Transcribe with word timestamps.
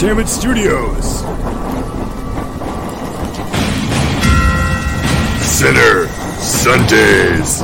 Entertainment 0.00 0.28
Studios. 0.28 1.04
Center 5.42 6.06
Sundays. 6.38 7.62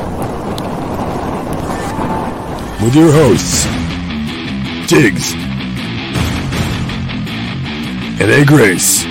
With 2.83 2.93
your 2.93 3.09
hosts, 3.13 3.63
Diggs 4.89 5.33
and 8.19 8.29
A. 8.29 8.43
Grace. 8.43 9.05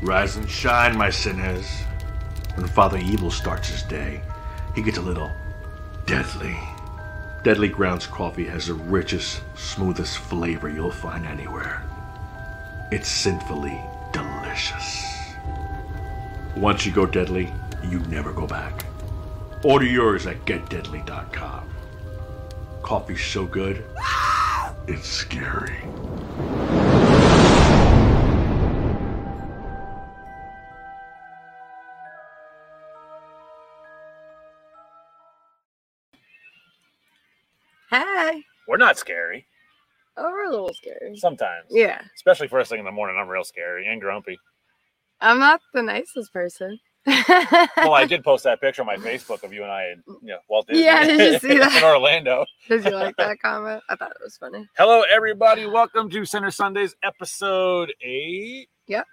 Rise 0.00 0.36
and 0.36 0.48
shine, 0.48 0.96
my 0.96 1.10
sinners. 1.10 1.66
When 2.54 2.66
Father 2.66 2.96
Evil 2.96 3.30
starts 3.30 3.68
his 3.68 3.82
day, 3.82 4.22
he 4.74 4.80
gets 4.80 4.96
a 4.96 5.02
little 5.02 5.30
deadly. 6.06 6.71
Deadly 7.42 7.68
Grounds 7.68 8.06
coffee 8.06 8.44
has 8.44 8.68
the 8.68 8.74
richest, 8.74 9.42
smoothest 9.56 10.18
flavor 10.18 10.68
you'll 10.68 10.92
find 10.92 11.26
anywhere. 11.26 11.82
It's 12.92 13.08
sinfully 13.08 13.80
delicious. 14.12 15.34
Once 16.56 16.86
you 16.86 16.92
go 16.92 17.04
deadly, 17.04 17.52
you 17.82 17.98
never 18.00 18.32
go 18.32 18.46
back. 18.46 18.84
Order 19.64 19.86
yours 19.86 20.28
at 20.28 20.44
getdeadly.com. 20.44 21.68
Coffee's 22.84 23.24
so 23.24 23.46
good, 23.46 23.84
it's 24.86 25.08
scary. 25.08 25.80
Not 38.82 38.98
scary. 38.98 39.46
Oh, 40.16 40.30
we're 40.30 40.44
a 40.46 40.50
little 40.50 40.74
scary. 40.74 41.16
Sometimes. 41.16 41.66
Yeah. 41.70 42.02
Especially 42.14 42.48
first 42.48 42.68
thing 42.70 42.78
in 42.78 42.84
the 42.84 42.92
morning, 42.92 43.16
I'm 43.18 43.28
real 43.28 43.44
scary 43.44 43.86
and 43.86 44.00
grumpy. 44.00 44.38
I'm 45.20 45.38
not 45.38 45.60
the 45.72 45.82
nicest 45.82 46.32
person. 46.32 46.78
Well, 47.06 47.94
I 47.94 48.04
did 48.06 48.22
post 48.22 48.44
that 48.44 48.60
picture 48.60 48.82
on 48.82 48.86
my 48.86 48.96
Facebook 49.08 49.42
of 49.42 49.52
you 49.52 49.62
and 49.62 49.72
I 49.72 49.90
at 49.92 49.98
you 50.06 50.18
know, 50.28 50.38
Walt 50.48 50.66
Disney 50.68 50.84
Yeah, 50.84 51.04
did 51.06 51.32
you 51.32 51.38
see 51.38 51.58
that? 51.58 51.76
in 51.76 51.84
Orlando. 51.84 52.44
Did 52.68 52.84
you 52.84 52.90
like 52.90 53.16
that 53.16 53.38
comment? 53.42 53.82
I 53.88 53.96
thought 53.96 54.10
it 54.10 54.22
was 54.22 54.36
funny. 54.36 54.68
Hello, 54.76 55.02
everybody. 55.12 55.66
Welcome 55.66 56.10
to 56.10 56.24
Center 56.24 56.50
Sundays, 56.50 56.94
episode 57.02 57.92
eight. 58.02 58.68
Yep. 58.88 59.06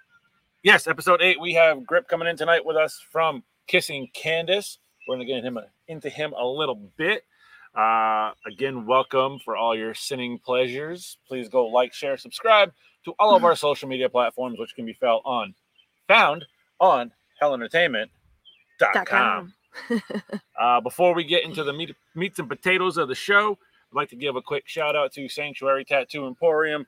Yes, 0.62 0.86
episode 0.86 1.22
eight. 1.22 1.40
We 1.40 1.54
have 1.54 1.86
Grip 1.86 2.06
coming 2.08 2.28
in 2.28 2.36
tonight 2.36 2.64
with 2.64 2.76
us 2.76 3.00
from 3.10 3.42
Kissing 3.66 4.08
Candace. 4.12 4.78
We're 5.08 5.16
going 5.16 5.26
to 5.26 5.32
get 5.32 5.42
him 5.44 5.58
into 5.88 6.10
him 6.10 6.32
a 6.38 6.44
little 6.44 6.90
bit. 6.96 7.22
Uh, 7.74 8.32
again, 8.46 8.86
welcome 8.86 9.38
for 9.44 9.56
all 9.56 9.76
your 9.76 9.94
sinning 9.94 10.38
pleasures. 10.38 11.18
Please 11.26 11.48
go 11.48 11.66
like, 11.66 11.92
share, 11.94 12.16
subscribe 12.16 12.72
to 13.04 13.12
all 13.18 13.34
of 13.36 13.44
our 13.44 13.54
social 13.56 13.88
media 13.88 14.08
platforms, 14.08 14.58
which 14.58 14.74
can 14.74 14.86
be 14.86 14.92
found 14.94 15.20
on 15.24 15.54
found 16.08 16.44
on 16.80 17.12
hellentertainment.com. 17.42 19.52
Uh, 20.60 20.80
before 20.80 21.14
we 21.14 21.22
get 21.24 21.44
into 21.44 21.62
the 21.64 21.72
meat, 21.72 21.94
meats 22.14 22.38
and 22.40 22.48
potatoes 22.48 22.96
of 22.98 23.08
the 23.08 23.14
show, 23.14 23.52
I'd 23.52 23.96
like 23.96 24.10
to 24.10 24.16
give 24.16 24.36
a 24.36 24.42
quick 24.42 24.64
shout 24.66 24.94
out 24.94 25.10
to 25.12 25.26
Sanctuary 25.28 25.86
Tattoo 25.86 26.26
Emporium, 26.26 26.86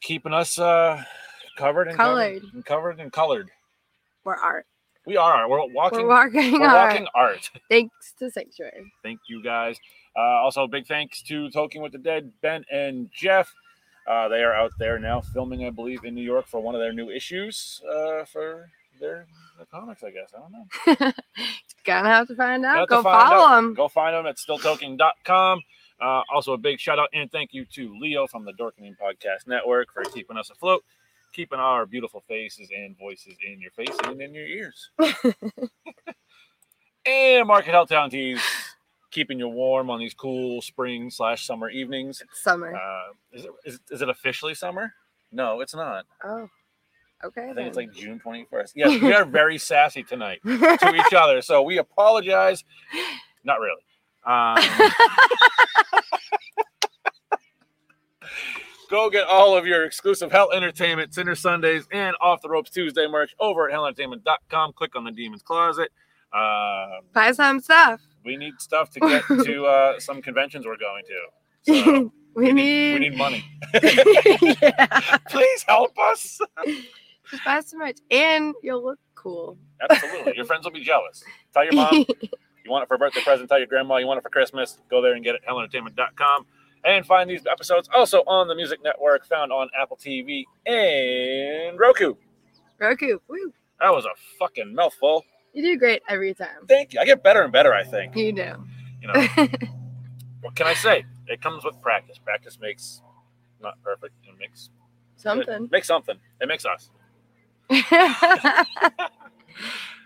keeping 0.00 0.32
us 0.32 0.60
uh, 0.60 1.02
covered 1.56 1.88
and 1.88 1.96
Colored. 1.96 2.42
covered 2.42 2.54
and 2.54 2.64
covered 2.64 3.00
and 3.00 3.12
colored. 3.12 3.50
We're 4.22 4.36
art. 4.36 4.66
We 5.06 5.16
are. 5.16 5.48
We're 5.48 5.66
walking. 5.72 6.02
We're 6.02 6.08
walking 6.08 6.52
we're 6.60 6.66
art. 6.66 6.90
walking 6.90 7.06
art. 7.14 7.50
Thanks 7.70 8.14
to 8.18 8.30
Sanctuary. 8.30 8.92
Thank 9.02 9.20
you 9.28 9.42
guys. 9.42 9.76
Uh, 10.16 10.20
also, 10.20 10.66
big 10.66 10.86
thanks 10.86 11.22
to 11.22 11.48
Talking 11.50 11.80
with 11.80 11.92
the 11.92 11.98
Dead, 11.98 12.30
Ben 12.42 12.64
and 12.70 13.10
Jeff. 13.12 13.52
Uh, 14.06 14.28
they 14.28 14.42
are 14.42 14.52
out 14.52 14.72
there 14.78 14.98
now 14.98 15.20
filming, 15.20 15.64
I 15.64 15.70
believe, 15.70 16.04
in 16.04 16.14
New 16.14 16.22
York 16.22 16.46
for 16.46 16.60
one 16.60 16.74
of 16.74 16.80
their 16.80 16.92
new 16.92 17.08
issues 17.08 17.80
uh, 17.88 18.24
for 18.24 18.68
their, 19.00 19.26
their 19.56 19.66
comics. 19.70 20.02
I 20.04 20.10
guess 20.10 20.32
I 20.36 20.40
don't 20.40 21.06
know. 21.06 21.12
Gonna 21.84 22.08
have 22.08 22.28
to 22.28 22.36
find 22.36 22.64
out. 22.64 22.88
Go 22.88 23.02
find 23.02 23.30
follow 23.30 23.46
out. 23.46 23.56
them. 23.56 23.74
Go 23.74 23.88
find 23.88 24.14
them 24.14 24.26
at 24.26 24.36
stilltalking.com. 24.36 25.62
Uh, 26.00 26.22
also, 26.32 26.52
a 26.52 26.58
big 26.58 26.80
shout 26.80 26.98
out 26.98 27.08
and 27.12 27.30
thank 27.30 27.54
you 27.54 27.64
to 27.64 27.96
Leo 27.98 28.26
from 28.26 28.44
the 28.44 28.52
Dorkening 28.52 28.96
Podcast 28.98 29.46
Network 29.46 29.92
for 29.92 30.02
keeping 30.04 30.36
us 30.36 30.50
afloat, 30.50 30.84
keeping 31.32 31.58
our 31.58 31.86
beautiful 31.86 32.22
faces 32.28 32.68
and 32.76 32.96
voices 32.98 33.34
in 33.46 33.60
your 33.60 33.70
face 33.72 33.96
and 34.04 34.20
in 34.20 34.34
your 34.34 34.46
ears. 34.46 34.90
and 37.06 37.46
Market 37.46 37.74
Helltown 37.74 38.10
Tees, 38.10 38.40
keeping 39.10 39.38
you 39.38 39.48
warm 39.48 39.90
on 39.90 39.98
these 39.98 40.14
cool 40.14 40.62
spring 40.62 41.10
slash 41.10 41.46
summer 41.46 41.68
evenings. 41.70 42.22
Summer. 42.32 42.74
Uh, 42.74 43.12
is, 43.32 43.44
it, 43.44 43.50
is, 43.64 43.80
is 43.90 44.02
it 44.02 44.08
officially 44.08 44.54
summer? 44.54 44.92
No, 45.30 45.60
it's 45.60 45.74
not. 45.74 46.04
oh. 46.24 46.48
Okay. 47.24 47.50
I 47.50 47.54
think 47.54 47.68
it's 47.68 47.76
like 47.76 47.92
June 47.92 48.20
21st. 48.24 48.72
Yes, 48.74 49.00
we 49.00 49.12
are 49.12 49.24
very 49.24 49.56
sassy 49.58 50.02
tonight 50.02 50.40
to 50.44 50.92
each 50.94 51.14
other. 51.14 51.40
So 51.40 51.62
we 51.62 51.78
apologize. 51.78 52.64
Not 53.44 53.58
really. 53.60 53.82
Um, 54.24 54.56
go 58.92 59.08
get 59.08 59.26
all 59.26 59.56
of 59.56 59.66
your 59.66 59.84
exclusive 59.84 60.30
Hell 60.30 60.52
Entertainment 60.52 61.14
Center 61.14 61.34
Sundays 61.34 61.88
and 61.90 62.14
Off 62.20 62.42
the 62.42 62.48
Ropes 62.50 62.70
Tuesday 62.70 63.06
merch 63.06 63.34
over 63.40 63.70
at 63.70 63.74
hellentertainment.com. 63.74 64.74
Click 64.74 64.94
on 64.94 65.04
the 65.04 65.10
Demon's 65.10 65.42
Closet. 65.42 65.90
Um, 66.30 67.00
Buy 67.14 67.32
some 67.32 67.60
stuff. 67.60 68.02
we 68.22 68.36
need 68.36 68.52
stuff 68.60 68.90
to 68.90 69.00
get 69.00 69.24
to 69.44 69.64
uh, 69.64 69.98
some 69.98 70.20
conventions 70.20 70.66
we're 70.66 70.76
going 70.76 71.04
to. 71.06 71.72
So 71.84 72.12
we, 72.34 72.44
we 72.44 72.52
need. 72.52 72.92
we 72.92 72.98
need 73.08 73.16
money. 73.16 73.42
Please 75.30 75.64
help 75.66 75.98
us. 75.98 76.38
Just 77.30 77.44
buy 77.46 77.60
some 77.60 77.78
merch, 77.78 77.98
and 78.10 78.54
you'll 78.62 78.84
look 78.84 78.98
cool. 79.14 79.56
Absolutely. 79.88 80.34
Your 80.36 80.44
friends 80.44 80.64
will 80.64 80.72
be 80.72 80.84
jealous. 80.84 81.24
Tell 81.54 81.64
your 81.64 81.72
mom. 81.72 82.04
You 82.64 82.70
want 82.70 82.82
it 82.84 82.88
for 82.88 82.94
a 82.94 82.98
birthday 82.98 83.22
present, 83.22 83.48
tell 83.48 83.58
your 83.58 83.66
grandma 83.66 83.96
you 83.96 84.06
want 84.06 84.18
it 84.18 84.22
for 84.22 84.28
Christmas. 84.28 84.78
Go 84.90 85.00
there 85.00 85.14
and 85.14 85.24
get 85.24 85.34
it, 85.34 85.40
hellentertainment.com. 85.48 86.46
And 86.84 87.06
find 87.06 87.30
these 87.30 87.46
episodes 87.50 87.88
also 87.94 88.18
on 88.26 88.48
the 88.48 88.54
Music 88.54 88.80
Network, 88.82 89.24
found 89.26 89.52
on 89.52 89.68
Apple 89.80 89.96
TV 89.96 90.44
and 90.66 91.78
Roku. 91.78 92.14
Roku. 92.78 93.18
Woo. 93.28 93.52
That 93.80 93.90
was 93.92 94.04
a 94.04 94.10
fucking 94.38 94.74
mouthful. 94.74 95.24
You 95.52 95.62
do 95.62 95.78
great 95.78 96.02
every 96.08 96.34
time. 96.34 96.66
Thank 96.68 96.92
you. 96.94 97.00
I 97.00 97.04
get 97.04 97.22
better 97.22 97.42
and 97.42 97.52
better, 97.52 97.72
I 97.72 97.84
think. 97.84 98.16
You 98.16 98.32
do. 98.32 98.52
You 99.00 99.08
know, 99.08 99.26
what 100.40 100.54
can 100.56 100.66
I 100.66 100.74
say? 100.74 101.04
It 101.28 101.40
comes 101.40 101.64
with 101.64 101.80
practice. 101.80 102.18
Practice 102.18 102.58
makes 102.60 103.00
not 103.60 103.80
perfect. 103.82 104.14
It 104.24 104.34
makes 104.38 104.70
Something. 105.22 105.64
It 105.64 105.70
makes 105.70 105.86
something. 105.86 106.16
It 106.40 106.48
makes 106.48 106.64
us. 106.66 106.90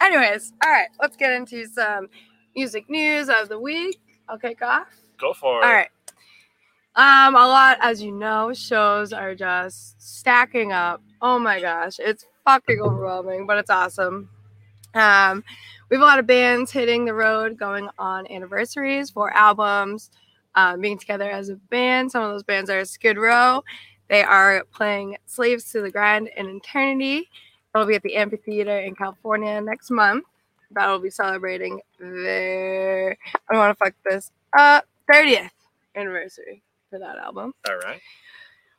Anyways, 0.02 0.52
all 0.62 0.70
right, 0.70 0.88
let's 1.00 1.16
get 1.16 1.32
into 1.32 1.66
some 1.66 2.08
music 2.54 2.90
news 2.90 3.30
of 3.30 3.48
the 3.48 3.58
week. 3.58 3.98
I'll 4.28 4.38
kick 4.38 4.60
off. 4.60 4.88
Go 5.18 5.32
for 5.32 5.62
it. 5.62 5.64
All 5.64 5.72
right. 5.72 5.88
Um, 6.96 7.34
a 7.34 7.46
lot, 7.46 7.76
as 7.82 8.02
you 8.02 8.10
know, 8.10 8.54
shows 8.54 9.12
are 9.12 9.34
just 9.34 10.00
stacking 10.00 10.72
up. 10.72 11.02
Oh 11.20 11.38
my 11.38 11.60
gosh, 11.60 11.98
it's 11.98 12.24
fucking 12.46 12.80
overwhelming, 12.80 13.46
but 13.46 13.58
it's 13.58 13.68
awesome. 13.68 14.30
Um, 14.94 15.44
we 15.90 15.96
have 15.96 16.02
a 16.02 16.06
lot 16.06 16.18
of 16.18 16.26
bands 16.26 16.72
hitting 16.72 17.04
the 17.04 17.12
road, 17.12 17.58
going 17.58 17.90
on 17.98 18.26
anniversaries 18.32 19.10
for 19.10 19.30
albums, 19.36 20.10
um, 20.54 20.80
being 20.80 20.98
together 20.98 21.30
as 21.30 21.50
a 21.50 21.56
band. 21.56 22.10
Some 22.10 22.22
of 22.22 22.30
those 22.30 22.42
bands 22.42 22.70
are 22.70 22.82
Skid 22.86 23.18
Row. 23.18 23.62
They 24.08 24.22
are 24.22 24.64
playing 24.72 25.18
Slaves 25.26 25.70
to 25.72 25.82
the 25.82 25.90
Grind 25.90 26.30
in 26.34 26.48
Eternity. 26.48 27.28
It'll 27.74 27.86
be 27.86 27.96
at 27.96 28.02
the 28.04 28.16
amphitheater 28.16 28.78
in 28.78 28.94
California 28.94 29.60
next 29.60 29.90
month. 29.90 30.24
That'll 30.70 30.98
be 30.98 31.10
celebrating 31.10 31.82
their 32.00 33.18
I 33.34 33.52
don't 33.52 33.60
want 33.60 33.78
to 33.78 33.84
fuck 33.84 33.94
this 34.08 34.32
up 34.56 34.86
30th 35.12 35.50
anniversary 35.94 36.62
for 36.96 37.00
that 37.00 37.18
album. 37.18 37.52
All 37.68 37.76
right. 37.76 38.00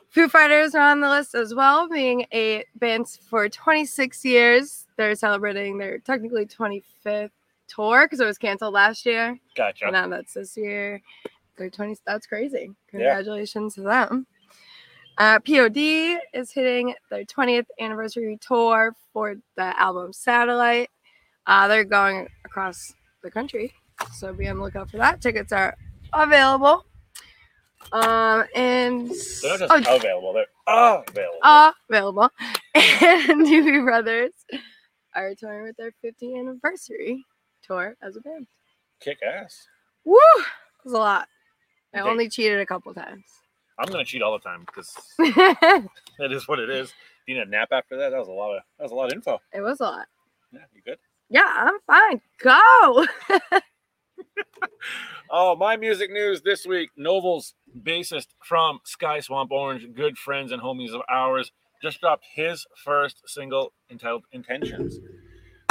Foo 0.09 0.27
Fighters 0.27 0.73
are 0.73 0.89
on 0.89 1.01
the 1.01 1.09
list 1.09 1.35
as 1.35 1.53
well, 1.53 1.87
being 1.87 2.25
a 2.33 2.63
band 2.75 3.07
for 3.29 3.47
26 3.49 4.25
years. 4.25 4.85
They're 4.95 5.15
celebrating 5.15 5.77
their 5.77 5.99
technically 5.99 6.45
25th 6.45 7.29
tour 7.67 8.05
because 8.05 8.19
it 8.19 8.25
was 8.25 8.37
canceled 8.37 8.73
last 8.73 9.05
year. 9.05 9.37
Gotcha. 9.55 9.85
And 9.85 9.93
now 9.93 10.07
that's 10.07 10.33
this 10.33 10.57
year. 10.57 11.01
They're 11.57 11.69
20. 11.69 11.97
That's 12.05 12.25
crazy. 12.25 12.71
Congratulations 12.89 13.75
to 13.75 13.81
them. 13.81 14.25
Uh, 15.17 15.39
POD 15.39 15.77
is 16.33 16.51
hitting 16.51 16.93
their 17.09 17.25
20th 17.25 17.65
anniversary 17.79 18.37
tour 18.39 18.95
for 19.13 19.35
the 19.55 19.79
album 19.79 20.13
Satellite. 20.13 20.89
Uh, 21.47 21.67
they're 21.67 21.83
going 21.83 22.27
across 22.45 22.93
the 23.23 23.31
country, 23.31 23.73
so 24.15 24.31
be 24.31 24.47
on 24.47 24.57
the 24.57 24.63
lookout 24.63 24.91
for 24.91 24.97
that. 24.97 25.21
Tickets 25.21 25.51
are 25.51 25.75
available. 26.13 26.86
Um, 27.91 28.45
and 28.55 29.09
They're 29.41 29.57
not 29.59 29.71
oh, 29.71 29.79
just 29.79 30.03
available. 30.03 30.33
They're 30.33 30.45
available. 30.67 31.39
uh, 31.43 31.71
available. 31.89 32.29
And 32.99 33.45
Doobie 33.47 33.83
Brothers 33.83 34.33
are 35.15 35.33
touring 35.35 35.63
with 35.63 35.77
their 35.77 35.93
50th 36.03 36.39
anniversary 36.39 37.23
tour 37.63 37.95
as 38.01 38.15
a 38.15 38.21
band. 38.21 38.47
Kick 38.99 39.19
ass. 39.23 39.67
Woo! 40.05 40.17
It 40.37 40.85
was 40.85 40.93
a 40.93 40.97
lot. 40.97 41.27
I 41.93 41.99
only 42.01 42.29
cheated 42.29 42.59
a 42.59 42.65
couple 42.65 42.93
times. 42.93 43.23
I'm 43.79 43.89
gonna 43.89 44.05
cheat 44.05 44.21
all 44.21 44.33
the 44.33 44.39
time 44.39 44.65
because 44.65 44.95
it 45.19 46.31
is 46.31 46.47
what 46.47 46.59
it 46.59 46.69
is. 46.69 46.93
You 47.27 47.35
need 47.35 47.41
a 47.41 47.49
nap 47.49 47.69
after 47.71 47.97
that. 47.97 48.09
That 48.09 48.19
was 48.19 48.27
a 48.27 48.31
lot 48.31 48.55
of 48.55 48.63
that 48.77 48.83
was 48.83 48.91
a 48.91 48.95
lot 48.95 49.07
of 49.07 49.13
info. 49.13 49.39
it 49.53 49.61
was 49.61 49.79
a 49.79 49.83
lot. 49.83 50.07
Yeah, 50.51 50.61
you 50.73 50.81
good? 50.83 50.97
Yeah, 51.29 51.45
I'm 51.45 51.79
fine. 51.85 52.21
Go. 52.39 53.05
Oh, 55.29 55.57
my 55.57 55.75
music 55.75 56.09
news 56.09 56.41
this 56.41 56.65
week. 56.65 56.91
Novel's 56.95 57.53
bassist 57.77 58.27
from 58.41 58.79
Sky 58.85 59.19
Swamp 59.19 59.51
Orange, 59.51 59.93
good 59.93 60.17
friends 60.17 60.53
and 60.53 60.61
homies 60.61 60.93
of 60.93 61.01
ours, 61.09 61.51
just 61.81 61.99
dropped 61.99 62.23
his 62.33 62.65
first 62.83 63.21
single 63.27 63.73
entitled 63.91 64.23
Intentions. 64.31 64.99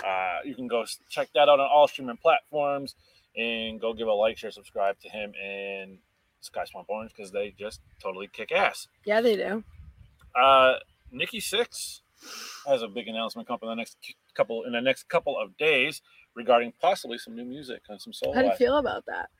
Uh, 0.06 0.38
you 0.44 0.54
can 0.54 0.66
go 0.66 0.84
check 1.08 1.28
that 1.34 1.48
out 1.48 1.58
on 1.58 1.60
all 1.60 1.88
streaming 1.88 2.18
platforms 2.18 2.96
and 3.34 3.80
go 3.80 3.94
give 3.94 4.08
a 4.08 4.12
like, 4.12 4.36
share, 4.36 4.50
subscribe 4.50 4.98
to 5.00 5.08
him 5.08 5.32
and 5.42 5.98
Sky 6.42 6.64
Swamp 6.66 6.88
Orange 6.90 7.12
because 7.16 7.32
they 7.32 7.54
just 7.58 7.80
totally 8.02 8.28
kick 8.30 8.52
ass. 8.52 8.88
yeah, 9.06 9.20
they 9.22 9.36
do. 9.36 9.64
Uh, 10.38 10.74
Nikki 11.10 11.40
Sixx 11.40 12.00
has 12.66 12.82
a 12.82 12.88
big 12.88 13.08
announcement 13.08 13.48
coming 13.48 13.60
in 13.62 13.68
the 13.70 13.74
next 13.74 13.96
couple 14.34 14.64
in 14.64 14.72
the 14.72 14.80
next 14.80 15.08
couple 15.08 15.38
of 15.38 15.56
days 15.56 16.02
regarding 16.36 16.72
possibly 16.80 17.18
some 17.18 17.34
new 17.34 17.44
music 17.44 17.82
and 17.88 18.00
some 18.00 18.12
solo. 18.12 18.34
How 18.34 18.42
do 18.42 18.48
you 18.48 18.54
feel 18.54 18.76
about 18.76 19.04
that? 19.06 19.30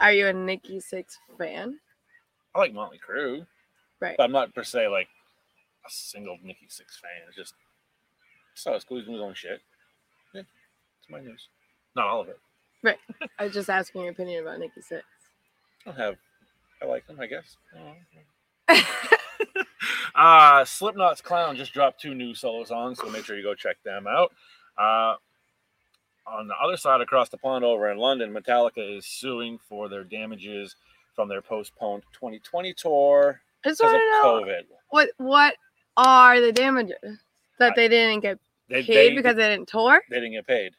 Are 0.00 0.12
you 0.12 0.26
a 0.26 0.32
Nikki 0.32 0.78
Sixx 0.80 1.18
fan? 1.38 1.78
I 2.54 2.58
like 2.58 2.72
Motley 2.72 2.98
Crue. 2.98 3.46
Right. 4.00 4.16
But 4.16 4.24
I'm 4.24 4.32
not 4.32 4.54
per 4.54 4.64
se 4.64 4.88
like 4.88 5.08
a 5.86 5.90
single 5.90 6.38
Nikki 6.42 6.66
Sixx 6.66 6.98
fan. 7.00 7.28
It's 7.28 7.36
just 7.36 7.54
so 8.54 8.72
it's 8.72 8.84
cool. 8.84 8.96
He's 8.96 9.06
doing 9.06 9.18
his 9.18 9.22
own 9.22 9.34
shit. 9.34 9.60
Yeah, 10.34 10.40
it's 10.40 11.10
my 11.10 11.20
news. 11.20 11.48
Not 11.94 12.06
all 12.06 12.22
of 12.22 12.28
it. 12.28 12.38
Right. 12.82 12.98
I 13.38 13.44
was 13.44 13.52
just 13.52 13.70
asking 13.70 14.02
your 14.02 14.10
opinion 14.10 14.42
about 14.42 14.58
Nikki 14.58 14.80
Sixx. 14.80 15.02
I 15.86 15.90
don't 15.90 15.96
have. 15.96 16.14
I 16.82 16.86
like 16.86 17.06
them, 17.06 17.20
I 17.20 17.26
guess. 17.26 17.56
uh 20.14 20.64
Slipknot's 20.64 21.20
Clown 21.20 21.56
just 21.56 21.74
dropped 21.74 22.00
two 22.00 22.14
new 22.14 22.34
solo 22.34 22.64
songs, 22.64 22.98
so 22.98 23.10
make 23.10 23.24
sure 23.24 23.36
you 23.36 23.42
go 23.42 23.54
check 23.54 23.76
them 23.84 24.06
out. 24.06 24.32
Uh, 24.78 25.14
on 26.26 26.48
the 26.48 26.54
other 26.62 26.76
side, 26.76 27.00
across 27.00 27.28
the 27.28 27.36
pond 27.36 27.64
over 27.64 27.90
in 27.90 27.98
London, 27.98 28.32
Metallica 28.32 28.96
is 28.98 29.06
suing 29.06 29.58
for 29.68 29.88
their 29.88 30.04
damages 30.04 30.76
from 31.14 31.28
their 31.28 31.42
postponed 31.42 32.02
2020 32.12 32.72
tour 32.74 33.40
because 33.62 33.78
of 33.80 33.86
COVID. 33.88 34.62
what 34.90 35.10
what 35.18 35.54
are 35.96 36.40
the 36.40 36.50
damages 36.52 36.96
that 37.58 37.74
they 37.76 37.88
didn't 37.88 38.20
get 38.20 38.38
They, 38.68 38.82
paid 38.82 39.10
they, 39.12 39.14
because 39.14 39.36
they 39.36 39.48
didn't 39.50 39.68
tour? 39.68 40.02
they 40.10 40.16
didn't 40.16 40.32
get 40.32 40.46
paid. 40.46 40.72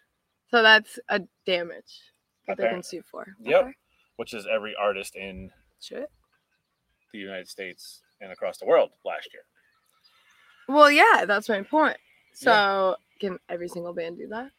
So 0.52 0.62
that's 0.62 1.00
a 1.10 1.22
damage 1.46 2.02
that 2.48 2.58
they 2.58 2.68
can 2.68 2.84
sue 2.84 3.02
for. 3.10 3.28
Yep. 3.42 3.62
Okay. 3.64 3.72
which 4.18 4.34
is 4.34 4.46
every 4.52 4.76
artist 4.76 5.16
in 5.16 5.52
Shit. 5.82 6.10
the 7.14 7.20
United 7.20 7.48
States 7.48 8.02
and 8.20 8.32
across 8.32 8.58
the 8.58 8.66
world 8.66 8.90
last 9.06 9.30
year. 9.34 9.44
Well, 10.68 10.90
yeah, 10.92 11.26
that's 11.26 11.48
my 11.50 11.62
point. 11.62 11.98
So 12.34 12.96
can 13.20 13.38
every 13.50 13.68
single 13.68 13.94
band 13.94 14.18
do 14.18 14.28
that? 14.28 14.52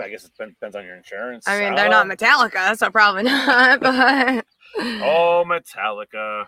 I 0.00 0.08
guess 0.08 0.24
it 0.24 0.32
depends 0.36 0.74
on 0.74 0.84
your 0.84 0.96
insurance. 0.96 1.46
I 1.46 1.60
mean, 1.60 1.74
they're 1.76 1.88
not. 1.88 2.06
Metallica, 2.06 2.76
so 2.76 2.90
probably 2.90 3.22
not. 3.24 3.80
But 3.80 4.44
Oh, 4.78 5.44
Metallica. 5.46 6.46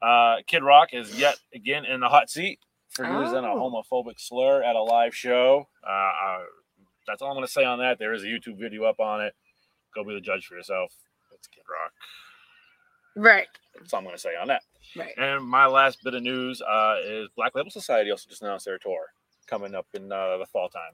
Uh, 0.00 0.36
Kid 0.46 0.62
Rock 0.62 0.90
is 0.92 1.18
yet 1.18 1.36
again 1.54 1.84
in 1.84 1.98
the 2.00 2.08
hot 2.08 2.30
seat 2.30 2.60
for 2.90 3.04
using 3.04 3.44
a 3.44 3.52
Oh. 3.52 3.82
homophobic 3.90 4.18
slur 4.20 4.62
at 4.62 4.76
a 4.76 4.82
live 4.82 5.14
show. 5.14 5.66
Uh, 5.84 5.90
uh, 5.90 6.38
that's 7.06 7.20
all 7.20 7.28
I'm 7.30 7.34
going 7.34 7.46
to 7.46 7.52
say 7.52 7.64
on 7.64 7.80
that. 7.80 7.98
There 7.98 8.12
is 8.14 8.22
a 8.22 8.26
YouTube 8.26 8.58
video 8.58 8.84
up 8.84 9.00
on 9.00 9.22
it. 9.22 9.34
Go 9.94 10.04
be 10.04 10.14
the 10.14 10.20
judge 10.20 10.46
for 10.46 10.54
yourself. 10.54 10.92
It's 11.34 11.48
Kid 11.48 11.62
Rock. 11.68 11.92
right, 13.16 13.46
That's 13.76 13.92
all 13.92 13.98
I'm 13.98 14.04
going 14.04 14.14
to 14.14 14.20
say 14.20 14.36
on 14.40 14.48
that. 14.48 14.62
right. 14.96 15.14
And 15.18 15.44
my 15.44 15.66
last 15.66 15.98
bit 16.04 16.14
of 16.14 16.22
news 16.22 16.62
uh, 16.62 16.96
is 17.04 17.28
Black 17.36 17.54
Label 17.56 17.70
Society 17.70 18.10
also 18.12 18.28
just 18.28 18.42
announced 18.42 18.66
their 18.66 18.78
tour 18.78 19.06
coming 19.48 19.74
up 19.74 19.86
in 19.94 20.10
uh, 20.12 20.38
the 20.38 20.46
fall 20.46 20.68
time. 20.68 20.92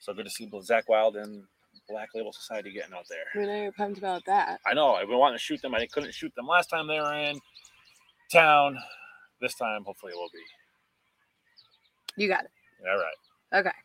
So 0.00 0.14
good 0.14 0.24
to 0.24 0.30
see 0.30 0.46
Zakk 0.46 0.84
Wylde 0.88 1.16
and 1.16 1.44
Black 1.88 2.08
Label 2.14 2.32
Society 2.32 2.72
getting 2.72 2.94
out 2.94 3.06
there. 3.08 3.24
We 3.34 3.46
know 3.46 3.62
you're 3.62 3.72
pumped 3.72 3.98
about 3.98 4.24
that. 4.26 4.60
I 4.66 4.74
know 4.74 4.94
I've 4.94 5.08
been 5.08 5.18
wanting 5.18 5.38
to 5.38 5.42
shoot 5.42 5.60
them. 5.60 5.74
I 5.74 5.86
couldn't 5.86 6.14
shoot 6.14 6.34
them 6.34 6.46
last 6.46 6.68
time 6.68 6.86
they 6.86 6.98
were 6.98 7.14
in 7.14 7.38
town. 8.32 8.78
This 9.40 9.54
time, 9.54 9.84
hopefully, 9.84 10.12
it 10.12 10.16
will 10.16 10.30
be. 10.32 12.22
You 12.22 12.28
got 12.28 12.44
it. 12.44 12.50
All 12.88 12.96
right. 12.96 13.60
Okay. 13.60 13.76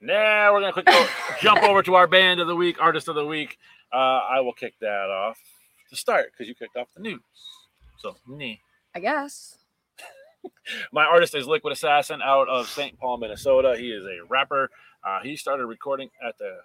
Now 0.00 0.52
we're 0.52 0.60
gonna 0.60 0.72
quick 0.72 0.86
go, 0.86 1.06
jump 1.40 1.62
over 1.62 1.82
to 1.82 1.94
our 1.96 2.06
band 2.06 2.40
of 2.40 2.46
the 2.46 2.54
week, 2.54 2.80
artist 2.80 3.08
of 3.08 3.16
the 3.16 3.26
week. 3.26 3.58
Uh, 3.92 3.96
I 3.96 4.40
will 4.40 4.52
kick 4.52 4.74
that 4.80 5.10
off 5.10 5.38
to 5.90 5.96
start 5.96 6.30
because 6.32 6.48
you 6.48 6.54
kicked 6.54 6.76
off 6.76 6.88
the 6.94 7.02
news. 7.02 7.20
So, 7.98 8.16
me. 8.26 8.60
I 8.94 9.00
guess. 9.00 9.58
My 10.92 11.04
artist 11.04 11.34
is 11.34 11.46
Liquid 11.46 11.72
Assassin 11.72 12.20
out 12.22 12.48
of 12.48 12.68
St. 12.68 12.98
Paul, 12.98 13.18
Minnesota. 13.18 13.76
He 13.78 13.90
is 13.90 14.04
a 14.04 14.24
rapper. 14.28 14.70
Uh, 15.06 15.20
he 15.22 15.36
started 15.36 15.66
recording 15.66 16.10
at 16.26 16.36
the 16.38 16.58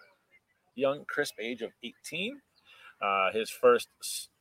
young, 0.75 1.06
crisp 1.06 1.35
age 1.39 1.62
of 1.62 1.71
18. 1.83 2.41
Uh, 3.01 3.31
his 3.31 3.50
first 3.50 3.89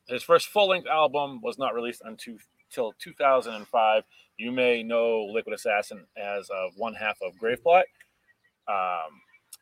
his 0.07 0.23
first 0.23 0.47
full 0.47 0.67
length 0.69 0.87
album 0.87 1.41
was 1.41 1.57
not 1.57 1.73
released 1.73 2.01
until 2.05 2.35
till 2.69 2.93
2005. 2.99 4.03
You 4.37 4.51
may 4.51 4.83
know 4.83 5.25
Liquid 5.25 5.53
Assassin 5.55 6.05
as 6.17 6.49
uh, 6.49 6.69
one 6.75 6.93
half 6.95 7.17
of 7.21 7.33
Graveplot. 7.35 7.83
Um, 8.67 9.21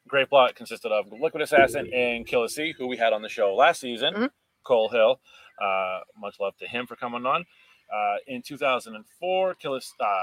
Graveplot 0.09 0.55
consisted 0.55 0.91
of 0.91 1.11
Liquid 1.11 1.41
Assassin 1.43 1.91
and 1.93 2.25
Killer 2.25 2.47
C, 2.47 2.73
who 2.77 2.87
we 2.87 2.97
had 2.97 3.13
on 3.13 3.21
the 3.21 3.29
show 3.29 3.53
last 3.55 3.81
season. 3.81 4.13
Mhm. 4.13 4.29
Cole 4.63 4.89
Hill. 4.89 5.19
Uh, 5.61 5.99
much 6.17 6.39
love 6.39 6.55
to 6.57 6.67
him 6.67 6.87
for 6.87 6.95
coming 6.95 7.25
on. 7.25 7.45
Uh, 7.93 8.15
in 8.27 8.41
2004, 8.41 9.55
Killer, 9.55 9.79
uh, 9.99 10.21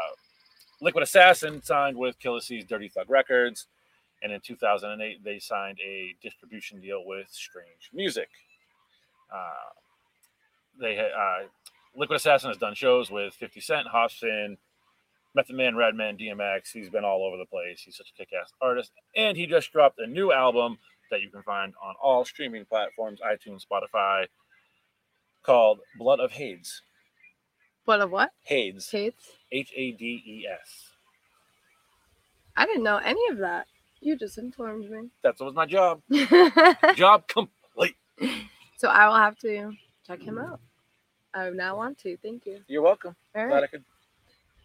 Liquid 0.81 1.03
Assassin 1.03 1.63
signed 1.63 1.97
with 1.97 2.19
Killer 2.19 2.41
Dirty 2.69 2.89
Thug 2.89 3.11
Records, 3.11 3.67
and 4.23 4.33
in 4.33 4.41
2008 4.41 5.23
they 5.23 5.39
signed 5.39 5.79
a 5.85 6.15
distribution 6.23 6.81
deal 6.81 7.05
with 7.05 7.29
Strange 7.31 7.91
Music. 7.93 8.29
Uh, 9.33 9.73
they 10.81 10.99
uh, 10.99 11.47
Liquid 11.95 12.17
Assassin 12.17 12.51
has 12.51 12.59
done 12.59 12.75
shows 12.75 13.11
with 13.11 13.35
50 13.35 13.61
Cent, 13.61 13.89
Hopsin, 13.89 14.57
Method 15.35 15.57
Man, 15.57 15.77
Redman, 15.77 16.17
DMX. 16.17 16.71
He's 16.73 16.89
been 16.89 17.05
all 17.05 17.25
over 17.25 17.37
the 17.37 17.45
place. 17.45 17.83
He's 17.83 17.97
such 17.97 18.13
a 18.15 18.19
kick-ass 18.19 18.53
artist, 18.63 18.93
and 19.17 19.37
he 19.37 19.47
just 19.47 19.73
dropped 19.73 19.99
a 19.99 20.07
new 20.07 20.33
album 20.33 20.79
that 21.11 21.23
you 21.23 21.31
can 21.31 21.43
find 21.43 21.75
on 21.83 21.95
all 22.03 22.25
streaming 22.25 22.65
platforms, 22.65 23.21
iTunes, 23.21 23.65
Spotify, 23.67 24.27
called 25.43 25.81
Blood 25.99 26.21
of 26.21 26.33
Hades. 26.33 26.83
What 27.89 28.03
of 28.03 28.11
what? 28.11 28.33
Hades. 28.43 28.87
Tates? 28.87 29.33
H 29.51 29.73
A 29.75 29.93
D 29.93 30.23
E 30.27 30.47
S. 30.47 30.91
I 32.55 32.67
didn't 32.67 32.83
know 32.83 32.99
any 32.99 33.27
of 33.31 33.39
that. 33.39 33.67
You 34.03 34.15
just 34.15 34.37
informed 34.37 34.91
me. 34.91 35.09
That 35.23 35.41
was 35.41 35.55
my 35.55 35.65
job. 35.65 36.03
job 36.97 37.27
complete. 37.29 37.97
so 38.77 38.89
I 38.89 39.09
will 39.09 39.15
have 39.15 39.39
to 39.39 39.73
check 40.07 40.21
him 40.21 40.37
out. 40.37 40.61
I 41.33 41.49
now 41.49 41.79
want 41.79 41.97
to. 42.01 42.19
Thank 42.19 42.45
you. 42.45 42.59
You're 42.67 42.83
welcome. 42.83 43.17
All 43.35 43.49
Glad. 43.49 43.65
I 43.65 43.67
could. 43.69 43.85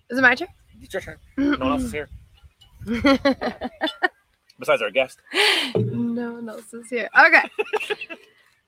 Is 0.09 0.17
it 0.17 0.21
my 0.21 0.35
turn? 0.35 0.49
It's 0.81 0.93
your 0.93 1.01
turn. 1.01 1.17
No 1.37 1.57
one 1.59 1.71
else 1.71 1.83
is 1.83 1.93
here 1.93 2.09
besides 4.59 4.81
our 4.81 4.91
guest. 4.91 5.19
no 5.75 6.33
one 6.33 6.49
else 6.49 6.73
is 6.73 6.89
here. 6.89 7.09
Okay. 7.17 7.49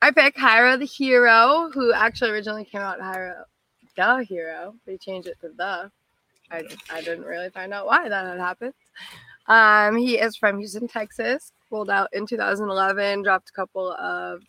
I 0.02 0.12
pick 0.12 0.38
Hyro 0.38 0.80
the 0.80 0.86
Hero, 0.86 1.72
who 1.74 1.92
actually 1.92 2.30
originally 2.32 2.64
came 2.64 2.80
out 2.80 3.02
Hyro 3.02 3.44
the 3.96 4.24
Hero. 4.28 4.76
They 4.86 4.98
changed 4.98 5.28
it 5.28 5.38
to 5.42 5.50
the. 5.56 5.92
I, 6.52 6.64
I 6.92 7.02
didn't 7.02 7.26
really 7.26 7.50
find 7.50 7.74
out 7.74 7.86
why 7.88 8.08
that 8.08 8.26
had 8.26 8.40
happened. 8.40 8.74
Um, 9.48 9.96
he 9.98 10.18
is 10.20 10.36
from 10.36 10.60
Houston, 10.60 10.88
Texas. 10.88 11.52
Rolled 11.72 11.90
out 11.90 12.10
in 12.14 12.28
2011, 12.28 13.24
dropped 13.24 13.50
a 13.50 13.54
couple 13.54 13.92
of 13.94 14.42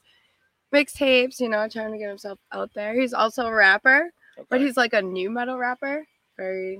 mixtapes, 0.72 1.40
you 1.40 1.48
know, 1.48 1.66
trying 1.68 1.92
to 1.92 1.98
get 1.98 2.08
himself 2.08 2.38
out 2.52 2.70
there. 2.74 2.94
He's 2.98 3.14
also 3.14 3.46
a 3.46 3.54
rapper, 3.54 4.10
but 4.50 4.60
he's 4.60 4.76
like 4.76 4.92
a 4.92 5.00
new 5.00 5.30
metal 5.30 5.56
rapper. 5.56 6.06
Very, 6.36 6.78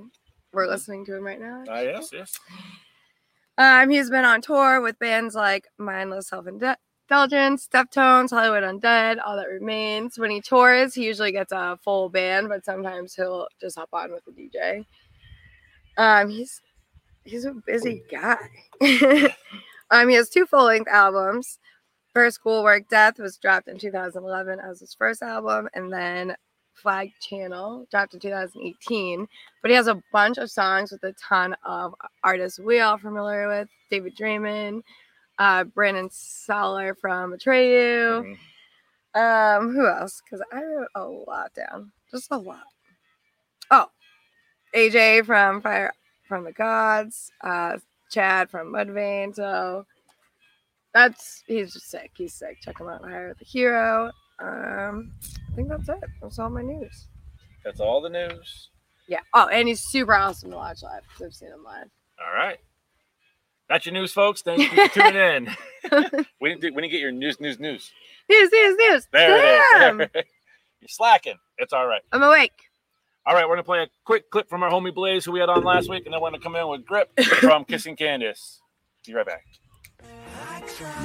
we're 0.53 0.67
Mhm. 0.67 0.71
listening 0.71 1.05
to 1.07 1.17
him 1.17 1.25
right 1.25 1.41
now. 1.41 1.65
Ah, 1.69 1.81
yes, 1.81 2.11
yes. 2.13 2.39
Um, 3.59 3.89
he's 3.89 4.11
been 4.11 4.27
on 4.27 4.43
tour 4.43 4.83
with 4.83 4.99
bands 4.99 5.35
like 5.35 5.67
Mindless 5.79 6.29
Self 6.29 6.47
Indulgence, 7.09 7.69
Deftones, 7.73 8.31
Hollywood 8.31 8.65
Undead, 8.65 9.19
All 9.25 9.37
That 9.37 9.49
Remains. 9.49 10.19
When 10.19 10.31
he 10.31 10.41
tours, 10.41 10.95
he 10.95 11.05
usually 11.05 11.31
gets 11.31 11.53
a 11.53 11.79
full 11.85 12.09
band, 12.09 12.49
but 12.49 12.65
sometimes 12.65 13.15
he'll 13.15 13.47
just 13.61 13.79
hop 13.79 13.91
on 13.93 14.11
with 14.11 14.25
the 14.25 14.33
DJ. 14.33 14.85
Um, 15.97 16.29
he's 16.29 16.61
he's 17.25 17.45
a 17.45 17.53
busy 17.53 18.03
guy. 18.11 18.37
um, 19.91 20.09
he 20.09 20.17
has 20.17 20.29
two 20.29 20.47
full 20.47 20.65
length 20.65 20.89
albums. 20.91 21.61
First 22.13 22.37
Schoolwork 22.37 22.89
Death 22.89 23.19
was 23.19 23.37
dropped 23.37 23.69
in 23.69 23.79
2011 23.79 24.59
as 24.59 24.81
his 24.81 24.95
first 24.95 25.23
album, 25.23 25.69
and 25.75 25.93
then 25.93 26.35
Flag 26.75 27.13
Channel 27.21 27.87
dropped 27.91 28.15
in 28.15 28.21
2018. 28.21 29.29
But 29.63 29.71
he 29.71 29.77
has 29.77 29.87
a 29.87 30.03
bunch 30.13 30.39
of 30.39 30.51
songs 30.51 30.91
with 30.91 31.05
a 31.05 31.13
ton 31.13 31.55
of 31.65 31.95
artists 32.25 32.59
we 32.59 32.81
all 32.81 32.99
familiar 32.99 33.47
with 33.47 33.69
David 33.91 34.17
Draiman, 34.17 34.83
uh, 35.39 35.65
Brandon 35.65 36.09
Saller 36.09 36.97
from 36.99 37.33
Atreyu. 37.33 38.37
Mhm. 39.15 39.19
Um, 39.59 39.73
who 39.73 39.87
else? 39.87 40.21
Because 40.25 40.45
I 40.53 40.63
wrote 40.63 40.89
a 40.95 41.05
lot 41.05 41.55
down, 41.55 41.93
just 42.11 42.29
a 42.31 42.37
lot. 42.37 42.65
Oh, 43.71 43.91
AJ 44.75 45.25
from 45.25 45.61
Fire 45.63 45.93
from 46.29 46.45
the 46.45 46.53
Gods, 46.53 47.31
uh, 47.43 47.79
Chad 48.11 48.51
from 48.51 48.73
Mudvayne. 48.73 49.35
So 49.35 49.87
that's 50.93 51.43
he's 51.47 51.73
just 51.73 51.91
sick. 51.91 52.11
He's 52.15 52.35
sick. 52.35 52.59
Check 52.63 52.81
him 52.81 52.89
out. 52.89 53.03
Hyro 53.03 53.37
the 53.39 53.45
Hero. 53.45 54.11
Um, 54.39 55.13
I 55.53 55.55
think 55.55 55.69
that's 55.69 55.89
it. 55.89 56.05
That's 56.21 56.39
all 56.39 56.51
my 56.51 56.63
news. 56.63 57.09
That's 57.65 57.81
all 57.81 58.01
the 58.01 58.09
news. 58.11 58.71
Yeah. 59.09 59.21
Oh, 59.35 59.49
and 59.49 59.67
he's 59.69 59.81
super 59.81 60.15
awesome 60.15 60.51
to 60.51 60.57
watch 60.57 60.83
live. 60.83 61.03
'cause 61.09 61.23
I've 61.27 61.35
seen 61.35 61.49
him 61.51 61.65
live. 61.65 61.91
All 62.21 62.33
right. 62.33 62.59
That's 63.69 63.85
your 63.85 63.93
news, 63.93 64.13
folks. 64.13 64.43
Thank 64.43 64.61
you 64.61 64.69
for 64.69 64.89
tuning 64.95 65.17
in. 65.17 65.57
we 66.41 66.51
didn't 66.51 66.61
do, 66.61 66.73
we 66.73 66.83
didn't 66.83 66.91
get 66.91 67.01
your 67.01 67.13
news, 67.13 67.41
news, 67.41 67.59
news. 67.59 67.91
News, 68.29 68.51
news, 68.53 68.77
news. 68.79 69.09
There 69.13 69.71
Damn. 69.79 70.01
it 70.01 70.11
is. 70.15 70.25
You're 70.81 70.89
slacking. 70.89 71.39
It's 71.59 71.73
all 71.73 71.87
right. 71.87 72.03
I'm 72.13 72.23
awake. 72.23 72.53
All 73.25 73.35
right, 73.35 73.45
we're 73.45 73.57
gonna 73.57 73.65
play 73.65 73.83
a 73.83 73.89
quick 74.05 74.31
clip 74.31 74.49
from 74.49 74.63
our 74.63 74.71
homie 74.71 74.95
Blaze, 74.95 75.25
who 75.25 75.33
we 75.33 75.41
had 75.41 75.49
on 75.49 75.65
last 75.65 75.89
week, 75.91 76.05
and 76.05 76.15
then 76.15 76.21
we're 76.21 76.31
gonna 76.31 76.43
come 76.43 76.55
in 76.55 76.69
with 76.69 76.87
Grip 76.87 77.11
from 77.41 77.65
Kissing 77.65 77.97
Candace. 77.97 78.61
Be 79.05 79.15
right 79.15 79.27
back. 79.27 79.45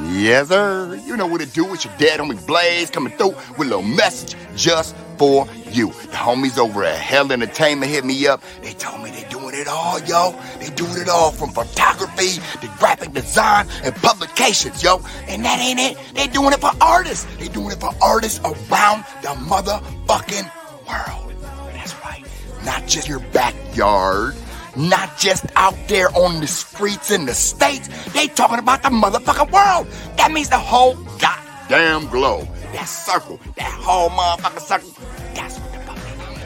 Yes, 0.03 0.49
sir. 0.49 0.99
You 1.05 1.15
know 1.15 1.27
what 1.27 1.41
to 1.41 1.47
do. 1.47 1.73
It's 1.73 1.85
your 1.85 1.93
dad, 1.97 2.19
homie 2.19 2.45
Blaze, 2.45 2.89
coming 2.89 3.13
through 3.17 3.35
with 3.57 3.59
a 3.59 3.63
little 3.63 3.81
message 3.81 4.35
just 4.55 4.95
for 5.17 5.47
you. 5.71 5.87
The 5.87 6.17
homies 6.17 6.57
over 6.57 6.83
at 6.83 6.97
Hell 6.97 7.31
Entertainment 7.31 7.91
hit 7.91 8.03
me 8.03 8.27
up. 8.27 8.43
They 8.61 8.73
told 8.73 9.03
me 9.03 9.11
they 9.11 9.23
doing 9.29 9.55
it 9.55 9.67
all, 9.67 9.99
yo. 10.01 10.37
They 10.59 10.69
doing 10.69 10.97
it 10.97 11.07
all 11.07 11.31
from 11.31 11.51
photography 11.51 12.41
to 12.59 12.67
graphic 12.79 13.13
design 13.13 13.67
and 13.83 13.95
publications, 13.95 14.83
yo. 14.83 15.01
And 15.27 15.45
that 15.45 15.59
ain't 15.59 15.79
it. 15.79 15.97
They 16.15 16.27
doing 16.27 16.53
it 16.53 16.59
for 16.59 16.71
artists. 16.81 17.25
They 17.37 17.47
doing 17.47 17.71
it 17.71 17.79
for 17.79 17.91
artists 18.01 18.39
around 18.39 19.05
the 19.21 19.29
motherfucking 19.29 20.51
world. 20.87 21.33
That's 21.73 21.95
right. 22.03 22.25
Not 22.65 22.87
just 22.87 23.07
your 23.07 23.19
backyard. 23.19 24.35
Not 24.75 25.17
just 25.17 25.45
out 25.55 25.75
there 25.87 26.09
on 26.15 26.39
the 26.39 26.47
streets 26.47 27.11
in 27.11 27.25
the 27.25 27.33
States. 27.33 27.89
They 28.13 28.27
talking 28.27 28.59
about 28.59 28.83
the 28.83 28.89
motherfucking 28.89 29.51
world. 29.51 29.87
That 30.17 30.31
means 30.31 30.49
the 30.49 30.57
whole 30.57 30.95
goddamn 31.19 32.07
globe. 32.07 32.47
That 32.73 32.85
circle, 32.85 33.39
that 33.57 33.71
whole 33.71 34.09
motherfucking 34.09 34.61
circle. 34.61 34.89
That's 35.33 35.57
what 35.59 35.71
the 35.73 35.79
fuck 35.79 35.97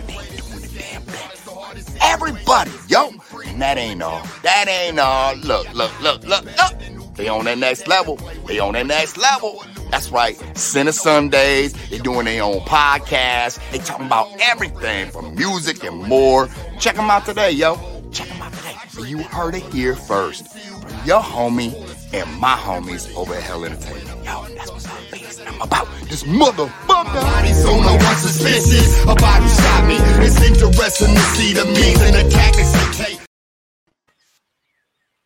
they 0.08 0.38
doing. 0.38 0.62
The 0.62 0.80
damn 0.80 1.02
thing. 1.04 1.98
Everybody, 2.02 2.72
yo. 2.88 3.12
And 3.46 3.62
that 3.62 3.78
ain't 3.78 4.02
all. 4.02 4.26
That 4.42 4.68
ain't 4.68 5.00
all. 5.00 5.36
Look, 5.38 5.72
look, 5.74 6.02
look, 6.02 6.24
look, 6.24 6.46
look. 6.46 7.16
They 7.16 7.28
on 7.30 7.46
that 7.46 7.58
next 7.60 7.88
level. 7.88 8.18
They 8.48 8.60
on 8.60 8.74
that 8.74 8.88
next 8.88 9.18
level. 9.18 9.64
That's 9.92 10.10
right. 10.10 10.36
Center 10.58 10.92
Sundays. 10.92 11.74
They 11.90 12.00
doing 12.00 12.26
their 12.26 12.44
own 12.44 12.60
podcast. 12.62 13.60
They 13.72 13.78
talking 13.78 14.08
about 14.08 14.30
everything 14.42 15.12
from 15.12 15.36
music 15.36 15.84
and 15.84 16.04
more. 16.04 16.50
Check 16.80 16.96
them 16.96 17.10
out 17.10 17.26
today, 17.26 17.52
yo. 17.52 17.95
Check 18.16 18.30
them 18.30 18.42
out 18.42 18.54
today. 18.54 19.10
You 19.10 19.24
heard 19.24 19.56
it 19.56 19.64
here 19.74 19.94
first. 19.94 20.48
From 20.48 21.06
your 21.06 21.22
homie 21.22 21.74
and 22.14 22.40
my 22.40 22.56
homies 22.56 23.14
over 23.14 23.34
at 23.34 23.44
Hell 23.44 23.66
Entertainment. 23.66 24.08
Yo, 24.24 24.46
that's 24.56 24.72
what's 24.72 24.86
up, 24.86 24.94
bitch. 25.12 25.46
I'm 25.46 25.62
about 25.62 25.86
this 26.04 26.24
motherfucker. 26.24 26.88
Bodies 26.88 27.66
on 27.66 27.82
no 27.82 27.98
one 27.98 28.16
suspicious 28.16 29.04
about 29.04 29.44
who 29.44 29.50
shot 29.50 29.86
me. 29.86 29.98
It's 30.26 30.42
interesting 30.42 31.14
to 31.14 31.20
see 31.20 31.52
the 31.52 31.66
means 31.66 32.00
and 32.04 32.16
the 32.16 32.30
tactics 32.32 32.72
they 32.72 33.04
take. 33.04 33.20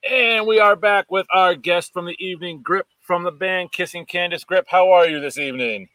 And 0.09 0.47
we 0.47 0.59
are 0.59 0.75
back 0.75 1.11
with 1.11 1.27
our 1.31 1.53
guest 1.53 1.93
from 1.93 2.07
the 2.07 2.17
evening, 2.17 2.63
Grip 2.63 2.87
from 3.01 3.21
the 3.21 3.31
band 3.31 3.71
Kissing 3.71 4.07
Candace. 4.07 4.43
Grip, 4.43 4.65
how 4.67 4.89
are 4.93 5.07
you 5.07 5.19
this 5.19 5.37
evening? 5.37 5.89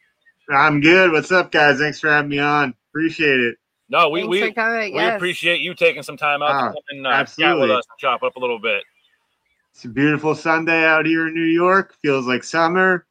I'm 0.49 0.79
good. 0.79 1.11
What's 1.11 1.33
up, 1.33 1.51
guys? 1.51 1.77
Thanks 1.79 1.99
for 1.99 2.09
having 2.09 2.29
me 2.29 2.39
on. 2.39 2.73
Appreciate 2.91 3.41
it. 3.41 3.57
No, 3.89 4.09
we 4.09 4.21
Thanks 4.21 4.31
we, 4.31 4.51
coming. 4.53 4.93
we 4.93 4.99
yes. 4.99 5.15
appreciate 5.15 5.61
you 5.61 5.75
taking 5.75 6.01
some 6.03 6.17
time 6.17 6.41
out 6.41 6.49
Ah, 6.51 6.67
to 6.69 6.73
come 6.73 6.83
and 6.89 7.07
uh, 7.07 7.09
chat 7.11 7.19
with 7.19 7.29
absolutely. 7.39 7.75
us, 7.75 7.85
chop 7.99 8.23
up 8.23 8.35
a 8.35 8.39
little 8.39 8.59
bit. 8.59 8.83
It's 9.73 9.85
a 9.85 9.89
beautiful 9.89 10.33
Sunday 10.33 10.85
out 10.85 11.05
here 11.05 11.27
in 11.27 11.33
New 11.33 11.41
York. 11.41 11.93
Feels 12.01 12.25
like 12.25 12.43
summer. 12.43 13.05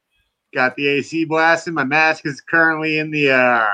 Got 0.55 0.75
the 0.77 0.87
AC 0.89 1.25
blasting. 1.27 1.75
My 1.75 1.85
mask 1.85 2.27
is 2.27 2.41
currently 2.41 2.99
in 2.99 3.11
the 3.11 3.31
uh, 3.31 3.67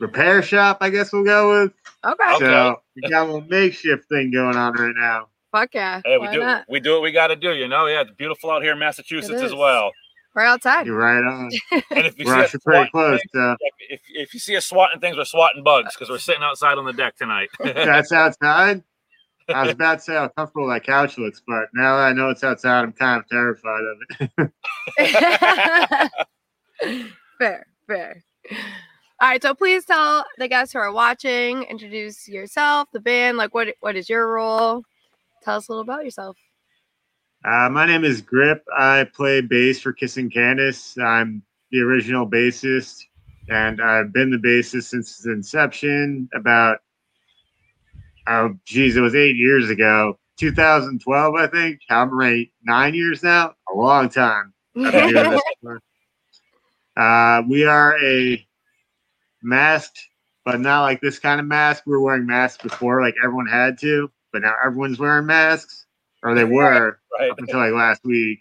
repair 0.00 0.42
shop. 0.42 0.78
I 0.80 0.90
guess 0.90 1.12
we'll 1.12 1.24
go 1.24 1.62
with. 1.62 1.72
Okay. 2.04 2.34
Okay. 2.34 2.44
So 2.44 2.82
we 2.94 3.02
got 3.08 3.22
a 3.22 3.24
little 3.32 3.48
makeshift 3.48 4.08
thing 4.08 4.30
going 4.30 4.56
on 4.56 4.74
right 4.74 4.94
now. 4.96 5.28
Fuck 5.50 5.70
yeah. 5.74 6.02
Hey, 6.04 6.18
we 6.18 6.26
Why 6.26 6.32
do 6.34 6.40
not? 6.40 6.64
we 6.68 6.78
do 6.78 6.92
what 6.92 7.02
we 7.02 7.10
got 7.10 7.28
to 7.28 7.36
do, 7.36 7.54
you 7.54 7.68
know. 7.68 7.86
Yeah, 7.86 8.02
it's 8.02 8.10
beautiful 8.12 8.50
out 8.50 8.62
here 8.62 8.72
in 8.72 8.78
Massachusetts 8.78 9.40
as 9.40 9.54
well. 9.54 9.90
We're 10.38 10.44
outside. 10.44 10.86
You're 10.86 10.96
right 10.96 11.24
on. 11.24 11.50
And 11.90 12.06
if 12.06 12.16
you 12.16 12.24
We're 12.24 12.34
see 12.34 12.38
us 12.38 12.44
actually 12.44 12.60
pretty 12.60 12.90
close. 12.92 13.18
things- 13.18 13.30
So 13.34 13.56
if, 13.90 14.00
if 14.14 14.34
you 14.34 14.38
see 14.38 14.56
us 14.56 14.66
swatting 14.66 15.00
things, 15.00 15.16
we're 15.16 15.24
swatting 15.24 15.64
bugs 15.64 15.96
because 15.96 16.08
we're 16.08 16.18
sitting 16.18 16.44
outside 16.44 16.78
on 16.78 16.84
the 16.84 16.92
deck 16.92 17.16
tonight. 17.16 17.48
that's 17.58 18.12
outside. 18.12 18.84
I 19.48 19.62
was 19.64 19.72
about 19.72 19.94
to 19.96 20.00
say 20.04 20.12
how 20.14 20.28
comfortable 20.28 20.68
that 20.68 20.84
couch 20.84 21.18
looks, 21.18 21.42
but 21.44 21.64
now 21.74 21.96
that 21.96 22.04
I 22.04 22.12
know 22.12 22.28
it's 22.30 22.44
outside, 22.44 22.82
I'm 22.84 22.92
kind 22.92 23.20
of 23.20 23.28
terrified 23.28 23.82
of 23.82 24.28
it. 26.78 27.08
fair, 27.38 27.66
fair. 27.88 28.22
All 29.20 29.28
right, 29.28 29.42
so 29.42 29.54
please 29.56 29.84
tell 29.86 30.24
the 30.38 30.46
guests 30.46 30.72
who 30.72 30.78
are 30.78 30.92
watching, 30.92 31.64
introduce 31.64 32.28
yourself, 32.28 32.86
the 32.92 33.00
band, 33.00 33.38
like 33.38 33.54
what 33.54 33.74
what 33.80 33.96
is 33.96 34.08
your 34.08 34.32
role? 34.32 34.84
Tell 35.42 35.56
us 35.56 35.66
a 35.68 35.72
little 35.72 35.82
about 35.82 36.04
yourself. 36.04 36.36
Uh, 37.44 37.68
my 37.70 37.86
name 37.86 38.04
is 38.04 38.20
Grip. 38.20 38.64
I 38.76 39.06
play 39.14 39.40
bass 39.40 39.80
for 39.80 39.92
Kissing 39.92 40.28
Candace. 40.28 40.98
I'm 40.98 41.42
the 41.70 41.80
original 41.80 42.28
bassist, 42.28 43.02
and 43.48 43.80
I've 43.80 44.12
been 44.12 44.30
the 44.30 44.38
bassist 44.38 44.84
since 44.84 45.18
its 45.18 45.26
inception. 45.26 46.28
About 46.34 46.78
oh, 48.26 48.56
geez, 48.64 48.96
it 48.96 49.00
was 49.00 49.14
eight 49.14 49.36
years 49.36 49.70
ago, 49.70 50.18
2012, 50.38 51.34
I 51.36 51.46
think. 51.46 51.78
How 51.88 52.06
many? 52.06 52.52
Nine 52.64 52.94
years 52.94 53.22
now? 53.22 53.54
A 53.72 53.76
long 53.76 54.08
time. 54.08 54.52
I've 54.76 54.92
been 54.92 55.12
doing 55.12 55.30
this 55.30 55.42
for. 55.62 55.80
Uh, 56.96 57.42
we 57.48 57.64
are 57.64 57.96
a 58.04 58.44
masked, 59.44 60.00
but 60.44 60.60
not 60.60 60.82
like 60.82 61.00
this 61.00 61.20
kind 61.20 61.38
of 61.38 61.46
mask. 61.46 61.84
We 61.86 61.92
were 61.92 62.00
wearing 62.00 62.26
masks 62.26 62.60
before, 62.60 63.00
like 63.00 63.14
everyone 63.22 63.46
had 63.46 63.78
to, 63.80 64.10
but 64.32 64.42
now 64.42 64.54
everyone's 64.64 64.98
wearing 64.98 65.26
masks, 65.26 65.86
or 66.22 66.34
they 66.34 66.44
were 66.44 66.98
right. 67.18 67.30
up 67.30 67.38
until 67.38 67.58
like 67.58 67.72
last 67.72 68.04
week. 68.04 68.40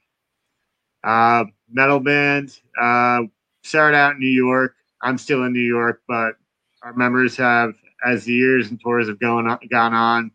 Uh, 1.03 1.45
metal 1.69 1.99
band. 1.99 2.59
Uh, 2.79 3.23
started 3.63 3.97
out 3.97 4.13
in 4.13 4.19
New 4.19 4.27
York. 4.27 4.75
I'm 5.01 5.17
still 5.17 5.43
in 5.43 5.53
New 5.53 5.59
York, 5.59 6.01
but 6.07 6.33
our 6.81 6.93
members 6.93 7.35
have, 7.37 7.73
as 8.05 8.25
the 8.25 8.33
years 8.33 8.69
and 8.69 8.79
tours 8.81 9.07
have 9.07 9.19
gone 9.19 9.47
on, 9.47 9.59
gone 9.69 9.93
on, 9.93 10.31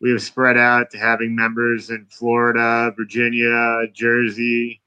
we 0.00 0.10
have 0.10 0.22
spread 0.22 0.56
out 0.56 0.90
to 0.90 0.98
having 0.98 1.34
members 1.34 1.90
in 1.90 2.06
Florida, 2.10 2.92
Virginia, 2.96 3.86
Jersey. 3.92 4.80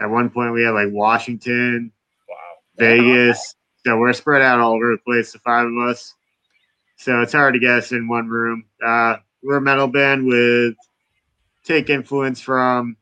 At 0.00 0.10
one 0.10 0.30
point, 0.30 0.52
we 0.52 0.62
had 0.62 0.70
like 0.70 0.88
Washington, 0.90 1.92
Wow. 2.28 2.36
Vegas. 2.78 3.54
So 3.84 3.98
we're 3.98 4.12
spread 4.12 4.42
out 4.42 4.60
all 4.60 4.74
over 4.74 4.92
the 4.92 5.02
place, 5.04 5.32
the 5.32 5.38
five 5.40 5.66
of 5.66 5.76
us. 5.88 6.14
So 6.96 7.20
it's 7.20 7.32
hard 7.32 7.54
to 7.54 7.60
get 7.60 7.70
us 7.70 7.92
in 7.92 8.08
one 8.08 8.28
room. 8.28 8.64
Uh, 8.84 9.16
we're 9.42 9.56
a 9.56 9.60
metal 9.60 9.88
band 9.88 10.26
with 10.26 10.74
take 11.64 11.90
influence 11.90 12.40
from 12.40 12.96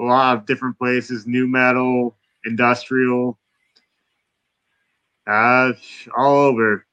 a 0.00 0.04
lot 0.04 0.36
of 0.36 0.46
different 0.46 0.78
places, 0.78 1.26
new 1.26 1.46
metal, 1.46 2.16
industrial, 2.44 3.38
uh, 5.26 5.72
all 6.16 6.36
over. 6.36 6.86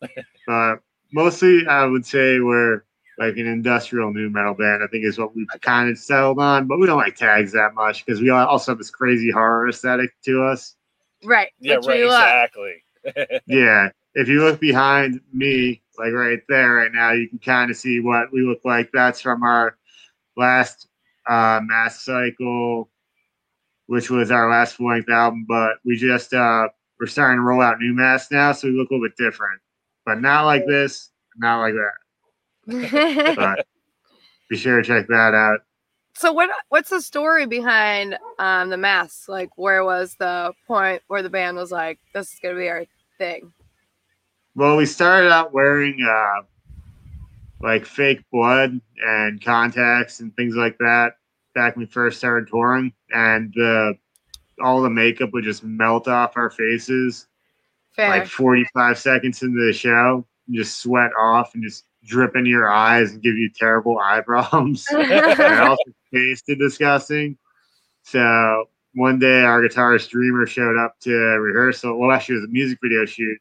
but 0.46 0.76
mostly, 1.12 1.66
I 1.66 1.84
would 1.84 2.06
say 2.06 2.40
we're 2.40 2.84
like 3.18 3.36
an 3.36 3.46
industrial 3.46 4.12
new 4.12 4.30
metal 4.30 4.54
band. 4.54 4.82
I 4.82 4.86
think 4.86 5.04
is 5.04 5.18
what 5.18 5.34
we've 5.34 5.46
kind 5.60 5.90
of 5.90 5.98
settled 5.98 6.38
on. 6.38 6.66
But 6.66 6.78
we 6.78 6.86
don't 6.86 6.98
like 6.98 7.16
tags 7.16 7.52
that 7.52 7.74
much 7.74 8.04
because 8.04 8.20
we 8.20 8.30
also 8.30 8.72
have 8.72 8.78
this 8.78 8.90
crazy 8.90 9.30
horror 9.30 9.68
aesthetic 9.68 10.10
to 10.24 10.44
us. 10.44 10.76
right. 11.24 11.50
Yeah, 11.60 11.76
right. 11.84 12.04
Exactly. 12.04 12.84
Yeah. 13.46 13.88
If 14.14 14.28
you 14.28 14.44
look 14.44 14.60
behind 14.60 15.20
me, 15.32 15.82
like 15.98 16.12
right 16.12 16.40
there, 16.48 16.74
right 16.74 16.92
now, 16.92 17.12
you 17.12 17.28
can 17.28 17.38
kind 17.38 17.70
of 17.70 17.76
see 17.76 18.00
what 18.00 18.32
we 18.32 18.42
look 18.42 18.60
like. 18.64 18.90
That's 18.92 19.20
from 19.20 19.42
our 19.42 19.76
last 20.36 20.88
uh, 21.28 21.60
Mass 21.62 22.04
Cycle, 22.04 22.90
which 23.86 24.10
was 24.10 24.30
our 24.30 24.50
last 24.50 24.76
full 24.76 24.88
length 24.88 25.08
album. 25.10 25.44
But 25.48 25.76
we 25.84 25.96
just 25.96 26.34
uh, 26.34 26.68
we're 27.00 27.06
starting 27.06 27.38
to 27.38 27.42
roll 27.42 27.62
out 27.62 27.78
new 27.80 27.94
masks 27.94 28.30
now, 28.30 28.52
so 28.52 28.68
we 28.68 28.74
look 28.74 28.90
a 28.90 28.94
little 28.94 29.08
bit 29.08 29.16
different, 29.16 29.60
but 30.04 30.20
not 30.20 30.44
like 30.44 30.66
this, 30.66 31.10
not 31.36 31.60
like 31.60 31.74
that. 31.74 33.34
But 33.36 33.66
be 34.48 34.56
sure 34.56 34.80
to 34.82 34.86
check 34.86 35.08
that 35.08 35.34
out. 35.34 35.60
so 36.14 36.32
what 36.32 36.50
what's 36.68 36.90
the 36.90 37.00
story 37.00 37.46
behind 37.46 38.18
um 38.38 38.68
the 38.70 38.76
masks? 38.76 39.28
Like 39.28 39.50
where 39.56 39.84
was 39.84 40.14
the 40.18 40.52
point 40.66 41.02
where 41.08 41.22
the 41.22 41.30
band 41.30 41.56
was 41.56 41.72
like, 41.72 41.98
this 42.14 42.32
is 42.32 42.38
gonna 42.42 42.56
be 42.56 42.68
our 42.68 42.84
thing? 43.18 43.52
Well, 44.54 44.76
we 44.76 44.86
started 44.86 45.30
out 45.30 45.52
wearing 45.52 46.02
uh, 46.02 46.42
like 47.60 47.86
fake 47.86 48.22
blood 48.30 48.80
and 49.04 49.42
contacts 49.42 50.20
and 50.20 50.34
things 50.36 50.54
like 50.56 50.76
that. 50.78 51.14
back 51.54 51.76
when 51.76 51.86
we 51.86 51.90
first 51.90 52.18
started 52.18 52.48
touring, 52.48 52.92
and 53.10 53.52
the 53.54 53.94
all 54.62 54.82
the 54.82 54.90
makeup 54.90 55.30
would 55.32 55.44
just 55.44 55.64
melt 55.64 56.06
off 56.08 56.36
our 56.36 56.50
faces 56.50 57.26
Fair. 57.96 58.08
like 58.08 58.26
45 58.26 58.98
seconds 58.98 59.42
into 59.42 59.64
the 59.64 59.72
show, 59.72 60.26
and 60.46 60.56
just 60.56 60.80
sweat 60.80 61.10
off 61.18 61.54
and 61.54 61.62
just 61.62 61.84
drip 62.04 62.36
into 62.36 62.50
your 62.50 62.68
eyes 62.68 63.12
and 63.12 63.22
give 63.22 63.36
you 63.36 63.48
terrible 63.54 63.98
eye 63.98 64.20
problems. 64.20 64.84
it 64.90 65.60
also 65.60 65.82
tasted 66.12 66.58
disgusting. 66.58 67.38
So 68.02 68.68
one 68.94 69.18
day 69.18 69.42
our 69.42 69.62
guitarist 69.62 70.10
Dreamer 70.10 70.46
showed 70.46 70.76
up 70.76 70.98
to 71.00 71.10
rehearsal. 71.12 71.98
Well, 71.98 72.10
actually, 72.10 72.36
it 72.36 72.40
was 72.40 72.48
a 72.48 72.52
music 72.52 72.78
video 72.82 73.06
shoot. 73.06 73.38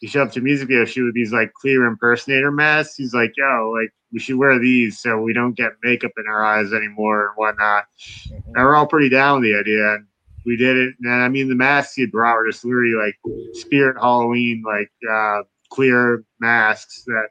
He 0.00 0.06
showed 0.06 0.28
up 0.28 0.32
to 0.34 0.40
music 0.40 0.68
video 0.68 0.84
shoot 0.84 1.06
with 1.06 1.14
these 1.14 1.32
like 1.32 1.52
clear 1.54 1.84
impersonator 1.86 2.52
masks. 2.52 2.96
He's 2.96 3.14
like, 3.14 3.32
yo, 3.36 3.74
like 3.76 3.92
we 4.12 4.20
should 4.20 4.36
wear 4.36 4.58
these 4.58 5.00
so 5.00 5.20
we 5.20 5.32
don't 5.32 5.56
get 5.56 5.72
makeup 5.82 6.12
in 6.16 6.26
our 6.28 6.44
eyes 6.44 6.72
anymore 6.72 7.28
and 7.28 7.36
whatnot. 7.36 7.84
And 8.30 8.54
we're 8.56 8.76
all 8.76 8.86
pretty 8.86 9.08
down 9.08 9.40
with 9.40 9.50
the 9.50 9.58
idea. 9.58 9.94
And 9.94 10.06
we 10.46 10.56
did 10.56 10.76
it. 10.76 10.94
And 11.02 11.22
I 11.22 11.28
mean, 11.28 11.48
the 11.48 11.54
masks 11.54 11.94
he 11.94 12.06
brought 12.06 12.36
were 12.36 12.48
just 12.48 12.64
literally 12.64 12.94
like 12.94 13.16
spirit 13.54 13.96
Halloween, 14.00 14.62
like 14.64 14.90
uh, 15.10 15.42
clear 15.70 16.24
masks 16.40 17.04
that 17.06 17.28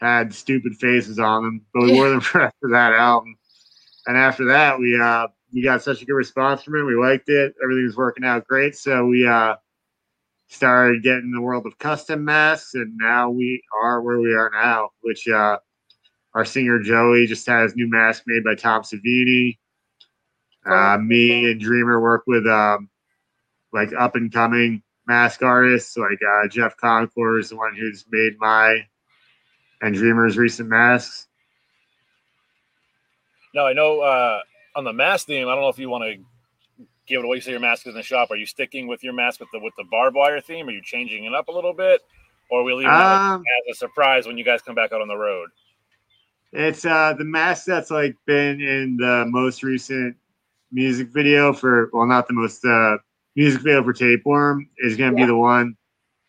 had 0.00 0.34
stupid 0.34 0.74
faces 0.76 1.18
on 1.18 1.44
them. 1.44 1.60
But 1.72 1.84
we 1.84 1.92
wore 1.92 2.10
them 2.10 2.20
for 2.20 2.42
after 2.42 2.68
that 2.70 2.92
album. 2.94 3.36
And 4.06 4.16
after 4.16 4.44
that, 4.46 4.78
we 4.78 4.98
uh, 5.00 5.28
we 5.54 5.62
got 5.62 5.82
such 5.82 6.02
a 6.02 6.04
good 6.04 6.14
response 6.14 6.62
from 6.62 6.76
it. 6.76 6.82
We 6.82 6.96
liked 6.96 7.28
it. 7.28 7.54
Everything 7.62 7.84
was 7.84 7.96
working 7.96 8.24
out 8.24 8.46
great. 8.46 8.74
So 8.74 9.06
we 9.06 9.26
uh, 9.26 9.54
started 10.52 11.02
getting 11.02 11.32
the 11.32 11.40
world 11.40 11.66
of 11.66 11.78
custom 11.78 12.24
masks, 12.24 12.74
and 12.74 12.96
now 12.96 13.30
we 13.30 13.62
are 13.82 14.02
where 14.02 14.20
we 14.20 14.34
are 14.34 14.50
now. 14.52 14.90
Which 15.00 15.26
uh, 15.28 15.58
our 16.34 16.44
singer 16.44 16.80
Joey 16.80 17.26
just 17.26 17.46
had 17.46 17.62
his 17.62 17.76
new 17.76 17.88
mask 17.90 18.24
made 18.26 18.44
by 18.44 18.54
Tom 18.54 18.82
Savini. 18.82 19.58
Uh, 20.64 20.98
me 20.98 21.50
and 21.50 21.60
Dreamer 21.60 22.00
work 22.00 22.24
with 22.26 22.46
um, 22.46 22.88
like 23.72 23.92
up 23.98 24.14
and 24.14 24.32
coming 24.32 24.82
mask 25.06 25.42
artists, 25.42 25.96
like 25.96 26.20
uh, 26.22 26.48
Jeff 26.48 26.76
Concord 26.76 27.40
is 27.40 27.50
the 27.50 27.56
one 27.56 27.74
who's 27.74 28.04
made 28.10 28.34
my 28.38 28.86
and 29.80 29.94
Dreamer's 29.94 30.38
recent 30.38 30.68
masks. 30.68 31.26
No, 33.54 33.66
I 33.66 33.72
know 33.72 34.00
uh, 34.00 34.40
on 34.76 34.84
the 34.84 34.92
mask 34.92 35.26
theme. 35.26 35.48
I 35.48 35.54
don't 35.54 35.62
know 35.62 35.68
if 35.68 35.78
you 35.78 35.90
want 35.90 36.04
to 36.04 36.24
give 37.06 37.20
it 37.20 37.24
away. 37.24 37.36
You 37.36 37.40
say 37.42 37.50
your 37.52 37.60
mask 37.60 37.86
is 37.86 37.94
in 37.94 37.96
the 37.96 38.02
shop. 38.02 38.30
Are 38.30 38.36
you 38.36 38.46
sticking 38.46 38.86
with 38.86 39.02
your 39.02 39.12
mask 39.12 39.40
with 39.40 39.50
the 39.52 39.58
with 39.60 39.74
the 39.76 39.84
barbed 39.90 40.16
wire 40.16 40.40
theme? 40.40 40.68
Are 40.68 40.72
you 40.72 40.82
changing 40.82 41.24
it 41.24 41.34
up 41.34 41.48
a 41.48 41.52
little 41.52 41.72
bit, 41.74 42.00
or 42.50 42.60
are 42.60 42.64
we 42.64 42.72
leaving 42.74 42.94
it 43.00 43.22
Um, 43.28 43.42
as 43.68 43.74
a 43.74 43.74
surprise 43.76 44.26
when 44.26 44.38
you 44.38 44.44
guys 44.44 44.62
come 44.62 44.74
back 44.74 44.92
out 44.92 45.00
on 45.00 45.08
the 45.08 45.16
road? 45.16 45.50
It's 46.52 46.84
uh 46.84 47.14
the 47.16 47.24
mask 47.24 47.64
that's 47.66 47.90
like 47.90 48.16
been 48.26 48.60
in 48.60 48.96
the 48.96 49.24
most 49.28 49.62
recent 49.62 50.16
music 50.70 51.08
video 51.08 51.52
for 51.52 51.90
well 51.92 52.06
not 52.06 52.26
the 52.26 52.34
most 52.34 52.64
uh 52.64 52.96
music 53.36 53.62
video 53.62 53.82
for 53.82 53.92
tapeworm 53.92 54.68
is 54.78 54.96
gonna 54.96 55.12
Yeah. 55.12 55.16
be 55.16 55.24
the 55.24 55.36
one 55.36 55.76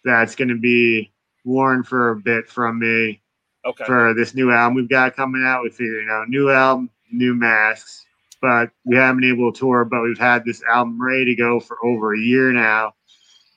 that's 0.04 0.36
gonna 0.36 0.56
be 0.58 1.12
worn 1.46 1.84
for 1.84 2.12
a 2.12 2.16
bit 2.16 2.48
from 2.50 2.80
me 2.80 3.22
Okay. 3.66 3.84
for 3.86 4.14
this 4.14 4.34
new 4.34 4.52
album 4.52 4.76
we've 4.76 4.90
got 4.90 5.16
coming 5.16 5.44
out. 5.46 5.64
We 5.64 5.70
figured, 5.70 6.04
you 6.04 6.08
know, 6.08 6.24
new 6.26 6.50
album, 6.50 6.90
new 7.12 7.34
masks, 7.34 8.06
but 8.44 8.72
we 8.84 8.98
haven't 8.98 9.22
been 9.22 9.32
able 9.32 9.54
to 9.54 9.58
tour, 9.58 9.86
but 9.86 10.02
we've 10.02 10.18
had 10.20 10.44
this 10.44 10.62
album 10.64 11.02
ready 11.02 11.24
to 11.24 11.34
go 11.36 11.62
for 11.62 11.78
over 11.82 12.14
a 12.14 12.20
year 12.20 12.52
now. 12.52 12.92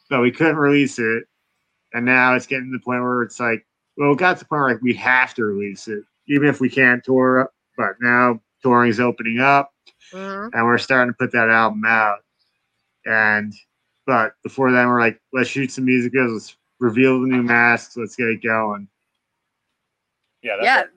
But 0.08 0.20
we 0.20 0.30
couldn't 0.30 0.58
release 0.58 1.00
it. 1.00 1.24
And 1.92 2.06
now 2.06 2.34
it's 2.36 2.46
getting 2.46 2.70
to 2.70 2.78
the 2.78 2.84
point 2.84 3.02
where 3.02 3.22
it's 3.22 3.40
like, 3.40 3.66
well, 3.96 4.12
it 4.12 4.18
got 4.18 4.34
to 4.34 4.44
the 4.44 4.48
point 4.48 4.60
where 4.60 4.72
like 4.74 4.82
we 4.82 4.94
have 4.94 5.34
to 5.34 5.44
release 5.44 5.88
it, 5.88 6.04
even 6.28 6.46
if 6.48 6.60
we 6.60 6.70
can't 6.70 7.02
tour. 7.02 7.50
But 7.76 7.96
now 8.00 8.40
touring 8.62 8.88
is 8.90 9.00
opening 9.00 9.40
up 9.40 9.72
Mhm. 10.12 10.50
and 10.54 10.64
we're 10.64 10.78
starting 10.78 11.12
to 11.12 11.16
put 11.18 11.32
that 11.32 11.50
album 11.50 11.84
out. 11.84 12.20
And 13.04 13.52
but 14.06 14.34
before 14.44 14.70
then, 14.70 14.86
we're 14.86 15.00
like, 15.00 15.20
let's 15.32 15.50
shoot 15.50 15.72
some 15.72 15.84
music 15.86 16.12
videos, 16.12 16.32
let's 16.32 16.56
reveal 16.78 17.20
the 17.20 17.26
new 17.26 17.42
masks, 17.42 17.96
let's 17.96 18.14
get 18.14 18.28
it 18.28 18.40
going. 18.40 18.86
Yeah. 20.42 20.56
That's 20.62 20.64
Yeah. 20.64 20.95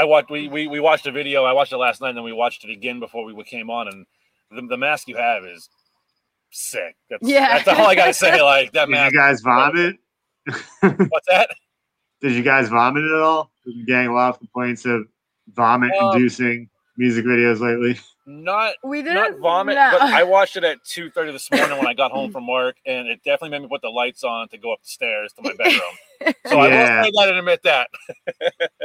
I 0.00 0.04
watched. 0.04 0.30
We, 0.30 0.48
we 0.48 0.66
we 0.66 0.80
watched 0.80 1.06
a 1.06 1.12
video. 1.12 1.44
I 1.44 1.52
watched 1.52 1.72
it 1.72 1.76
last 1.76 2.00
night, 2.00 2.08
and 2.10 2.16
then 2.16 2.24
we 2.24 2.32
watched 2.32 2.64
it 2.64 2.70
again 2.70 3.00
before 3.00 3.24
we 3.24 3.44
came 3.44 3.68
on. 3.68 3.86
And 3.88 4.06
the, 4.50 4.66
the 4.66 4.76
mask 4.78 5.08
you 5.08 5.16
have 5.16 5.44
is 5.44 5.68
sick. 6.50 6.96
That's, 7.10 7.28
Yeah. 7.28 7.58
That's 7.62 7.68
all 7.68 7.86
I 7.86 7.94
gotta 7.94 8.14
say. 8.14 8.40
Like 8.40 8.72
that 8.72 8.86
Did 8.86 8.92
mask. 8.92 9.12
you 9.12 9.18
guys 9.20 9.40
vomit? 9.42 9.96
What's 10.80 11.26
that? 11.28 11.50
Did 12.22 12.32
you 12.32 12.42
guys 12.42 12.68
vomit 12.70 13.04
at 13.04 13.12
all? 13.20 13.50
We've 13.66 13.86
getting 13.86 14.08
a 14.08 14.14
lot 14.14 14.30
of 14.30 14.38
complaints 14.38 14.84
of 14.86 15.04
vomit 15.54 15.92
Um, 16.00 16.16
inducing 16.16 16.68
music 16.96 17.24
videos 17.26 17.60
lately. 17.60 17.98
Not 18.26 18.74
We 18.84 19.02
didn't 19.02 19.40
vomit, 19.40 19.74
no. 19.74 19.90
but 19.92 20.02
I 20.02 20.22
watched 20.36 20.56
it 20.56 20.64
at 20.64 20.78
two 20.84 21.10
thirty 21.10 21.32
this 21.32 21.50
morning 21.50 21.76
when 21.78 21.86
I 21.86 21.94
got 21.94 22.10
home 22.10 22.30
from 22.32 22.46
work, 22.46 22.76
and 22.86 23.06
it 23.08 23.20
definitely 23.24 23.50
made 23.50 23.62
me 23.62 23.68
put 23.68 23.82
the 23.82 23.88
lights 23.90 24.24
on 24.24 24.48
to 24.48 24.58
go 24.58 24.72
up 24.72 24.80
the 24.82 24.88
stairs 24.88 25.32
to 25.34 25.42
my 25.42 25.52
bedroom. 25.54 26.34
So 26.46 26.58
I 26.58 26.64
will 26.64 26.70
Yeah. 26.70 27.02
say 27.02 27.10
that 27.14 27.28
and 27.28 27.38
admit 27.38 27.60
that. 27.64 27.88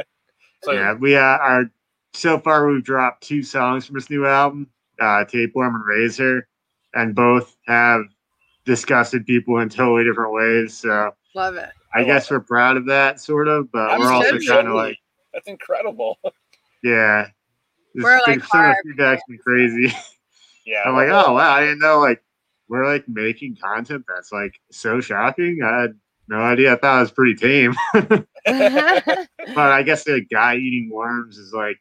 so 0.66 0.72
yeah, 0.72 0.94
we 0.94 1.16
uh, 1.16 1.20
are 1.20 1.70
so 2.12 2.38
far 2.38 2.66
we've 2.66 2.84
dropped 2.84 3.22
two 3.22 3.42
songs 3.42 3.86
from 3.86 3.94
this 3.94 4.10
new 4.10 4.26
album, 4.26 4.68
uh, 5.00 5.24
Tapeworm 5.24 5.74
and 5.74 5.84
Razor, 5.86 6.48
and 6.94 7.14
both 7.14 7.56
have 7.66 8.02
disgusted 8.64 9.26
people 9.26 9.58
in 9.60 9.68
totally 9.68 10.04
different 10.04 10.32
ways. 10.32 10.76
So 10.76 11.12
Love 11.34 11.56
it. 11.56 11.70
I, 11.94 12.00
I 12.00 12.04
guess 12.04 12.30
we're 12.30 12.40
proud 12.40 12.76
of 12.76 12.86
that, 12.86 13.20
sort 13.20 13.48
of, 13.48 13.70
but 13.70 13.90
I'm 13.90 14.00
we're 14.00 14.12
also 14.12 14.38
kind 14.40 14.66
of 14.68 14.74
like, 14.74 14.98
that's 15.32 15.46
incredible. 15.48 16.18
yeah. 16.82 17.28
This- 17.94 18.04
We're, 18.04 18.18
like, 18.26 18.26
some 18.26 18.34
of 18.36 18.40
the 18.50 18.56
hard. 18.58 18.76
feedback's 18.84 19.22
been 19.28 19.38
crazy. 19.38 19.94
Yeah, 20.66 20.82
I'm 20.84 20.96
like, 20.96 21.10
oh 21.10 21.32
wow, 21.32 21.52
I 21.52 21.60
didn't 21.60 21.78
know 21.78 22.00
like 22.00 22.20
we're 22.68 22.84
like 22.92 23.08
making 23.08 23.56
content 23.62 24.04
that's 24.08 24.32
like 24.32 24.52
so 24.72 25.00
shocking. 25.00 25.60
I 25.64 25.82
had 25.82 25.94
no 26.28 26.36
idea. 26.38 26.72
I 26.72 26.76
thought 26.76 26.98
it 26.98 27.00
was 27.00 27.10
pretty 27.12 27.34
tame. 27.34 27.74
But 29.54 29.72
I 29.72 29.82
guess 29.82 30.04
the 30.04 30.20
guy 30.20 30.56
eating 30.56 30.90
worms 30.92 31.38
is 31.38 31.52
like 31.52 31.78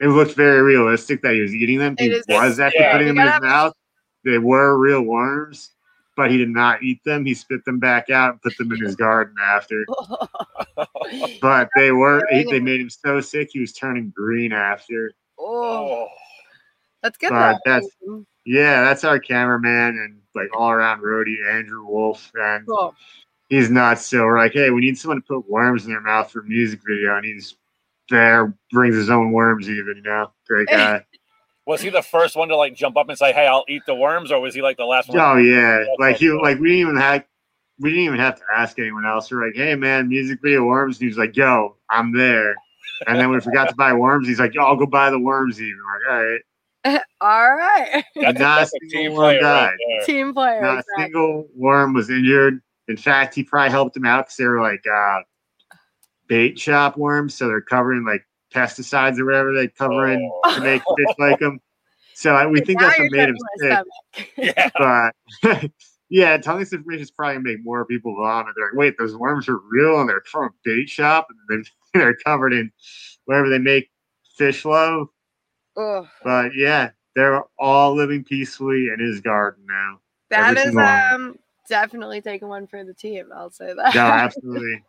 it 0.00 0.08
looked 0.08 0.34
very 0.34 0.60
realistic 0.62 1.22
that 1.22 1.34
he 1.34 1.40
was 1.40 1.54
eating 1.54 1.78
them. 1.78 1.96
He 1.98 2.06
It 2.06 2.12
is- 2.12 2.24
was 2.28 2.60
actually 2.60 2.80
yeah. 2.84 2.92
putting 2.92 3.08
them 3.08 3.18
in 3.18 3.32
his 3.32 3.40
mouth. 3.40 3.72
They 4.24 4.38
were 4.38 4.76
real 4.78 5.02
worms, 5.02 5.70
but 6.16 6.30
he 6.30 6.36
did 6.36 6.50
not 6.50 6.82
eat 6.82 7.00
them. 7.04 7.24
He 7.24 7.32
spit 7.34 7.64
them 7.64 7.78
back 7.78 8.10
out 8.10 8.32
and 8.32 8.42
put 8.42 8.56
them 8.58 8.70
in 8.72 8.80
his 8.84 8.96
garden 8.96 9.34
after. 9.42 9.84
But 11.40 11.68
they 11.76 11.92
were 11.92 12.22
he, 12.30 12.44
they 12.44 12.60
made 12.60 12.80
him 12.80 12.90
so 12.90 13.20
sick 13.20 13.50
he 13.52 13.60
was 13.60 13.72
turning 13.72 14.12
green 14.14 14.52
after. 14.52 15.12
oh, 15.38 15.44
oh, 16.04 16.08
that's 17.02 17.16
good. 17.18 17.30
But 17.30 17.58
that's- 17.64 17.86
Yeah, 18.44 18.82
that's 18.82 19.04
our 19.04 19.18
cameraman 19.18 19.98
and 19.98 20.20
like 20.34 20.48
all 20.56 20.70
around 20.70 21.00
roadie 21.02 21.36
Andrew 21.50 21.86
Wolf, 21.86 22.30
and 22.34 22.66
cool. 22.66 22.94
He's 23.48 23.70
not 23.70 23.98
So 23.98 24.24
we're 24.24 24.38
like, 24.38 24.52
hey, 24.52 24.70
we 24.70 24.80
need 24.80 24.98
someone 24.98 25.20
to 25.20 25.26
put 25.26 25.48
worms 25.48 25.84
in 25.84 25.90
their 25.90 26.00
mouth 26.00 26.30
for 26.30 26.40
a 26.40 26.44
music 26.44 26.80
video, 26.86 27.16
and 27.16 27.24
he's 27.24 27.56
there, 28.08 28.54
brings 28.70 28.94
his 28.94 29.10
own 29.10 29.32
worms, 29.32 29.68
even 29.68 29.96
you 29.96 30.02
know, 30.02 30.30
great 30.46 30.68
guy. 30.70 31.04
was 31.66 31.80
he 31.80 31.90
the 31.90 32.02
first 32.02 32.36
one 32.36 32.48
to 32.48 32.56
like 32.56 32.74
jump 32.74 32.96
up 32.96 33.08
and 33.08 33.18
say, 33.18 33.32
"Hey, 33.32 33.46
I'll 33.46 33.64
eat 33.68 33.82
the 33.86 33.94
worms," 33.94 34.30
or 34.30 34.40
was 34.40 34.54
he 34.54 34.62
like 34.62 34.76
the 34.76 34.84
last 34.84 35.08
one? 35.08 35.18
oh 35.18 35.36
yeah, 35.36 35.84
like 35.98 36.16
he 36.16 36.30
like 36.30 36.58
we 36.58 36.68
didn't 36.68 36.80
even 36.80 36.96
have 36.96 37.24
we 37.78 37.90
didn't 37.90 38.04
even 38.04 38.18
have 38.18 38.36
to 38.36 38.42
ask 38.56 38.78
anyone 38.78 39.04
else. 39.04 39.30
We're 39.30 39.46
like, 39.46 39.56
hey 39.56 39.74
man, 39.74 40.08
music 40.08 40.40
video 40.42 40.64
worms, 40.64 40.96
and 40.96 41.02
he 41.02 41.08
was 41.08 41.18
like, 41.18 41.36
yo, 41.36 41.76
I'm 41.90 42.12
there. 42.16 42.54
And 43.06 43.18
then 43.20 43.30
we 43.30 43.38
forgot 43.40 43.68
to 43.68 43.74
buy 43.74 43.92
worms. 43.92 44.26
He's 44.26 44.40
like, 44.40 44.54
yo, 44.54 44.64
I'll 44.64 44.76
go 44.76 44.86
buy 44.86 45.10
the 45.10 45.18
worms. 45.18 45.60
Even 45.60 45.74
we're 45.84 45.98
like, 45.98 46.08
all 46.10 46.24
right, 46.24 46.40
All 47.20 47.54
right. 47.54 48.04
That's, 48.14 48.38
a, 48.38 48.42
Not 48.42 48.58
that's 48.58 48.72
a 48.72 48.86
a 48.86 48.88
team 48.88 49.12
player 49.14 49.42
one 49.42 49.44
right 49.44 49.76
Team 50.04 50.32
player. 50.32 50.60
not 50.62 50.76
a 50.76 50.78
exactly. 50.78 51.04
single 51.04 51.48
worm 51.54 51.92
was 51.94 52.08
injured. 52.10 52.60
In 52.88 52.96
fact, 52.96 53.34
he 53.34 53.42
probably 53.42 53.70
helped 53.70 53.94
them 53.94 54.04
out 54.06 54.26
because 54.26 54.36
they 54.36 54.44
were 54.46 54.60
like 54.60 54.84
uh, 54.86 55.20
bait 56.28 56.58
shop 56.58 56.96
worms, 56.96 57.34
so 57.34 57.48
they're 57.48 57.60
covering 57.60 58.04
like 58.04 58.24
pesticides 58.54 59.18
or 59.18 59.24
whatever 59.26 59.52
they 59.52 59.68
cover 59.68 60.06
in 60.08 60.30
Oh. 60.44 60.54
to 60.54 60.60
make 60.60 60.82
fish 60.96 61.14
like 61.18 61.38
them. 61.40 61.60
So 62.14 62.34
I, 62.34 62.46
we 62.46 62.60
think 62.60 62.80
Now 62.80 62.88
that's 62.88 62.98
what 63.00 63.10
made 63.12 63.28
him 63.28 63.36
sick. 63.58 63.78
Yeah, 64.38 64.70
But 64.78 65.70
yeah, 66.08 66.36
telling 66.38 66.60
this 66.60 66.72
information 66.72 67.02
is 67.02 67.10
probably 67.10 67.34
gonna 67.34 67.44
make 67.44 67.64
more 67.64 67.84
people 67.84 68.14
vomit. 68.16 68.54
They're 68.56 68.68
like, 68.68 68.76
wait, 68.78 68.94
those 68.98 69.16
worms 69.16 69.48
are 69.48 69.58
real 69.70 70.00
and 70.00 70.08
they're 70.08 70.22
from 70.24 70.44
a 70.46 70.50
bait 70.64 70.88
shop 70.88 71.26
and 71.28 71.38
they're, 71.48 71.72
they're 72.00 72.16
covered 72.24 72.52
in 72.52 72.70
whatever 73.26 73.50
they 73.50 73.58
make 73.58 73.90
fish 74.38 74.64
love. 74.64 75.08
Oh, 75.76 76.08
But 76.24 76.54
yeah, 76.54 76.90
they're 77.14 77.42
all 77.58 77.94
living 77.94 78.24
peacefully 78.24 78.88
in 78.88 78.98
his 79.00 79.20
garden 79.20 79.64
now. 79.68 80.00
That 80.30 80.56
is 80.56 80.74
um 80.76 81.38
definitely 81.68 82.20
taking 82.20 82.48
one 82.48 82.66
for 82.66 82.84
the 82.84 82.94
team. 82.94 83.28
I'll 83.34 83.50
say 83.50 83.72
that. 83.74 83.94
No, 83.94 84.00
absolutely. 84.06 84.82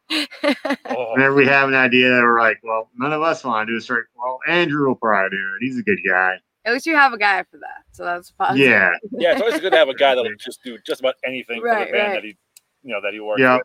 Oh, 0.85 1.11
Whenever 1.13 1.35
we 1.35 1.45
have 1.47 1.69
an 1.69 1.75
idea 1.75 2.09
that 2.09 2.21
we're 2.21 2.39
like, 2.39 2.59
well, 2.63 2.89
none 2.97 3.13
of 3.13 3.21
us 3.21 3.43
want 3.43 3.67
to 3.67 3.73
do 3.73 3.77
this, 3.77 3.89
right? 3.89 4.03
Well, 4.15 4.39
Andrew 4.47 4.87
will 4.87 4.95
probably 4.95 5.37
do 5.37 5.55
it. 5.59 5.65
He's 5.65 5.79
a 5.79 5.83
good 5.83 5.99
guy. 6.07 6.35
At 6.65 6.73
least 6.73 6.85
you 6.85 6.95
have 6.95 7.13
a 7.13 7.17
guy 7.17 7.43
for 7.43 7.57
that, 7.59 7.83
so 7.93 8.03
that's 8.03 8.31
positive. 8.31 8.67
Yeah, 8.67 8.89
yeah. 9.11 9.31
It's 9.33 9.41
always 9.41 9.61
good 9.61 9.71
to 9.71 9.77
have 9.77 9.87
a 9.87 9.93
guy 9.93 10.15
that'll 10.15 10.35
just 10.37 10.61
do 10.63 10.77
just 10.85 10.99
about 10.99 11.15
anything 11.25 11.61
for 11.61 11.69
the 11.69 11.75
band 11.75 11.91
right. 11.93 12.13
that 12.15 12.23
he, 12.23 12.37
you 12.83 12.93
know, 12.93 12.99
that 13.01 13.13
he 13.13 13.19
works 13.19 13.39
Yeah. 13.39 13.55
with. 13.57 13.63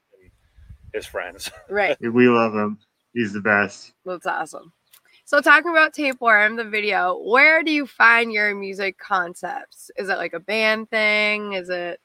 His 0.95 1.07
friends. 1.07 1.51
Right. 1.71 1.97
we 2.01 2.29
love 2.29 2.55
him. 2.55 2.79
He's 3.15 3.33
the 3.33 3.41
best. 3.41 3.95
That's 4.05 4.27
awesome. 4.27 4.73
So 5.25 5.41
talking 5.41 5.71
about 5.71 5.95
Tapeworm, 5.95 6.57
the 6.57 6.65
video, 6.65 7.19
where 7.25 7.63
do 7.63 7.71
you 7.71 7.87
find 7.87 8.31
your 8.31 8.55
music 8.55 8.99
concepts? 8.99 9.91
Is 9.97 10.11
it 10.11 10.19
like 10.19 10.35
a 10.35 10.41
band 10.41 10.91
thing? 10.91 11.55
Is 11.55 11.71
it, 11.71 12.01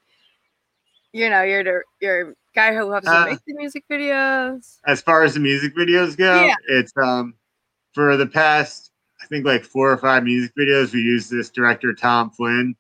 you 1.18 1.30
know, 1.30 1.42
you're 1.42 1.64
the 1.64 1.82
you're 2.02 2.36
guy 2.56 2.74
who 2.74 2.92
helps 2.92 3.08
Uh, 3.08 3.26
make 3.26 3.40
the 3.48 3.54
music 3.56 3.84
videos? 3.92 4.78
as 4.86 5.02
far 5.02 5.24
as 5.24 5.34
the 5.34 5.40
music 5.40 5.76
videos 5.76 6.16
go, 6.18 6.46
Yeah. 6.46 6.56
it's 6.70 6.94
um 6.98 7.34
for 7.94 8.16
the 8.18 8.28
past 8.28 8.92
I 9.22 9.26
think 9.28 9.46
like 9.46 9.64
four 9.64 9.92
or 9.92 9.98
five 9.98 10.24
music 10.24 10.52
videos 10.58 10.94
we 10.94 11.02
used 11.02 11.32
this 11.32 11.50
director 11.50 11.94
Tom 11.94 12.30
Flynn, 12.30 12.76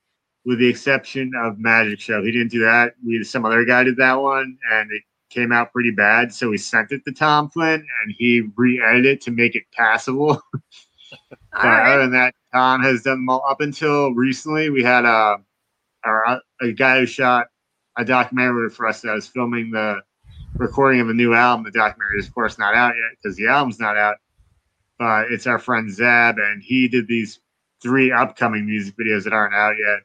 with 0.45 0.59
the 0.59 0.67
exception 0.67 1.31
of 1.35 1.57
Magic 1.59 1.99
Show. 1.99 2.23
He 2.23 2.31
didn't 2.31 2.51
do 2.51 2.59
that. 2.63 2.93
We 3.05 3.23
some 3.23 3.43
other 3.45 3.65
guy 3.65 3.83
did 3.83 3.97
that 3.97 4.21
one, 4.21 4.57
and 4.71 4.91
it 4.91 5.01
came 5.29 5.51
out 5.51 5.73
pretty 5.73 5.91
bad. 5.91 6.31
So 6.33 6.49
we 6.49 6.57
sent 6.59 6.91
it 6.91 7.03
to 7.05 7.11
Tom 7.11 7.49
Flynn, 7.49 7.79
and 8.03 8.15
he 8.17 8.43
re-edited 8.55 9.05
it 9.05 9.21
to 9.21 9.31
make 9.31 9.55
it 9.55 9.63
passable. 9.73 10.39
But 11.53 11.65
other 11.65 12.01
than 12.03 12.11
that, 12.11 12.35
Tom 12.53 12.83
has 12.83 13.01
done 13.01 13.17
them 13.19 13.29
all. 13.29 13.43
Up 13.49 13.61
until 13.61 14.11
recently, 14.13 14.69
we 14.69 14.83
had 14.83 15.05
a, 15.05 15.37
a, 16.05 16.39
a 16.61 16.71
guy 16.73 16.99
who 16.99 17.05
shot 17.05 17.47
a 17.97 18.05
documentary 18.05 18.69
for 18.69 18.87
us 18.87 19.01
that 19.01 19.13
was 19.13 19.27
filming 19.27 19.71
the 19.71 20.01
recording 20.55 21.01
of 21.01 21.09
a 21.09 21.13
new 21.13 21.33
album. 21.33 21.65
The 21.65 21.71
documentary 21.71 22.19
is, 22.19 22.27
of 22.27 22.33
course, 22.33 22.57
not 22.57 22.75
out 22.75 22.95
yet 22.95 23.17
because 23.21 23.35
the 23.37 23.47
album's 23.47 23.79
not 23.79 23.97
out. 23.97 24.17
But 24.99 25.31
it's 25.31 25.45
our 25.45 25.59
friend 25.59 25.91
Zab, 25.91 26.37
and 26.37 26.61
he 26.63 26.87
did 26.87 27.07
these 27.07 27.39
three 27.81 28.11
upcoming 28.11 28.65
music 28.65 28.95
videos 28.97 29.23
that 29.25 29.33
aren't 29.33 29.53
out 29.53 29.75
yet. 29.77 29.99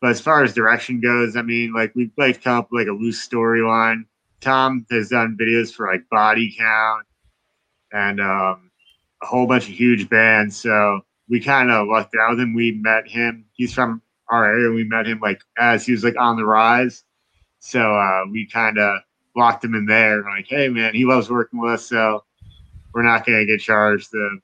But 0.00 0.10
as 0.10 0.20
far 0.20 0.42
as 0.42 0.54
direction 0.54 1.00
goes, 1.00 1.36
I 1.36 1.42
mean, 1.42 1.72
like 1.72 1.94
we've 1.94 2.12
like 2.16 2.42
come 2.42 2.58
up 2.58 2.68
with 2.70 2.86
like 2.86 2.88
a 2.88 2.98
loose 2.98 3.26
storyline. 3.26 4.04
Tom 4.40 4.86
has 4.90 5.10
done 5.10 5.36
videos 5.38 5.74
for 5.74 5.86
like 5.86 6.08
Body 6.10 6.54
Count 6.56 7.06
and 7.92 8.20
um, 8.20 8.70
a 9.22 9.26
whole 9.26 9.46
bunch 9.46 9.68
of 9.68 9.74
huge 9.74 10.08
bands. 10.08 10.56
So 10.56 11.00
we 11.28 11.40
kind 11.40 11.70
of 11.70 11.88
lucked 11.88 12.14
out 12.14 12.30
with 12.30 12.40
him. 12.40 12.54
We 12.54 12.72
met 12.72 13.06
him. 13.08 13.44
He's 13.52 13.74
from 13.74 14.00
our 14.30 14.46
area. 14.46 14.70
We 14.70 14.84
met 14.84 15.06
him 15.06 15.20
like 15.20 15.40
as 15.58 15.84
he 15.84 15.92
was 15.92 16.04
like 16.04 16.16
on 16.18 16.36
the 16.36 16.46
rise. 16.46 17.04
So 17.60 17.94
uh, 17.94 18.24
we 18.30 18.46
kind 18.46 18.78
of 18.78 19.00
locked 19.36 19.64
him 19.64 19.74
in 19.74 19.86
there. 19.86 20.22
Like, 20.24 20.46
hey 20.48 20.68
man, 20.68 20.94
he 20.94 21.04
loves 21.04 21.30
working 21.30 21.60
with 21.60 21.72
us, 21.74 21.86
so 21.86 22.24
we're 22.92 23.02
not 23.02 23.24
gonna 23.24 23.44
get 23.46 23.60
charged 23.60 24.10
the 24.12 24.38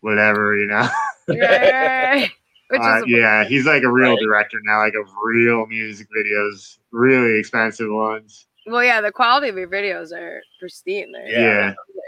whatever, 0.00 0.56
you 0.56 0.66
know. 0.66 0.88
Right. 1.28 2.30
Which 2.70 2.80
Uh, 2.82 2.96
is 2.98 3.02
a- 3.04 3.08
yeah, 3.08 3.44
he's 3.44 3.64
like 3.66 3.82
a 3.82 3.90
real 3.90 4.10
Right. 4.10 4.20
director 4.22 4.60
now, 4.62 4.78
like 4.80 4.94
of 4.94 5.08
real 5.22 5.66
music 5.66 6.06
videos, 6.16 6.78
really 6.92 7.38
expensive 7.38 7.90
ones. 7.90 8.46
Well, 8.66 8.84
yeah, 8.84 9.00
the 9.00 9.10
quality 9.10 9.48
of 9.48 9.56
your 9.56 9.68
videos 9.68 10.12
are 10.12 10.42
pristine. 10.60 11.10
They're 11.12 11.26
Yeah. 11.28 11.60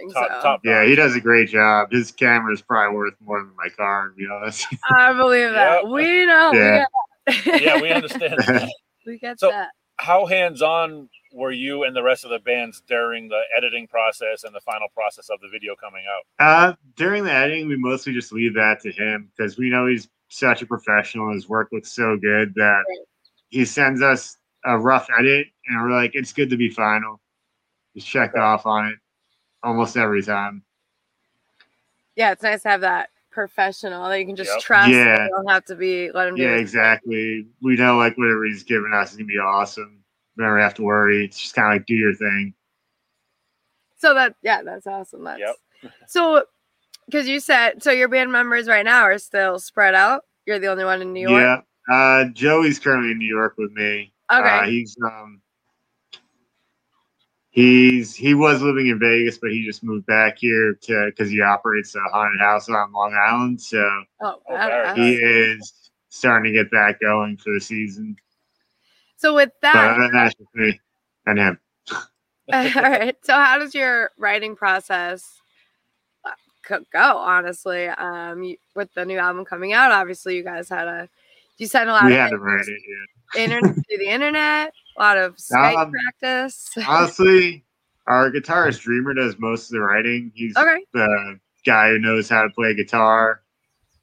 amazing, 0.03 0.13
Top, 0.13 0.29
so. 0.29 0.43
top. 0.43 0.61
Yeah, 0.63 0.85
he 0.85 0.95
does 0.95 1.17
a 1.17 1.21
great 1.21 1.49
job. 1.49 1.91
His 1.91 2.13
camera 2.13 2.53
is 2.53 2.61
probably 2.61 2.95
worth 2.95 3.15
more 3.25 3.41
than 3.41 3.53
my 3.57 3.71
car, 3.71 4.09
to 4.11 4.15
be 4.15 4.27
honest. 4.31 4.67
I 4.91 5.15
believe 5.15 5.51
that. 5.53 5.85
Yep. 5.85 5.91
We 5.93 6.27
know. 6.27 6.53
Yeah. 6.53 6.85
We 7.27 7.33
get, 7.43 7.63
Yeah, 7.63 7.81
we 7.81 7.91
understand. 7.91 8.35
we 9.07 9.19
get 9.19 9.39
So- 9.41 9.51
that. 9.51 9.71
How 9.99 10.25
hands 10.25 10.63
on 10.63 11.11
were 11.33 11.51
you 11.53 11.85
and 11.85 11.95
the 11.95 12.03
rest 12.03 12.25
of 12.25 12.31
the 12.31 12.39
bands 12.39 12.81
during 12.81 13.29
the 13.29 13.43
editing 13.55 13.87
process 13.87 14.45
and 14.45 14.55
the 14.55 14.61
final 14.61 14.89
process 14.95 15.29
of 15.29 15.39
the 15.41 15.49
video 15.49 15.77
coming 15.77 16.05
out? 16.09 16.25
Uh, 16.43 16.75
during 16.97 17.23
the 17.23 17.31
editing, 17.33 17.69
we 17.69 17.77
mostly 17.77 18.15
just 18.15 18.33
leave 18.33 18.55
that 18.55 18.81
to 18.81 18.91
him 18.93 19.31
because 19.37 19.59
we 19.59 19.69
know 19.69 19.87
he's 19.87 20.09
such 20.29 20.63
a 20.63 20.67
professional. 20.67 21.31
His 21.35 21.51
work 21.51 21.69
looks 21.71 21.93
so 21.93 22.17
good 22.17 22.55
that 22.55 22.83
Right. 22.89 22.99
he 23.51 23.67
sends 23.67 24.01
us 24.01 24.39
a 24.65 24.79
rough 24.79 25.07
edit, 25.19 25.49
and 25.67 25.83
we're 25.83 25.91
like, 25.93 26.15
"It's 26.15 26.33
good 26.33 26.49
to 26.49 26.57
be 26.57 26.71
final." 26.71 27.21
Just 27.95 28.07
check 28.09 28.35
off 28.37 28.65
on 28.65 28.87
it 28.89 28.99
almost 29.63 29.99
every 29.99 30.23
time. 30.23 30.65
Yeah, 32.17 32.33
it's 32.33 32.43
nice 32.43 32.63
to 32.63 32.71
have 32.71 32.81
that 32.81 33.11
professional 33.31 34.09
that 34.09 34.19
you 34.19 34.27
can 34.27 34.37
just 34.37 34.51
Yep. 34.53 34.61
trust. 34.61 34.91
Yeah. 34.91 35.25
You 35.25 35.31
don't 35.31 35.49
have 35.49 35.65
to 35.67 35.75
be 35.77 36.11
let 36.13 36.29
him 36.29 36.37
do 36.37 36.43
Yeah, 36.43 36.57
it. 36.57 36.61
exactly. 36.61 37.47
We 37.63 37.77
know 37.77 37.97
like 37.97 38.17
whatever 38.19 38.45
he's 38.45 38.63
giving 38.65 38.93
us 38.93 39.13
is 39.13 39.17
gonna 39.17 39.27
be 39.27 39.39
awesome. 39.39 40.03
We 40.37 40.45
never 40.45 40.59
have 40.59 40.75
to 40.75 40.83
worry. 40.83 41.25
It's 41.25 41.41
just 41.41 41.55
kind 41.55 41.69
of 41.73 41.79
like 41.81 41.87
do 41.87 41.95
your 41.95 42.15
thing. 42.15 42.55
So 43.99 44.15
that 44.15 44.35
yeah, 44.43 44.63
that's 44.63 44.87
awesome. 44.87 45.25
That's 45.25 45.41
Yep. 45.41 45.93
so 46.07 46.45
because 47.07 47.29
you 47.29 47.41
said 47.41 47.83
so 47.83 47.91
your 47.91 48.09
band 48.09 48.33
members 48.33 48.69
right 48.69 48.85
now 48.85 49.03
are 49.03 49.19
still 49.19 49.59
spread 49.59 49.95
out. 49.95 50.23
You're 50.47 50.59
the 50.59 50.69
only 50.69 50.85
one 50.85 51.03
in 51.03 51.13
New 51.13 51.29
York. 51.29 51.41
Yeah. 51.43 51.61
Uh, 51.95 52.25
Joey's 52.33 52.79
currently 52.79 53.11
in 53.13 53.19
New 53.19 53.27
York 53.27 53.55
with 53.59 53.73
me. 53.73 54.13
Okay. 54.33 54.49
Uh, 54.49 54.63
he's 54.67 54.97
um 55.05 55.41
he's 57.51 58.15
he 58.15 58.35
was 58.35 58.63
living 58.63 58.89
in 58.89 58.99
Vegas, 58.99 59.39
but 59.39 59.51
he 59.51 59.65
just 59.65 59.83
moved 59.85 60.07
back 60.07 60.39
here 60.39 60.75
to 60.83 61.07
because 61.07 61.31
he 61.31 61.41
operates 61.41 61.95
a 61.95 62.01
haunted 62.13 62.41
house 62.41 62.69
on 62.69 62.93
Long 62.93 63.15
Island. 63.15 63.61
So 63.61 63.79
oh, 64.23 64.41
Oh, 64.49 64.55
I- 64.55 64.67
very 64.69 64.87
I- 64.89 64.95
he 64.95 65.15
is 65.17 65.91
starting 66.09 66.53
to 66.53 66.59
get 66.63 66.71
that 66.73 66.97
going 67.01 67.37
for 67.37 67.53
the 67.55 67.61
season. 67.61 68.17
so 69.17 69.35
with 69.35 69.51
But 69.63 69.73
that, 69.75 69.91
other 69.93 70.03
than 70.03 70.13
that, 70.13 70.37
just 70.37 70.55
me 70.55 70.81
and 71.27 71.39
him. 71.39 71.59
all 72.53 72.83
right. 72.83 73.17
So 73.25 73.35
how 73.35 73.59
does 73.59 73.75
your 73.75 74.11
writing 74.19 74.57
process 74.57 75.41
uh, 76.25 76.79
go? 76.93 77.17
Honestly, 77.19 77.87
um, 77.89 78.43
you, 78.43 78.57
with 78.75 78.93
the 78.95 79.05
new 79.05 79.19
album 79.19 79.45
coming 79.45 79.73
out, 79.73 79.93
obviously 79.93 80.37
you 80.37 80.43
guys 80.43 80.69
had 80.69 80.89
a 80.89 81.09
you 81.59 81.67
sent 81.67 81.89
a 81.89 81.93
lot 81.93 82.07
We 82.07 82.13
of 82.15 82.19
had 82.19 82.31
to 82.31 82.39
write 82.39 82.67
it. 82.67 82.81
Yeah. 83.37 83.43
internet 83.45 83.75
through 83.75 83.99
the 83.99 84.09
internet, 84.09 84.73
a 84.97 85.01
lot 85.01 85.17
of 85.19 85.37
Skype 85.37 85.77
Um, 85.77 85.93
practice. 85.93 86.71
Honestly, 86.87 87.65
our 88.07 88.31
guitarist 88.31 88.81
Dreamer 88.81 89.15
does 89.15 89.39
most 89.39 89.67
of 89.67 89.73
the 89.73 89.81
writing. 89.81 90.33
He's 90.35 90.57
okay. 90.57 90.85
the 90.93 91.39
guy 91.65 91.91
who 91.91 91.99
knows 91.99 92.29
how 92.29 92.43
to 92.43 92.51
play 92.51 92.75
guitar 92.75 93.43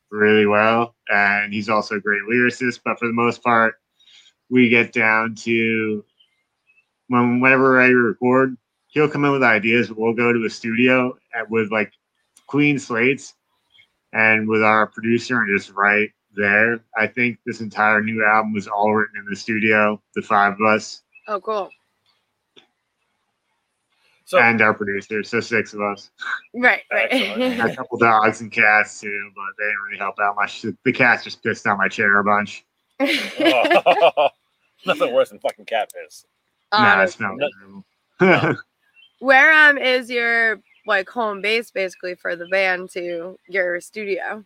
really 0.10 0.46
well, 0.46 0.96
and 1.10 1.54
he's 1.54 1.70
also 1.70 1.96
a 1.96 2.00
great 2.00 2.22
lyricist. 2.24 2.82
But 2.84 3.00
for 3.00 3.08
the 3.08 3.14
most 3.14 3.44
part, 3.44 3.76
we 4.50 4.70
get 4.70 4.94
down 4.94 5.36
to 5.36 6.04
when 7.08 7.40
whenever 7.40 7.86
to 7.86 7.96
record, 7.96 8.58
he'll 8.88 9.10
come 9.10 9.26
in 9.26 9.32
with 9.32 9.44
ideas. 9.44 9.92
We'll 9.92 10.14
go 10.14 10.34
to 10.34 10.46
a 10.46 10.50
studio 10.50 11.18
at, 11.34 11.50
with 11.50 11.72
like 11.72 11.92
clean 12.48 12.80
slates, 12.80 13.34
and 14.14 14.48
with 14.48 14.64
our 14.64 14.88
producer, 14.88 15.42
and 15.42 15.58
just 15.58 15.72
write 15.72 16.12
there. 16.38 16.80
I 16.98 17.08
think 17.08 17.40
this 17.46 17.60
entire 17.62 18.02
new 18.02 18.24
album 18.24 18.54
was 18.54 18.68
all 18.68 18.94
written 18.94 19.18
in 19.18 19.26
the 19.30 19.36
studio, 19.36 20.02
the 20.16 20.22
five 20.22 20.54
of 20.54 20.62
us 20.62 21.02
Oh, 21.28 21.42
cool. 21.42 21.70
So 24.26 24.40
and 24.40 24.62
our 24.62 24.74
producer, 24.74 25.24
so 25.24 25.40
six 25.40 25.74
of 25.74 25.82
us. 25.82 26.10
Right. 26.54 26.82
right. 26.92 27.12
a 27.72 27.76
couple 27.76 27.98
dogs 27.98 28.42
and 28.42 28.52
cats 28.52 29.00
too, 29.00 29.32
but 29.36 29.44
they 29.58 29.66
didn't 29.66 29.82
really 29.88 29.98
help 29.98 30.16
out 30.22 30.36
much. 30.36 30.64
The 30.84 30.92
cats 30.94 31.24
just 31.24 31.42
pissed 31.44 31.66
on 31.68 31.78
my 31.78 31.88
chair 31.88 32.20
a 32.20 32.24
bunch. 32.24 32.66
nothing 34.86 35.14
worse 35.14 35.30
than 35.30 35.40
fucking 35.40 35.66
cat 35.66 35.90
piss. 35.94 36.26
nah, 36.74 36.78
it 36.78 36.96
Honest- 36.98 37.18
smelled 37.18 37.40
No. 37.40 37.84
terrible. 38.20 38.62
Where 39.20 39.52
um 39.70 39.78
is 39.78 40.10
your 40.10 40.62
like 40.86 41.10
home 41.10 41.42
base 41.42 41.72
basically 41.72 42.16
for 42.16 42.36
the 42.36 42.48
band 42.48 42.90
to 42.92 43.38
your 43.50 43.80
studio? 43.82 44.44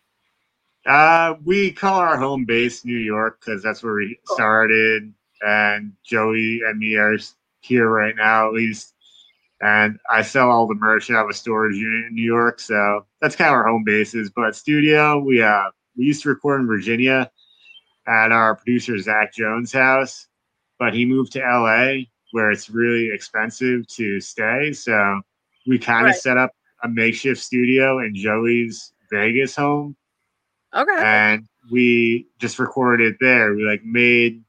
Uh, 0.86 1.34
we 1.44 1.72
call 1.72 1.98
our 2.00 2.16
home 2.16 2.44
base 2.44 2.84
New 2.84 2.96
York 2.98 3.40
because 3.40 3.62
that's 3.62 3.82
where 3.82 3.94
we 3.94 4.18
started, 4.26 5.12
and 5.42 5.92
Joey 6.04 6.60
and 6.66 6.78
me 6.78 6.96
are 6.96 7.16
here 7.60 7.88
right 7.88 8.16
now 8.16 8.48
at 8.48 8.54
least. 8.54 8.94
And 9.60 10.00
I 10.10 10.22
sell 10.22 10.50
all 10.50 10.66
the 10.66 10.74
merch. 10.74 11.08
I 11.08 11.14
have 11.14 11.28
a 11.30 11.34
storage 11.34 11.76
unit 11.76 12.06
in 12.06 12.14
New 12.14 12.24
York, 12.24 12.58
so 12.58 13.06
that's 13.20 13.36
kind 13.36 13.48
of 13.50 13.54
our 13.54 13.68
home 13.68 13.84
bases. 13.84 14.30
But 14.34 14.56
studio, 14.56 15.18
we 15.20 15.40
uh 15.42 15.70
we 15.96 16.04
used 16.06 16.22
to 16.24 16.30
record 16.30 16.60
in 16.62 16.66
Virginia 16.66 17.30
at 18.08 18.32
our 18.32 18.56
producer 18.56 18.98
Zach 18.98 19.32
Jones' 19.32 19.72
house, 19.72 20.26
but 20.80 20.94
he 20.94 21.04
moved 21.06 21.32
to 21.32 21.38
LA 21.40 22.06
where 22.32 22.50
it's 22.50 22.70
really 22.70 23.10
expensive 23.12 23.86
to 23.86 24.20
stay. 24.20 24.72
So 24.72 25.20
we 25.66 25.78
kind 25.78 26.06
of 26.06 26.12
Right. 26.12 26.20
set 26.20 26.38
up 26.38 26.50
a 26.82 26.88
makeshift 26.88 27.40
studio 27.40 28.00
in 28.00 28.14
Joey's 28.16 28.92
Vegas 29.12 29.54
home 29.54 29.94
Okay. 30.74 30.96
and 30.98 31.46
we 31.70 32.26
just 32.38 32.58
recorded 32.58 33.12
it 33.12 33.18
there. 33.20 33.54
We 33.54 33.64
like 33.64 33.84
made 33.84 34.42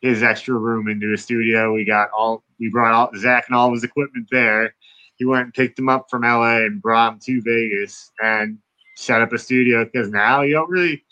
his 0.00 0.22
extra 0.22 0.54
room 0.54 0.88
into 0.88 1.12
a 1.12 1.18
studio. 1.18 1.72
We 1.74 1.84
got 1.84 2.10
all 2.16 2.44
we 2.58 2.68
brought 2.70 2.92
all 2.92 3.10
Zach 3.18 3.44
and 3.48 3.56
all 3.56 3.68
of 3.68 3.74
his 3.74 3.84
equipment 3.84 4.28
there. 4.30 4.74
He 5.16 5.24
went 5.24 5.44
and 5.44 5.54
picked 5.54 5.78
him 5.78 5.88
up 5.88 6.06
from 6.10 6.22
LA 6.22 6.58
and 6.58 6.80
brought 6.80 7.14
him 7.14 7.18
to 7.20 7.42
Vegas 7.42 8.10
and 8.22 8.58
set 8.96 9.22
up 9.22 9.32
a 9.32 9.38
studio 9.38 9.84
because 9.84 10.10
now 10.10 10.42
you 10.42 10.54
don't 10.54 10.70
really 10.70 11.04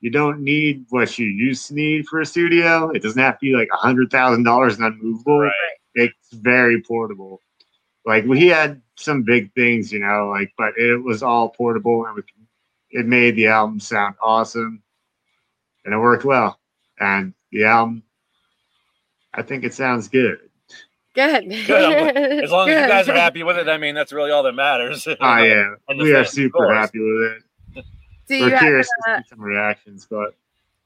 you 0.00 0.10
don't 0.10 0.40
need 0.40 0.84
what 0.90 1.18
you 1.18 1.26
used 1.26 1.68
to 1.68 1.74
need 1.74 2.06
for 2.06 2.20
a 2.20 2.26
studio. 2.26 2.90
It 2.90 3.02
doesn't 3.02 3.20
have 3.20 3.38
to 3.38 3.46
be 3.46 3.54
like 3.54 3.68
a 3.72 3.76
hundred 3.76 4.10
thousand 4.10 4.44
dollars 4.44 4.76
and 4.76 4.84
unmovable. 4.84 5.40
Right. 5.40 5.52
It's 5.94 6.32
very 6.32 6.82
portable. 6.82 7.40
Like 8.04 8.24
we 8.24 8.48
had 8.48 8.82
some 8.96 9.22
big 9.22 9.54
things, 9.54 9.92
you 9.92 10.00
know, 10.00 10.28
like 10.28 10.52
but 10.58 10.76
it 10.76 11.02
was 11.02 11.22
all 11.22 11.50
portable 11.50 12.04
and 12.06 12.16
we 12.16 12.22
it 12.94 13.06
made 13.06 13.36
the 13.36 13.48
album 13.48 13.78
sound 13.80 14.14
awesome 14.22 14.82
and 15.84 15.92
it 15.92 15.98
worked 15.98 16.24
well. 16.24 16.58
And 16.98 17.34
the 17.52 17.64
album, 17.64 18.02
I 19.34 19.42
think 19.42 19.64
it 19.64 19.74
sounds 19.74 20.08
good. 20.08 20.38
Good. 21.14 21.48
Good. 21.66 22.16
As 22.44 22.50
long 22.50 22.68
as 22.68 22.80
you 22.82 22.88
guys 22.88 23.08
are 23.08 23.14
happy 23.14 23.42
with 23.42 23.56
it, 23.58 23.68
I 23.68 23.76
mean, 23.78 23.94
that's 23.94 24.12
really 24.12 24.30
all 24.30 24.42
that 24.44 24.52
matters. 24.54 25.06
Oh 25.20 25.36
yeah, 25.42 25.74
And 25.88 26.00
the 26.00 26.04
we 26.04 26.14
are 26.14 26.24
super 26.24 26.58
course. 26.58 26.76
happy 26.76 26.98
with 27.00 27.32
it. 27.76 27.84
Do 28.26 28.40
We're 28.40 28.50
happen 28.50 28.66
curious 28.66 28.88
to 28.88 28.94
to 29.04 29.10
uh, 29.12 29.18
see 29.18 29.24
some 29.28 29.40
reactions, 29.42 30.06
but 30.08 30.34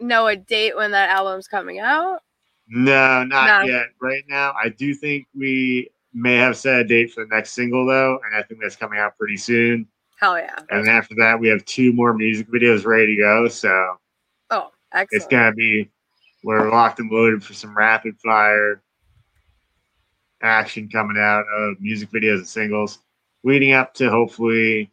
know 0.00 0.26
a 0.26 0.34
date 0.36 0.76
when 0.76 0.90
that 0.90 1.10
album's 1.10 1.46
coming 1.46 1.78
out? 1.78 2.20
no, 2.68 3.22
not 3.24 3.66
No. 3.66 3.72
yet. 3.72 3.86
Right 4.00 4.24
now, 4.28 4.52
I 4.62 4.68
do 4.70 4.92
think 4.92 5.26
we 5.34 5.88
may 6.12 6.36
have 6.36 6.56
set 6.56 6.80
a 6.80 6.84
date 6.84 7.12
for 7.12 7.24
the 7.24 7.34
next 7.34 7.52
single 7.52 7.86
though, 7.86 8.18
and 8.26 8.34
I 8.34 8.42
think 8.42 8.60
that's 8.60 8.76
coming 8.76 8.98
out 8.98 9.16
pretty 9.16 9.36
soon. 9.36 9.86
Hell 10.20 10.38
yeah. 10.38 10.56
And 10.70 10.86
then 10.86 10.94
after 10.94 11.14
that, 11.16 11.38
we 11.38 11.48
have 11.48 11.64
two 11.64 11.92
more 11.92 12.12
music 12.12 12.48
videos 12.48 12.84
ready 12.84 13.14
to 13.16 13.22
go. 13.22 13.48
So 13.48 13.96
Oh, 14.50 14.70
it's 14.94 15.12
excellent. 15.12 15.30
gonna 15.30 15.52
be 15.52 15.90
we're 16.44 16.70
locked 16.70 16.98
and 17.00 17.10
loaded 17.10 17.42
for 17.42 17.52
some 17.54 17.76
rapid 17.76 18.16
fire 18.20 18.82
action 20.42 20.88
coming 20.88 21.16
out 21.18 21.44
of 21.52 21.80
music 21.80 22.10
videos 22.10 22.36
and 22.38 22.46
singles, 22.48 22.98
leading 23.44 23.72
up 23.72 23.92
to 23.94 24.08
hopefully 24.10 24.90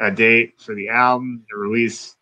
a 0.00 0.10
date 0.10 0.60
for 0.60 0.74
the 0.74 0.88
album, 0.88 1.44
the 1.50 1.56
release 1.56 2.16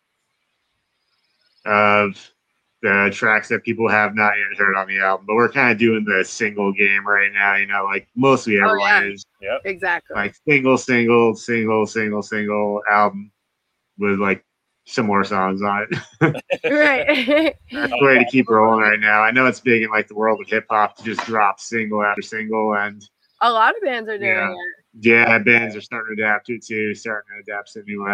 of 1.65 2.31
the 2.81 3.09
tracks 3.11 3.47
that 3.49 3.63
people 3.63 3.89
have 3.89 4.13
not 4.15 4.33
yet 4.37 4.57
heard 4.57 4.75
on 4.75 4.87
the 4.87 4.99
album. 4.99 5.25
But 5.27 5.35
we're 5.35 5.49
kind 5.49 5.71
of 5.71 5.77
doing 5.77 6.05
the 6.05 6.23
single 6.23 6.71
game 6.73 7.07
right 7.07 7.31
now, 7.33 7.55
you 7.55 7.65
know, 7.67 7.85
like 7.85 8.07
mostly 8.15 8.59
Oh, 8.59 8.65
everyone 8.65 8.89
yeah. 8.89 9.13
is 9.13 9.25
Exactly. 9.65 10.15
like 10.15 10.35
single, 10.47 10.77
single, 10.77 11.35
single, 11.35 11.85
single, 11.87 12.21
single 12.21 12.81
album 12.89 13.31
with 13.97 14.19
like 14.19 14.43
some 14.85 15.05
more 15.07 15.23
songs 15.23 15.61
on 15.61 15.87
it. 15.89 16.43
right. 16.63 17.55
That's 17.71 17.91
the 17.91 17.97
way 18.05 18.19
to 18.19 18.25
keep 18.31 18.49
rolling 18.49 18.79
right 18.81 18.99
now. 18.99 19.21
I 19.21 19.31
know 19.31 19.47
it's 19.47 19.59
big 19.59 19.81
in 19.83 19.89
like 19.89 20.07
the 20.07 20.15
world 20.15 20.39
of 20.41 20.47
hip 20.47 20.65
hop 20.69 20.97
to 20.97 21.03
just 21.03 21.25
drop 21.25 21.59
single 21.59 22.03
after 22.03 22.21
single, 22.21 22.75
and 22.75 23.03
a 23.41 23.51
lot 23.51 23.75
of 23.75 23.81
bands 23.83 24.07
are 24.09 24.17
doing 24.17 24.29
Yeah. 24.29 24.51
it. 24.51 24.57
yeah, 25.01 25.39
bands 25.39 25.75
are 25.75 25.81
starting 25.81 26.15
to 26.15 26.23
adapt 26.23 26.45
to 26.47 26.53
it 26.55 26.65
too, 26.65 26.93
starting 26.95 27.29
to 27.35 27.51
adapt 27.51 27.73
to 27.73 27.79
a 27.81 27.83
new 27.83 28.05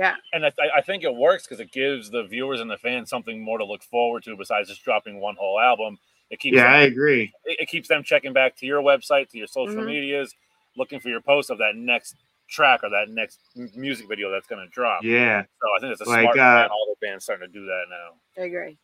way. 0.00 0.12
and 0.32 0.44
I, 0.46 0.50
th- 0.50 0.70
I 0.76 0.80
think 0.80 1.04
it 1.04 1.14
works 1.14 1.44
because 1.46 1.60
it 1.60 1.72
gives 1.72 2.10
the 2.10 2.24
viewers 2.24 2.60
and 2.60 2.70
the 2.70 2.76
fans 2.78 3.10
something 3.10 3.42
more 3.42 3.58
to 3.58 3.64
look 3.64 3.82
forward 3.82 4.24
to 4.24 4.36
besides 4.36 4.68
just 4.68 4.84
dropping 4.84 5.20
one 5.20 5.36
whole 5.38 5.58
album. 5.60 5.98
It 6.30 6.38
keeps 6.40 6.56
Yeah, 6.56 6.72
I 6.72 6.82
agree. 6.82 7.32
it, 7.44 7.60
it 7.60 7.68
keeps 7.68 7.88
them 7.88 8.02
checking 8.04 8.32
back 8.32 8.56
to 8.58 8.66
your 8.66 8.82
website, 8.82 9.28
to 9.30 9.38
your 9.38 9.46
social 9.48 9.82
Mhm. 9.82 9.86
medias, 9.86 10.34
looking 10.76 11.00
for 11.00 11.08
your 11.08 11.20
post 11.20 11.50
of 11.50 11.58
that 11.58 11.74
next 11.76 12.14
track 12.48 12.80
or 12.82 12.90
that 12.90 13.08
next 13.08 13.38
music 13.76 14.08
video 14.08 14.30
that's 14.30 14.46
going 14.46 14.64
to 14.64 14.70
drop. 14.72 15.02
Yeah, 15.04 15.42
So 15.42 15.68
I 15.76 15.80
think 15.80 15.92
it's 15.92 16.00
a 16.00 16.08
Like, 16.08 16.22
smart 16.22 16.38
uh, 16.38 16.54
plan. 16.56 16.68
All 16.70 16.86
the 17.00 17.06
bands 17.06 17.24
starting 17.24 17.46
to 17.48 17.52
do 17.52 17.64
that 17.66 17.84
now. 17.90 18.42
I 18.42 18.46
agree. 18.46 18.78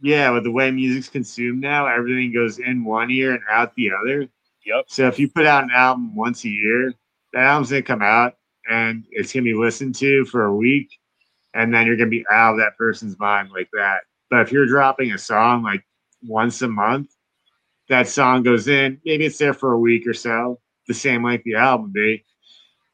yeah. 0.00 0.30
With 0.30 0.42
the 0.44 0.50
way 0.50 0.70
music's 0.70 1.08
consumed 1.08 1.60
now, 1.60 1.86
everything 1.86 2.32
goes 2.32 2.58
in 2.58 2.84
one 2.84 3.10
ear 3.10 3.32
and 3.32 3.42
out 3.50 3.74
the 3.76 3.90
other. 3.92 4.28
Yep. 4.64 4.84
So 4.88 5.06
if 5.08 5.18
you 5.18 5.28
put 5.28 5.44
out 5.46 5.64
an 5.64 5.70
album 5.72 6.14
once 6.16 6.44
a 6.44 6.48
year, 6.48 6.94
that 7.32 7.44
album's 7.44 7.70
gonna 7.70 7.82
come 7.82 8.02
out 8.02 8.36
and 8.68 9.04
it's 9.10 9.32
gonna 9.32 9.44
be 9.44 9.54
listened 9.54 9.94
to 9.96 10.24
for 10.26 10.44
a 10.44 10.54
week, 10.54 10.98
and 11.54 11.72
then 11.74 11.86
you're 11.86 11.96
gonna 11.96 12.10
be 12.10 12.24
out 12.30 12.52
of 12.52 12.58
that 12.58 12.76
person's 12.76 13.18
mind 13.18 13.50
like 13.52 13.68
that. 13.72 14.00
But 14.30 14.40
if 14.40 14.52
you're 14.52 14.66
dropping 14.66 15.12
a 15.12 15.18
song 15.18 15.62
like 15.62 15.84
once 16.26 16.62
a 16.62 16.68
month, 16.68 17.14
that 17.88 18.08
song 18.08 18.42
goes 18.42 18.68
in, 18.68 19.00
maybe 19.04 19.26
it's 19.26 19.38
there 19.38 19.54
for 19.54 19.72
a 19.72 19.78
week 19.78 20.06
or 20.06 20.14
so, 20.14 20.60
the 20.88 20.94
same 20.94 21.22
like 21.22 21.42
the 21.44 21.54
album 21.56 21.90
be. 21.92 22.24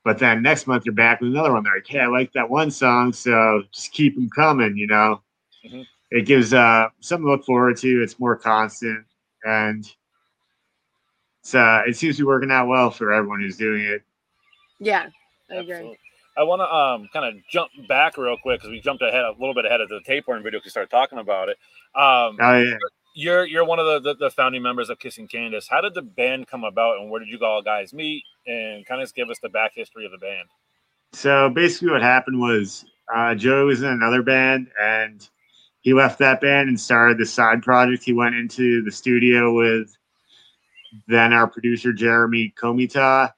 But 0.05 0.19
then 0.19 0.43
next 0.43 0.67
month 0.67 0.87
you're 0.87 0.95
back 0.95 1.21
with 1.21 1.31
another 1.31 1.53
one. 1.53 1.63
They're 1.63 1.75
like, 1.75 1.87
hey, 1.87 2.01
I 2.01 2.07
like 2.07 2.33
that 2.33 2.49
one 2.49 2.71
song, 2.71 3.13
so 3.13 3.63
just 3.73 3.93
keep 3.93 4.15
them 4.15 4.31
coming, 4.31 4.77
you 4.77 4.87
know. 4.87 5.23
Mhm. 5.65 5.87
It 6.11 6.25
gives 6.25 6.55
uh 6.55 6.89
something 7.01 7.27
to 7.27 7.33
look 7.33 7.45
forward 7.45 7.77
to. 7.79 8.03
It's 8.03 8.19
more 8.19 8.37
constant 8.37 9.05
and 9.45 9.85
it's, 11.41 11.55
uh, 11.55 11.83
it 11.87 11.97
seems 11.97 12.17
to 12.17 12.23
be 12.23 12.27
working 12.27 12.51
out 12.51 12.69
well 12.69 12.91
for 12.91 13.13
everyone 13.13 13.41
who's 13.41 13.57
doing 13.57 13.85
it. 13.85 14.03
Yeah. 14.81 15.09
I 15.51 15.55
agree. 15.57 15.75
Absolutely. 15.75 15.99
I 16.37 16.45
want 16.45 16.61
to 16.61 16.73
um, 16.73 17.09
kind 17.13 17.27
of 17.27 17.43
jump 17.51 17.71
back 17.89 18.17
real 18.17 18.37
quick 18.41 18.61
because 18.61 18.71
we 18.71 18.81
jumped 18.81 19.03
ahead 19.03 19.25
a 19.25 19.33
little 19.39 19.55
bit 19.55 19.65
ahead 19.65 19.81
of 19.81 19.89
the 19.89 20.01
tapeworm 20.07 20.43
video 20.43 20.61
because 20.61 20.67
we 20.67 20.71
started 20.71 20.91
talking 20.91 21.19
about 21.19 21.49
it. 21.49 21.57
Um, 21.97 22.37
Oh 22.41 22.63
yeah. 22.63 22.77
you're 23.15 23.45
you're 23.45 23.65
one 23.65 23.81
of 23.81 23.87
the, 23.87 24.13
the, 24.13 24.27
the 24.27 24.31
founding 24.31 24.63
members 24.63 24.89
of 24.89 25.01
Kissing 25.01 25.27
Candace. 25.27 25.67
How 25.69 25.81
did 25.81 25.95
the 25.95 26.03
band 26.03 26.47
come 26.47 26.63
about, 26.63 26.99
and 26.99 27.11
where 27.11 27.19
did 27.19 27.29
you 27.29 27.39
all 27.45 27.61
guys 27.61 27.93
meet? 27.93 28.23
And 28.47 28.87
kind 28.87 29.03
of 29.03 29.13
give 29.15 29.31
us 29.31 29.39
the 29.41 29.49
back 29.49 29.73
history 29.75 30.05
of 30.07 30.13
the 30.13 30.19
band. 30.19 30.49
So 31.13 31.51
basically, 31.51 31.91
what 31.91 32.03
happened 32.03 32.39
was 32.39 32.85
uh, 33.13 33.35
Joe 33.35 33.67
was 33.67 33.83
in 33.83 33.89
another 33.89 34.23
band, 34.23 34.69
and 34.81 35.29
he 35.81 35.93
left 35.93 36.21
that 36.21 36.41
band 36.41 36.69
and 36.69 36.79
started 36.79 37.19
this 37.19 37.33
side 37.33 37.63
project. 37.63 38.05
He 38.05 38.13
went 38.13 38.37
into 38.37 38.83
the 38.85 38.93
studio 38.93 39.53
with 39.53 39.97
then 41.09 41.33
our 41.33 41.49
producer 41.49 41.93
Jeremy 41.93 42.55
Komita, 42.57 43.33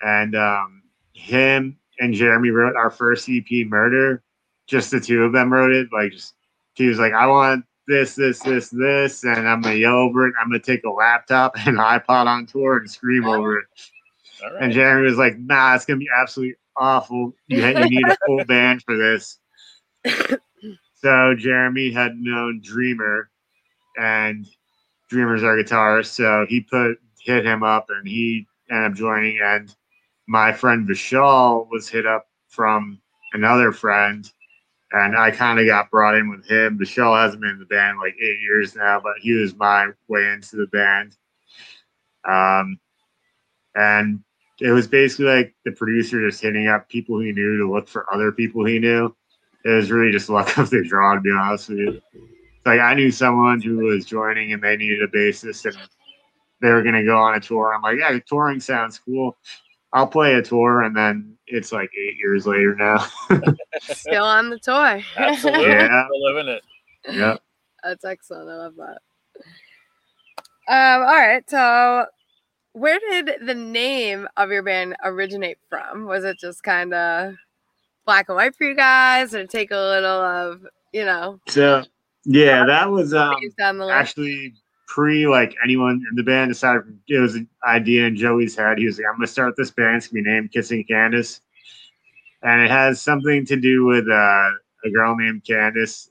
and 0.00 0.34
um, 0.34 0.79
him 1.20 1.76
and 2.00 2.14
Jeremy 2.14 2.50
wrote 2.50 2.76
our 2.76 2.90
first 2.90 3.28
EP, 3.28 3.66
Murder. 3.66 4.22
Just 4.66 4.90
the 4.90 5.00
two 5.00 5.22
of 5.24 5.32
them 5.32 5.52
wrote 5.52 5.72
it. 5.72 5.88
Like, 5.92 6.12
just 6.12 6.34
he 6.74 6.86
was 6.86 6.98
like, 6.98 7.12
"I 7.12 7.26
want 7.26 7.64
this, 7.86 8.14
this, 8.14 8.40
this, 8.40 8.70
this," 8.70 9.24
and 9.24 9.48
I'm 9.48 9.60
gonna 9.60 9.76
yell 9.76 9.96
over 9.96 10.26
it. 10.26 10.34
I'm 10.40 10.48
gonna 10.48 10.60
take 10.60 10.84
a 10.84 10.90
laptop 10.90 11.56
and 11.56 11.76
an 11.76 11.76
iPod 11.84 12.26
on 12.26 12.46
tour 12.46 12.78
and 12.78 12.90
scream 12.90 13.26
over 13.26 13.58
it. 13.58 13.66
All 14.42 14.56
And. 14.56 14.72
Jeremy 14.72 15.06
was 15.06 15.18
like, 15.18 15.38
"Nah, 15.38 15.74
it's 15.74 15.84
gonna 15.84 15.98
be 15.98 16.08
absolutely 16.16 16.56
awful. 16.76 17.34
You, 17.48 17.66
you 17.66 17.90
need 17.90 18.08
a 18.08 18.16
full 18.26 18.44
band 18.44 18.82
for 18.82 18.96
this." 18.96 19.38
so 20.94 21.34
Jeremy 21.36 21.90
had 21.90 22.16
known 22.16 22.60
Dreamer, 22.62 23.30
and 23.98 24.46
Dreamer's 25.08 25.42
our 25.42 25.56
guitarist, 25.56 26.14
so 26.14 26.46
he 26.48 26.60
put 26.60 26.96
hit 27.20 27.44
him 27.44 27.62
up, 27.62 27.86
and 27.90 28.08
he 28.08 28.46
ended 28.70 28.92
up 28.92 28.96
joining. 28.96 29.40
And 29.42 29.74
my 30.30 30.52
friend 30.52 30.88
Vishal 30.88 31.66
was 31.72 31.88
hit 31.88 32.06
up 32.06 32.28
from 32.46 33.00
another 33.32 33.72
friend, 33.72 34.30
and 34.92 35.16
I 35.16 35.32
kind 35.32 35.58
of 35.58 35.66
got 35.66 35.90
brought 35.90 36.14
in 36.14 36.30
with 36.30 36.46
him. 36.48 36.78
Vishal 36.78 37.20
hasn't 37.20 37.42
been 37.42 37.50
in 37.50 37.58
the 37.58 37.64
band 37.64 37.98
like 37.98 38.14
eight 38.14 38.40
years 38.40 38.76
now, 38.76 39.00
but 39.02 39.14
he 39.20 39.32
was 39.32 39.56
my 39.56 39.88
way 40.06 40.28
into 40.28 40.54
the 40.54 40.68
band. 40.68 41.16
Um, 42.28 42.78
and 43.74 44.20
it 44.60 44.70
was 44.70 44.86
basically 44.86 45.24
like 45.24 45.54
the 45.64 45.72
producer 45.72 46.24
just 46.28 46.40
hitting 46.40 46.68
up 46.68 46.88
people 46.88 47.18
he 47.18 47.32
knew 47.32 47.58
to 47.58 47.72
look 47.72 47.88
for 47.88 48.06
other 48.14 48.30
people 48.30 48.64
he 48.64 48.78
knew. 48.78 49.12
It 49.64 49.70
was 49.70 49.90
really 49.90 50.12
just 50.12 50.30
luck 50.30 50.56
of 50.58 50.70
the 50.70 50.84
draw, 50.84 51.16
to 51.16 51.20
be 51.20 51.32
honest 51.32 51.70
with 51.70 51.78
you. 51.78 52.00
Like 52.64 52.78
I 52.78 52.94
knew 52.94 53.10
someone 53.10 53.60
who 53.60 53.78
was 53.78 54.04
joining 54.04 54.52
and 54.52 54.62
they 54.62 54.76
needed 54.76 55.02
a 55.02 55.08
bassist 55.08 55.64
and 55.64 55.76
they 56.62 56.70
were 56.70 56.84
gonna 56.84 57.04
go 57.04 57.18
on 57.18 57.34
a 57.34 57.40
tour. 57.40 57.74
I'm 57.74 57.82
like, 57.82 57.98
yeah, 57.98 58.16
touring 58.28 58.60
sounds 58.60 59.00
cool. 59.00 59.36
I'll 59.92 60.06
play 60.06 60.34
a 60.34 60.42
tour, 60.42 60.82
and 60.82 60.96
then 60.96 61.36
it's 61.46 61.72
like 61.72 61.90
eight 61.98 62.16
years 62.18 62.46
later 62.46 62.74
now. 62.76 63.06
Still 63.82 64.24
on 64.24 64.50
the 64.50 64.58
toy. 64.58 65.04
Absolutely. 65.16 65.66
Yeah. 65.66 66.06
Still 66.06 66.22
living 66.34 66.48
it. 66.52 66.62
yeah. 67.10 67.36
That's 67.82 68.04
excellent. 68.04 68.48
I 68.48 68.54
love 68.56 68.74
that. 68.76 68.98
Um, 70.68 71.00
all 71.02 71.16
right. 71.16 71.48
So 71.50 72.06
where 72.72 73.00
did 73.10 73.32
the 73.46 73.54
name 73.54 74.28
of 74.36 74.50
your 74.50 74.62
band 74.62 74.94
originate 75.02 75.58
from? 75.68 76.04
Was 76.06 76.24
it 76.24 76.38
just 76.38 76.62
kind 76.62 76.94
of 76.94 77.34
black 78.06 78.28
and 78.28 78.36
white 78.36 78.54
for 78.54 78.64
you 78.64 78.76
guys, 78.76 79.34
or 79.34 79.46
take 79.46 79.70
a 79.72 79.76
little 79.76 80.20
of, 80.22 80.66
you 80.92 81.04
know, 81.04 81.40
So 81.48 81.82
yeah, 82.24 82.64
that 82.66 82.90
was 82.90 83.12
um 83.14 83.34
down 83.58 83.78
the 83.78 83.86
line? 83.86 83.96
actually 83.98 84.54
pre 84.90 85.28
like 85.28 85.54
anyone 85.62 86.04
in 86.10 86.16
the 86.16 86.22
band 86.22 86.50
aside 86.50 86.82
from 86.82 86.98
it 87.08 87.18
was 87.18 87.36
an 87.36 87.48
idea 87.64 88.06
in 88.06 88.16
Joey's 88.16 88.56
head. 88.56 88.78
He 88.78 88.86
was 88.86 88.98
like, 88.98 89.06
I'm 89.08 89.14
gonna 89.14 89.28
start 89.28 89.54
this 89.56 89.70
band, 89.70 89.98
it's 89.98 90.08
gonna 90.08 90.24
be 90.24 90.28
named 90.28 90.50
Kissing 90.52 90.84
Candace. 90.84 91.40
And 92.42 92.60
it 92.60 92.70
has 92.70 93.00
something 93.00 93.46
to 93.46 93.56
do 93.56 93.84
with 93.84 94.08
uh, 94.08 94.50
a 94.84 94.90
girl 94.92 95.16
named 95.16 95.44
Candace 95.46 96.10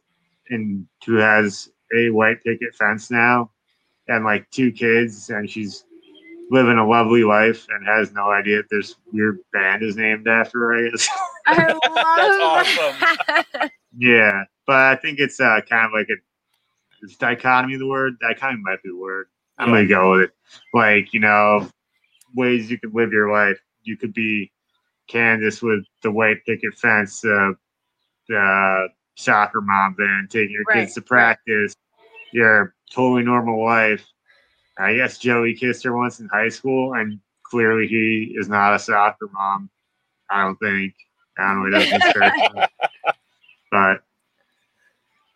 and 0.50 0.88
who 1.06 1.16
has 1.16 1.70
a 1.96 2.10
white 2.12 2.42
picket 2.44 2.74
fence 2.74 3.12
now 3.12 3.52
and 4.08 4.24
like 4.24 4.50
two 4.50 4.72
kids 4.72 5.30
and 5.30 5.50
she's 5.50 5.84
living 6.50 6.78
a 6.78 6.88
lovely 6.88 7.24
life 7.24 7.68
and 7.70 7.86
has 7.86 8.14
no 8.14 8.32
idea 8.32 8.58
that 8.58 8.70
this 8.70 8.96
weird 9.12 9.40
band 9.52 9.84
is 9.84 9.98
named 9.98 10.28
after 10.28 10.60
her, 10.60 10.88
I 10.88 10.90
guess. 10.90 11.10
I 11.48 11.74
love 11.74 12.66
that. 13.28 13.72
yeah. 13.98 14.44
But 14.66 14.76
I 14.76 14.96
think 14.96 15.20
it's 15.20 15.40
uh, 15.40 15.60
kind 15.68 15.86
of 15.86 15.92
like 15.92 16.08
a 16.10 16.16
is 17.02 17.16
dichotomy 17.18 17.78
the 17.78 17.88
word? 17.88 18.18
Dichotomy 18.20 18.62
might 18.64 18.82
be 18.84 18.90
the 18.90 18.98
word. 18.98 19.28
I'm 19.58 19.70
gonna 19.70 19.86
go 19.88 20.12
with 20.12 20.22
it. 20.22 20.32
Like, 20.74 21.14
you 21.14 21.20
know, 21.20 21.70
ways 22.36 22.72
you 22.72 22.80
could 22.80 22.94
live 22.94 23.12
your 23.12 23.32
life. 23.32 23.60
You 23.84 23.98
could 23.98 24.14
be 24.14 24.52
Candace 25.08 25.62
with 25.62 25.86
the 26.02 26.12
white 26.12 26.46
picket 26.46 26.76
fence, 26.76 27.24
uh, 27.26 27.52
the 28.28 28.88
soccer 29.16 29.62
mom 29.62 29.96
van, 29.98 30.28
taking 30.30 30.52
your 30.52 30.64
Right, 30.66 30.84
kids 30.84 30.94
to 30.96 31.02
practice, 31.02 31.76
your 32.32 32.76
totally 32.92 33.24
normal 33.24 33.64
life. 33.64 34.06
I 34.78 34.96
guess 34.96 35.18
Joey 35.18 35.56
kissed 35.56 35.84
her 35.84 35.96
once 35.96 36.20
in 36.20 36.28
high 36.28 36.50
school, 36.50 36.94
and 36.94 37.20
clearly 37.44 37.88
he 37.88 38.34
is 38.38 38.48
not 38.48 38.76
a 38.76 38.80
soccer 38.80 39.28
mom. 39.32 39.70
I 40.30 40.44
don't 40.44 40.58
think. 40.58 40.94
I 41.38 41.48
don't 41.54 41.70
know. 41.70 41.80
He 41.80 41.90
doesn't. 42.00 42.70
But 43.72 44.02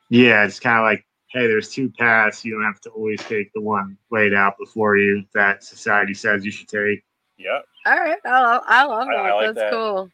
yeah, 0.09 0.43
it's 0.45 0.59
kind 0.59 0.79
of 0.79 0.83
like 0.85 1.05
hey, 1.33 1.47
there's 1.47 1.69
two 1.69 1.89
paths. 1.89 2.45
You 2.45 2.53
don't 2.53 2.63
have 2.63 2.79
to 2.81 2.89
always 2.91 3.19
take 3.21 3.51
the 3.53 3.61
one 3.61 3.97
laid 4.11 4.33
out 4.33 4.57
before 4.59 4.97
you 4.97 5.23
that 5.33 5.63
society 5.63 6.13
says 6.13 6.45
you 6.45 6.51
should 6.51 6.67
take. 6.69 7.03
Yeah, 7.37 7.59
All 7.85 7.97
right. 7.97 8.19
I 8.23 8.41
love, 8.41 8.63
I 8.67 8.85
love 8.85 9.07
that. 9.07 9.15
I 9.17 9.33
like 9.33 9.45
That's 9.47 9.57
that. 9.57 9.71
cool. 9.71 10.09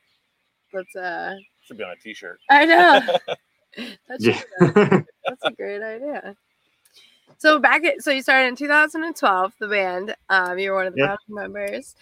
That's 0.73 0.95
uh 0.95 1.35
should 1.65 1.77
be 1.77 1.83
on 1.83 1.91
a 1.91 1.95
t-shirt. 1.97 2.39
I 2.49 2.65
know. 2.65 3.01
That's 4.07 4.25
Yeah. 4.25 4.41
That's 5.27 5.45
a 5.45 5.51
great 5.51 5.81
idea. 5.81 6.35
So 7.37 7.59
back 7.59 7.83
at 7.85 8.01
so 8.01 8.11
you 8.11 8.21
started 8.21 8.47
in 8.47 8.55
2012, 8.55 9.53
the 9.59 9.67
band. 9.67 10.15
Um, 10.29 10.57
you 10.57 10.71
were 10.71 10.77
one 10.77 10.87
of 10.87 10.93
the 10.93 10.99
Yep. 10.99 11.19
founding 11.29 11.53
members, 11.53 11.95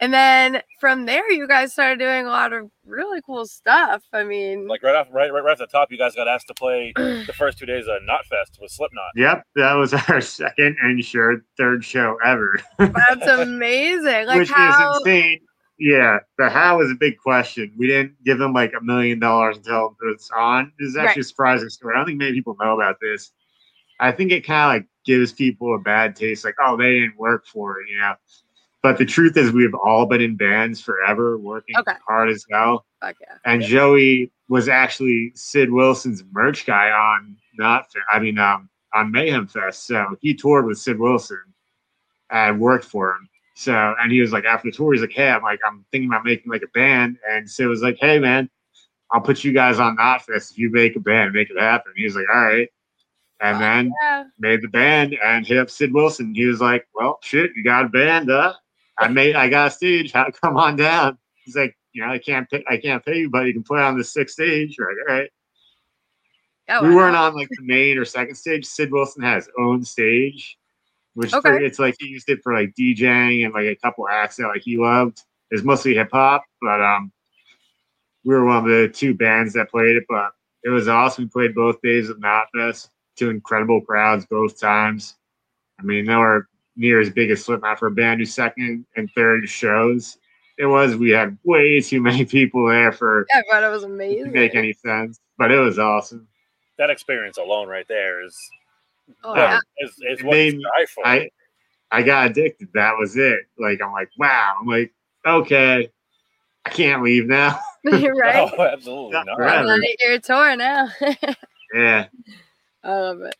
and 0.00 0.12
then 0.12 0.62
from 0.80 1.06
there, 1.06 1.30
you 1.32 1.46
guys 1.46 1.72
started 1.72 1.98
doing 1.98 2.26
a 2.26 2.30
lot 2.30 2.52
of 2.52 2.70
really 2.86 3.20
cool 3.22 3.46
stuff. 3.46 4.02
I 4.12 4.24
mean, 4.24 4.66
Like 4.66 4.82
right 4.82 4.94
off, 4.94 5.08
right, 5.12 5.32
right, 5.32 5.42
right 5.42 5.52
off 5.52 5.58
the 5.58 5.66
top, 5.66 5.90
you 5.90 5.98
guys 5.98 6.14
got 6.14 6.28
asked 6.28 6.48
to 6.48 6.54
play 6.54 6.92
the 6.96 7.32
first 7.36 7.58
two 7.58 7.66
days 7.66 7.86
of 7.86 8.00
Knotfest 8.02 8.60
with 8.60 8.70
Slipknot. 8.70 9.10
yep, 9.16 9.44
that 9.56 9.74
was 9.74 9.94
our 10.08 10.20
second 10.20 10.76
and 10.82 11.04
sure 11.04 11.42
third 11.56 11.84
show 11.84 12.16
ever, 12.24 12.58
that's 12.78 13.26
amazing. 13.28 14.26
Like 14.26 14.38
which 14.40 14.50
how? 14.50 14.92
is 14.92 14.98
insane. 14.98 15.40
Yeah, 15.78 16.18
the 16.38 16.48
how 16.48 16.80
is 16.82 16.90
a 16.90 16.94
big 16.94 17.18
question. 17.18 17.72
We 17.76 17.88
didn't 17.88 18.14
give 18.24 18.38
them 18.38 18.52
like 18.52 18.72
a 18.80 18.84
million 18.84 19.18
dollars 19.18 19.56
until 19.56 19.96
it's 20.12 20.30
on. 20.30 20.72
This 20.78 20.90
is 20.90 20.96
actually 20.96 21.22
a 21.22 21.24
surprising 21.24 21.68
story. 21.68 21.94
I 21.94 21.98
don't 21.98 22.06
think 22.06 22.18
many 22.18 22.32
people 22.32 22.56
know 22.60 22.74
about 22.74 22.96
this. 23.00 23.32
I 23.98 24.12
think 24.12 24.30
it 24.30 24.46
kind 24.46 24.70
of 24.70 24.76
like 24.80 24.88
gives 25.04 25.32
people 25.32 25.74
a 25.74 25.78
bad 25.78 26.14
taste, 26.14 26.44
like, 26.44 26.54
oh, 26.64 26.76
they 26.76 27.00
didn't 27.00 27.18
work 27.18 27.46
for 27.46 27.80
it, 27.80 27.88
you 27.90 27.98
know. 27.98 28.14
But 28.84 28.98
the 28.98 29.06
truth 29.06 29.34
is, 29.38 29.50
we've 29.50 29.72
all 29.74 30.04
been 30.04 30.20
in 30.20 30.36
bands 30.36 30.78
forever, 30.78 31.38
working 31.38 31.74
Okay. 31.78 31.94
hard 32.06 32.28
as 32.28 32.44
hell. 32.52 32.84
Fuck 33.00 33.16
yeah. 33.18 33.38
And 33.46 33.62
Joey 33.62 34.30
was 34.50 34.68
actually 34.68 35.32
Sid 35.34 35.72
Wilson's 35.72 36.22
merch 36.32 36.66
guy 36.66 36.90
on 36.90 37.34
not 37.56 37.86
I 38.12 38.18
mean 38.18 38.38
um 38.38 38.68
on 38.92 39.10
Mayhem 39.10 39.46
Fest. 39.46 39.86
So 39.86 40.16
he 40.20 40.34
toured 40.34 40.66
with 40.66 40.76
Sid 40.76 40.98
Wilson 40.98 41.40
and 42.28 42.60
worked 42.60 42.84
for 42.84 43.12
him. 43.12 43.26
So 43.56 43.94
and 43.98 44.12
he 44.12 44.20
was 44.20 44.32
like 44.32 44.44
after 44.44 44.70
the 44.70 44.76
tour, 44.76 44.92
he's 44.92 45.00
like, 45.00 45.12
Hey, 45.12 45.30
I'm 45.30 45.42
like, 45.42 45.60
I'm 45.66 45.86
thinking 45.90 46.10
about 46.10 46.26
making 46.26 46.52
like 46.52 46.62
a 46.62 46.68
band. 46.74 47.16
And 47.26 47.48
Sid 47.48 47.66
was 47.66 47.80
like, 47.80 47.96
Hey 47.98 48.18
man, 48.18 48.50
I'll 49.12 49.22
put 49.22 49.44
you 49.44 49.52
guys 49.54 49.78
on 49.80 49.96
Knotfest 49.96 50.50
if 50.50 50.58
you 50.58 50.68
make 50.70 50.94
a 50.94 51.00
band, 51.00 51.32
make 51.32 51.48
it 51.48 51.58
happen. 51.58 51.94
He 51.96 52.04
was 52.04 52.16
like, 52.16 52.26
All 52.30 52.44
right. 52.44 52.68
And 53.40 53.62
then 53.62 53.92
Yeah. 54.02 54.24
made 54.38 54.60
the 54.60 54.68
band 54.68 55.14
and 55.24 55.46
hit 55.46 55.56
up 55.56 55.70
Sid 55.70 55.94
Wilson. 55.94 56.34
He 56.34 56.44
was 56.44 56.60
like, 56.60 56.86
Well, 56.94 57.18
shit, 57.22 57.52
you 57.56 57.64
got 57.64 57.86
a 57.86 57.88
band, 57.88 58.28
huh? 58.30 58.52
I 58.98 59.08
made 59.08 59.36
I 59.36 59.48
got 59.48 59.68
a 59.68 59.70
stage. 59.70 60.12
How 60.12 60.30
come 60.42 60.56
on 60.56 60.76
down? 60.76 61.18
He's 61.44 61.56
like, 61.56 61.76
you 61.92 62.04
know, 62.04 62.12
I 62.12 62.18
can't 62.18 62.48
pay 62.48 62.64
I 62.68 62.76
can't 62.76 63.04
pay 63.04 63.18
you, 63.18 63.30
but 63.30 63.46
you 63.46 63.52
can 63.52 63.62
play 63.62 63.80
on 63.82 63.98
the 63.98 64.04
sixth 64.04 64.34
stage. 64.34 64.76
Like, 64.78 64.96
all 65.08 65.14
right. 65.16 65.30
Oh, 66.68 66.82
we 66.82 66.90
wow. 66.90 66.96
weren't 66.96 67.16
on 67.16 67.34
like 67.34 67.48
the 67.50 67.64
main 67.64 67.98
or 67.98 68.04
second 68.04 68.36
stage. 68.36 68.64
Sid 68.64 68.90
Wilson 68.90 69.22
has 69.22 69.48
own 69.58 69.84
stage, 69.84 70.56
which 71.14 71.32
Okay. 71.32 71.50
pretty, 71.50 71.66
it's 71.66 71.78
like 71.78 71.94
he 71.98 72.06
used 72.06 72.28
it 72.30 72.40
for 72.42 72.54
like 72.54 72.74
DJing 72.78 73.44
and 73.44 73.52
like 73.52 73.66
a 73.66 73.76
couple 73.76 74.08
acts 74.08 74.36
that 74.36 74.48
like 74.48 74.62
he 74.62 74.78
loved. 74.78 75.20
It's 75.50 75.62
mostly 75.62 75.94
hip 75.94 76.08
hop, 76.10 76.42
but 76.62 76.80
um, 76.80 77.12
we 78.24 78.34
were 78.34 78.46
one 78.46 78.56
of 78.56 78.64
the 78.64 78.88
two 78.88 79.14
bands 79.14 79.52
that 79.52 79.70
played 79.70 79.96
it. 79.96 80.04
But 80.08 80.32
it 80.62 80.70
was 80.70 80.88
awesome. 80.88 81.24
We 81.24 81.28
played 81.28 81.54
both 81.54 81.82
days 81.82 82.08
of 82.08 82.18
Knotfest, 82.18 82.88
two 83.16 83.28
incredible 83.30 83.82
crowds 83.82 84.24
both 84.26 84.58
times. 84.58 85.16
I 85.78 85.82
mean, 85.82 86.06
there 86.06 86.18
were 86.18 86.48
near 86.76 87.00
as 87.00 87.10
big 87.10 87.30
as 87.30 87.44
Slipknot 87.44 87.78
for 87.78 87.86
a 87.86 87.90
band 87.90 88.20
who's 88.20 88.34
second 88.34 88.84
and 88.96 89.10
third 89.14 89.48
shows. 89.48 90.18
It 90.58 90.66
was. 90.66 90.96
We 90.96 91.10
had 91.10 91.36
way 91.44 91.80
too 91.80 92.00
many 92.00 92.24
people 92.24 92.68
there 92.68 92.92
for 92.92 93.26
Yeah, 93.34 93.42
but 93.50 93.62
it 93.64 93.68
was 93.68 93.82
to 93.82 93.88
amazing. 93.88 94.32
make 94.32 94.54
any 94.54 94.72
sense, 94.72 95.20
but 95.38 95.50
it 95.50 95.58
was 95.58 95.78
awesome. 95.78 96.28
That 96.78 96.90
experience 96.90 97.38
alone, 97.38 97.68
right 97.68 97.86
there, 97.88 98.24
is 98.24 98.36
Oh, 99.22 99.34
Yeah. 99.36 99.58
yeah. 99.80 99.86
is, 99.86 99.90
is 99.90 100.20
It 100.20 100.24
what 100.24 100.32
made- 100.32 100.58
strive 100.60 100.88
for. 100.90 101.06
I 101.06 101.30
I 101.90 102.02
got 102.02 102.30
addicted. 102.30 102.68
That 102.74 102.96
was 102.98 103.16
it. 103.16 103.40
Like 103.58 103.80
I'm 103.82 103.92
like, 103.92 104.08
wow. 104.18 104.56
I'm 104.60 104.66
like, 104.66 104.92
okay, 105.26 105.90
I 106.64 106.70
can't 106.70 107.02
leave 107.02 107.26
now. 107.26 107.58
You're 107.84 108.14
right. 108.16 108.50
Oh, 108.56 108.62
absolutely 108.62 109.12
Not 109.12 109.26
not. 109.26 109.36
forever. 109.36 109.68
On 109.68 109.80
your 110.00 110.18
tour 110.20 110.56
now. 110.56 110.88
Yeah, 111.74 112.06
I 112.84 112.88
love 112.90 113.20
it. 113.22 113.34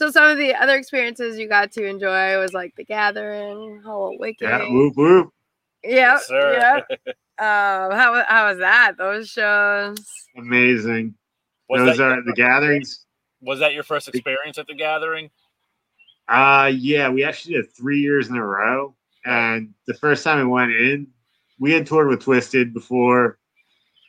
So 0.00 0.10
some 0.10 0.30
of 0.30 0.38
the 0.38 0.54
other 0.54 0.76
experiences 0.78 1.38
you 1.38 1.46
got 1.46 1.72
to 1.72 1.84
enjoy 1.84 2.38
was 2.38 2.54
like 2.54 2.74
the 2.74 2.86
gathering, 2.86 3.82
Hall 3.84 4.14
Awakening. 4.16 4.50
yeah. 4.50 4.72
Whoop 4.72 4.96
whoop. 4.96 5.30
Yep. 5.84 5.92
Yes, 5.92 6.26
sir. 6.26 6.84
Yep. 6.88 7.16
Um, 7.38 7.92
how 7.92 8.22
how 8.28 8.48
was 8.48 8.58
that? 8.58 8.98
Those 8.98 9.30
shows. 9.30 9.96
Amazing. 10.36 11.14
was, 11.70 11.80
Those 11.80 11.96
that, 11.96 12.12
are 12.18 12.22
the 12.22 12.34
gatherings. 12.34 13.06
was 13.40 13.60
that 13.60 13.72
your 13.72 13.82
first 13.82 14.08
experience 14.08 14.58
at 14.58 14.66
the 14.66 14.74
gathering? 14.74 15.30
Uh 16.28 16.70
yeah, 16.74 17.08
we 17.08 17.24
actually 17.24 17.54
did 17.54 17.74
three 17.74 18.00
years 18.00 18.28
in 18.28 18.36
a 18.36 18.44
row. 18.44 18.94
And 19.24 19.72
the 19.86 19.94
first 19.94 20.22
time 20.22 20.38
we 20.38 20.44
went 20.52 20.72
in, 20.72 21.06
we 21.58 21.72
had 21.72 21.86
toured 21.86 22.08
with 22.08 22.22
Twiztid 22.22 22.74
before. 22.74 23.38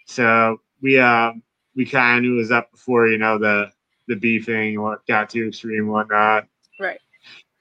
So 0.07 0.59
we 0.81 0.99
um 0.99 1.41
we 1.73 1.85
kind 1.85 2.17
of 2.17 2.23
knew 2.23 2.35
it 2.35 2.39
was 2.39 2.51
up 2.51 2.69
before, 2.71 3.07
you 3.07 3.17
know, 3.17 3.37
the 3.37 3.71
the 4.11 4.19
beefing 4.19 4.75
and 4.75 4.83
what 4.83 5.05
got 5.07 5.29
too 5.29 5.47
extreme 5.47 5.87
whatnot. 5.87 6.47
Right. 6.79 6.99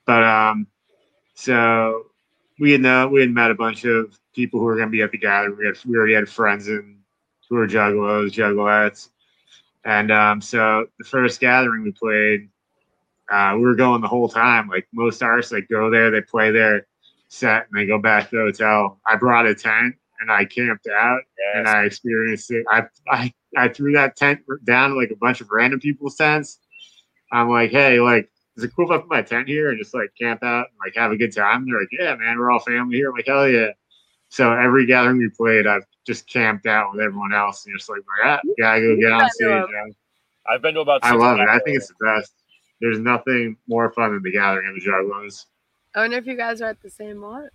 But 0.07 0.23
um 0.25 0.67
so 1.35 2.07
we 2.59 2.73
had 2.73 2.81
know 2.81 3.09
we 3.09 3.21
had 3.21 3.31
met 3.31 3.51
a 3.51 3.55
bunch 3.55 3.85
of 3.85 4.19
people 4.35 4.61
who 4.61 4.67
were 4.67 4.77
gonna 4.77 4.91
be 4.91 5.03
at 5.03 5.13
the 5.13 5.19
gathering. 5.19 5.57
We 5.57 5.67
had 5.67 5.77
we 5.87 5.97
already 5.97 6.15
had 6.15 6.29
friends 6.29 6.69
in 6.69 6.99
who 7.49 7.57
were 7.57 7.67
juggalos, 7.67 8.33
juggalettes. 8.33 9.09
And 9.85 10.11
um 10.11 10.41
so 10.41 10.87
the 10.99 11.05
first 11.05 11.41
gathering 11.41 11.85
we 11.85 11.93
played, 11.93 12.49
uh, 13.31 13.55
we 13.57 13.63
were 13.63 13.77
going 13.77 14.01
the 14.01 14.09
whole 14.09 14.29
time. 14.29 14.69
Like 14.69 14.89
most 14.93 15.23
artists, 15.23 15.53
like 15.53 15.69
go 15.69 15.91
there, 15.91 16.11
they 16.11 16.21
play 16.21 16.51
their 16.51 16.87
set, 17.29 17.67
and 17.71 17.81
they 17.81 17.87
go 17.87 17.99
back 17.99 18.29
to 18.31 18.37
the 18.37 18.43
hotel. 18.43 19.01
I 19.07 19.17
brought 19.17 19.47
a 19.47 19.55
tent 19.55 19.95
and 20.21 20.31
I 20.31 20.45
camped 20.45 20.87
out, 20.89 21.21
and 21.55 21.67
I 21.67 21.85
experienced 21.85 22.51
it. 22.51 22.67
I 22.69 22.85
I 23.09 23.33
I 23.57 23.69
threw 23.69 23.93
that 23.93 24.17
tent 24.17 24.41
down 24.65 24.97
like 24.97 25.11
a 25.11 25.17
bunch 25.17 25.41
of 25.41 25.51
random 25.51 25.81
people's 25.81 26.17
tents. 26.17 26.59
I'm 27.33 27.49
like, 27.49 27.71
hey, 27.71 28.01
like, 28.01 28.31
is 28.57 28.65
it 28.65 28.73
cool 28.75 28.87
if 28.87 28.91
I 28.93 28.99
put 28.99 29.11
my 29.11 29.23
tent 29.23 29.49
here 29.49 29.71
and 29.71 29.79
just 29.79 29.95
like 29.95 30.11
camp 30.21 30.43
out 30.43 30.67
and 30.71 30.79
like 30.85 30.95
have 30.97 31.13
a 31.13 31.17
good 31.17 31.35
time? 31.35 31.67
They're 31.67 31.79
like, 31.81 31.89
yeah, 31.93 32.15
man, 32.17 32.39
we're 32.39 32.51
all 32.51 32.59
family 32.61 32.97
here. 32.97 33.11
I'm 33.11 33.17
like, 33.17 33.27
hell 33.27 33.49
yeah. 33.49 33.71
So 34.29 34.53
every 34.53 34.87
gathering 34.87 35.19
we 35.19 35.29
played, 35.29 35.67
I've 35.67 35.85
just 36.07 36.29
camped 36.29 36.67
out 36.67 36.93
with 36.93 37.01
everyone 37.01 37.33
else 37.33 37.67
and 37.67 37.77
just 37.77 37.89
like, 37.91 38.03
ah, 38.25 38.41
gotta 38.59 38.81
go 38.81 38.97
get 38.97 39.13
on 39.13 39.21
Gotta 39.21 39.33
stage. 39.33 39.47
man. 39.49 39.95
I've 40.49 40.63
been 40.63 40.75
to 40.75 40.81
about. 40.81 41.05
I 41.05 41.15
love 41.15 41.39
it. 41.39 41.49
I 41.49 41.59
think 41.61 41.77
it's 41.77 41.89
the 41.89 41.95
best. 42.05 42.33
There's 42.81 42.99
nothing 42.99 43.57
more 43.69 43.93
fun 43.93 44.13
than 44.13 44.23
the 44.23 44.33
gathering 44.33 44.69
of 44.69 44.75
the 44.75 44.81
juggalos. 44.81 45.47
I 45.95 46.01
wonder 46.01 46.17
if 46.17 46.27
you 46.27 46.37
guys 46.37 46.63
are 46.63 46.71
at 46.71 46.81
the 46.83 46.91
same 46.91 47.21
ones. 47.21 47.51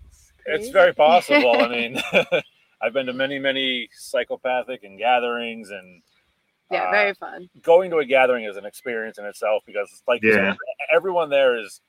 It's 0.45 0.69
very 0.69 0.93
possible. 0.93 1.55
I 1.62 1.67
mean, 1.69 2.01
I've 2.81 2.93
been 2.93 3.05
to 3.07 3.13
many, 3.13 3.39
many 3.39 3.89
psychopathic 3.93 4.83
and 4.83 4.97
gatherings, 4.97 5.71
and 5.71 6.01
yeah, 6.71 6.83
uh, 6.83 6.91
very 6.91 7.13
fun. 7.13 7.49
going 7.61 7.89
to 7.91 7.97
a 7.97 8.05
gathering 8.05 8.45
is 8.45 8.57
an 8.57 8.65
experience 8.65 9.17
in 9.17 9.25
itself 9.25 9.63
because, 9.65 9.89
it's 9.91 10.03
like, 10.07 10.21
Yeah. 10.23 10.51
said, 10.53 10.57
everyone 10.93 11.29
there 11.29 11.57
is 11.57 11.81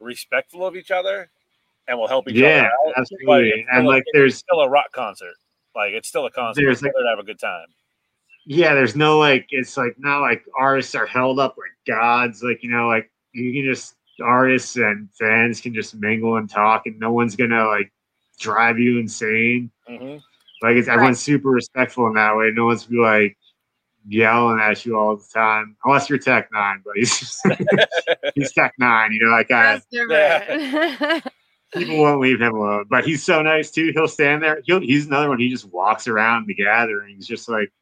respectful 0.00 0.66
of 0.66 0.76
each 0.76 0.90
other 0.90 1.30
and 1.88 1.98
will 1.98 2.08
help 2.08 2.28
each 2.28 2.36
Yeah, 2.36 2.48
other 2.48 2.88
out. 2.88 2.94
absolutely. 2.98 3.50
it's 3.50 3.68
And 3.70 3.82
still 3.82 3.90
a- 3.90 3.94
like, 3.94 4.04
there's 4.12 4.36
still 4.36 4.60
a 4.60 4.68
rock 4.68 4.92
concert. 4.92 5.34
Like, 5.74 5.92
it's 5.92 6.08
still 6.08 6.26
a 6.26 6.30
concert. 6.30 6.62
There's, 6.62 6.82
We're 6.82 6.92
there 6.94 7.02
to 7.04 7.08
have 7.10 7.18
a 7.18 7.22
good 7.24 7.38
time. 7.38 7.66
yeah, 8.46 8.74
there's 8.74 8.96
no 8.96 9.18
like, 9.18 9.46
it's 9.50 9.76
like 9.76 9.94
not 9.98 10.20
like 10.20 10.44
artists 10.56 10.94
are 10.94 11.06
held 11.06 11.38
up 11.38 11.56
like 11.58 11.72
gods. 11.86 12.42
Like 12.42 12.62
you 12.62 12.70
know, 12.70 12.86
like 12.88 13.10
you 13.32 13.52
can 13.52 13.64
just 13.70 13.96
artists 14.22 14.76
and 14.76 15.08
fans 15.18 15.60
can 15.60 15.74
just 15.74 15.94
mingle 15.96 16.36
and 16.36 16.48
talk, 16.48 16.86
and 16.86 16.98
no 16.98 17.12
one's 17.12 17.34
gonna 17.36 17.66
like 17.66 17.92
drive 18.38 18.78
you 18.78 18.98
insane. 18.98 19.70
hmm 19.86 20.16
Like 20.62 20.76
it's 20.76 20.88
everyone's 20.88 21.20
super 21.20 21.50
respectful 21.50 22.06
in 22.06 22.14
that 22.14 22.36
way. 22.36 22.50
No 22.52 22.66
one's 22.66 22.84
be 22.84 22.96
like 22.98 23.36
yelling 24.08 24.60
at 24.60 24.84
you 24.86 24.96
all 24.96 25.16
the 25.16 25.24
time, 25.32 25.76
unless 25.84 26.08
you're 26.08 26.18
Tech 26.18 26.50
N9ne. 26.52 26.82
But 26.84 26.96
he's 26.96 27.18
just, 27.18 27.46
he's 28.34 28.52
Tech 28.52 28.72
N9ne. 28.80 29.12
You 29.14 29.24
know, 29.24 29.30
like 29.30 29.50
I, 29.50 29.74
That's 29.74 29.86
people 31.74 31.98
won't 31.98 32.20
leave 32.20 32.40
him 32.40 32.54
alone. 32.54 32.86
But 32.88 33.04
he's 33.04 33.24
so 33.24 33.42
nice 33.42 33.70
too. 33.70 33.92
He'll 33.94 34.08
stand 34.08 34.42
there. 34.42 34.62
He'll, 34.64 34.80
he's 34.80 35.06
another 35.06 35.28
one. 35.28 35.38
He 35.38 35.48
just 35.48 35.66
walks 35.72 36.06
around 36.08 36.46
the 36.46 36.54
gatherings 36.54 37.26
just 37.26 37.48
like 37.48 37.72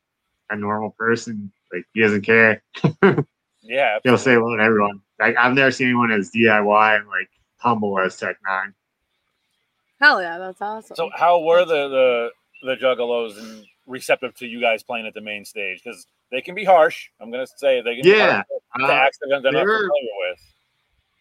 a 0.50 0.56
normal 0.56 0.90
person. 0.98 1.52
Like 1.72 1.84
he 1.92 2.00
doesn't 2.00 2.22
care. 2.22 2.62
Yeah. 3.66 3.98
He'll 4.04 4.18
say 4.18 4.34
hello 4.34 4.56
to 4.56 4.62
everyone. 4.62 5.00
Like 5.18 5.36
I've 5.36 5.54
never 5.54 5.70
seen 5.70 5.86
anyone 5.86 6.10
as 6.10 6.30
DIY 6.30 6.96
and 6.98 7.08
like 7.08 7.30
humble 7.56 7.98
as 7.98 8.16
Tech 8.18 8.36
N9ne. 8.46 8.74
Hell 10.00 10.20
yeah, 10.20 10.38
that's 10.38 10.60
awesome. 10.60 10.96
So, 10.96 11.10
how 11.14 11.40
were 11.40 11.64
the 11.64 11.88
the 11.88 12.30
the 12.62 12.76
Juggalos 12.76 13.38
and 13.38 13.64
receptive 13.86 14.34
to 14.36 14.46
you 14.46 14.60
guys 14.60 14.82
playing 14.82 15.06
at 15.06 15.14
the 15.14 15.20
main 15.20 15.44
stage? 15.44 15.82
Because 15.84 16.06
they 16.30 16.40
can 16.40 16.54
be 16.54 16.64
harsh. 16.64 17.08
I'm 17.20 17.30
gonna 17.30 17.46
say 17.46 17.80
they 17.80 17.94
can 17.96 18.02
be 18.04 18.10
Yeah, 18.10 18.42
harsh 18.76 18.90
uh, 18.90 18.92
acts 18.92 19.18
that 19.20 19.40
they're 19.42 19.52
were- 19.52 19.88
familiar 19.88 20.30
with. 20.30 20.38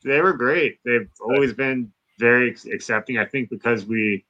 they 0.03 0.21
were 0.21 0.33
great. 0.33 0.79
They've 0.85 1.09
always 1.21 1.53
been 1.53 1.91
very 2.19 2.55
accepting. 2.73 3.17
I 3.17 3.25
think 3.25 3.49
because 3.49 3.85
we 3.85 4.25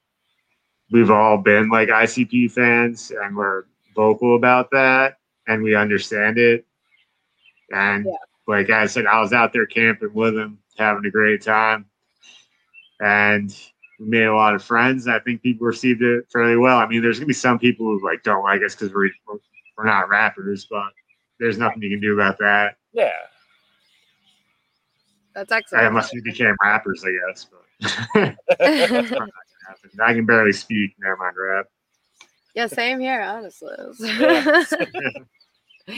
we've 0.91 1.09
all 1.11 1.37
been 1.37 1.69
like 1.69 1.89
ICP 1.89 2.51
fans 2.51 3.11
and 3.11 3.35
we're 3.35 3.63
vocal 3.95 4.35
about 4.35 4.69
that 4.71 5.17
and 5.47 5.63
we 5.63 5.73
understand 5.75 6.37
it. 6.37 6.65
And 7.71 8.05
Yeah. 8.05 8.11
like 8.47 8.69
I 8.69 8.85
said, 8.85 9.05
I 9.07 9.19
was 9.21 9.33
out 9.33 9.53
there 9.53 9.65
camping 9.65 10.13
with 10.13 10.35
them, 10.35 10.59
having 10.77 11.05
a 11.05 11.09
great 11.11 11.41
time, 11.41 11.85
and 12.99 13.55
we 13.99 14.05
made 14.07 14.23
a 14.23 14.35
lot 14.35 14.55
of 14.55 14.63
friends. 14.63 15.07
I 15.07 15.19
think 15.19 15.41
people 15.41 15.67
received 15.67 16.01
it 16.01 16.25
fairly 16.31 16.57
well. 16.57 16.77
I 16.77 16.87
mean, 16.87 17.01
there's 17.01 17.19
gonna 17.19 17.27
be 17.27 17.33
some 17.33 17.59
people 17.59 17.85
who 17.85 18.03
like 18.05 18.23
don't 18.23 18.43
like 18.43 18.61
us 18.63 18.75
because 18.75 18.93
we're 18.93 19.09
we're 19.77 19.85
not 19.85 20.09
rappers, 20.09 20.67
but 20.69 20.91
there's 21.39 21.57
nothing 21.57 21.81
you 21.81 21.89
can 21.89 22.01
do 22.01 22.13
about 22.13 22.37
that. 22.39 22.77
Yeah. 22.93 23.11
That's 25.33 25.51
I 25.51 25.57
excellent. 25.57 25.93
must 25.93 26.13
we 26.13 26.21
became 26.21 26.55
rappers, 26.63 27.03
I 27.03 27.11
guess. 27.31 27.47
But 27.49 28.35
I 29.99 30.13
can 30.13 30.25
barely 30.25 30.53
speak. 30.53 30.91
Never 30.99 31.17
mind 31.17 31.35
rap. 31.37 31.65
yeah, 32.53 32.67
same 32.67 32.99
here, 32.99 33.21
honestly. 33.21 33.75
Yeah. 33.99 34.63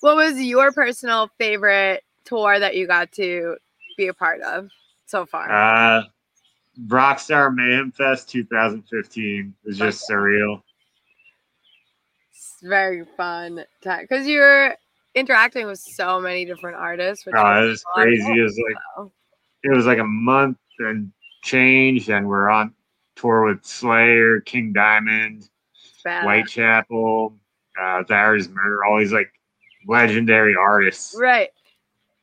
what 0.00 0.16
was 0.16 0.40
your 0.40 0.70
personal 0.72 1.30
favorite 1.38 2.04
tour 2.24 2.58
that 2.58 2.76
you 2.76 2.86
got 2.86 3.10
to 3.12 3.56
be 3.96 4.08
a 4.08 4.14
part 4.14 4.42
of 4.42 4.68
so 5.06 5.24
far? 5.24 5.50
Uh, 5.50 6.02
Rockstar 6.86 7.52
Mayhem 7.54 7.90
Fest 7.92 8.28
2015 8.30 9.54
was 9.64 9.78
just 9.78 10.08
surreal. 10.08 10.62
It's 12.30 12.56
very 12.62 13.04
fun 13.16 13.64
time 13.82 14.02
because 14.02 14.26
you're 14.26 14.74
interacting 15.14 15.66
with 15.66 15.78
so 15.78 16.20
many 16.20 16.44
different 16.44 16.76
artists. 16.76 17.26
Which 17.26 17.34
Oh, 17.36 17.64
it 17.64 17.68
was 17.68 17.84
a 17.96 17.98
lot 17.98 18.08
of 18.08 18.12
crazy. 18.14 18.38
It 18.38 18.42
was 18.42 18.58
like 18.58 18.76
fun. 18.96 19.10
it 19.64 19.76
was 19.76 19.86
like 19.86 19.98
a 19.98 20.04
month 20.04 20.58
and 20.78 21.12
change, 21.42 22.08
and 22.10 22.28
we're 22.28 22.48
on 22.48 22.74
tour 23.16 23.44
with 23.44 23.64
Slayer, 23.64 24.40
King 24.40 24.72
Diamond. 24.72 25.48
Whitechapel, 26.24 27.34
uh, 27.80 28.02
Thy 28.08 28.16
Art 28.16 28.40
Is 28.40 28.48
Murder, 28.48 28.84
all 28.84 28.98
these 28.98 29.12
like 29.12 29.30
legendary 29.86 30.54
artists, 30.56 31.14
Right. 31.18 31.50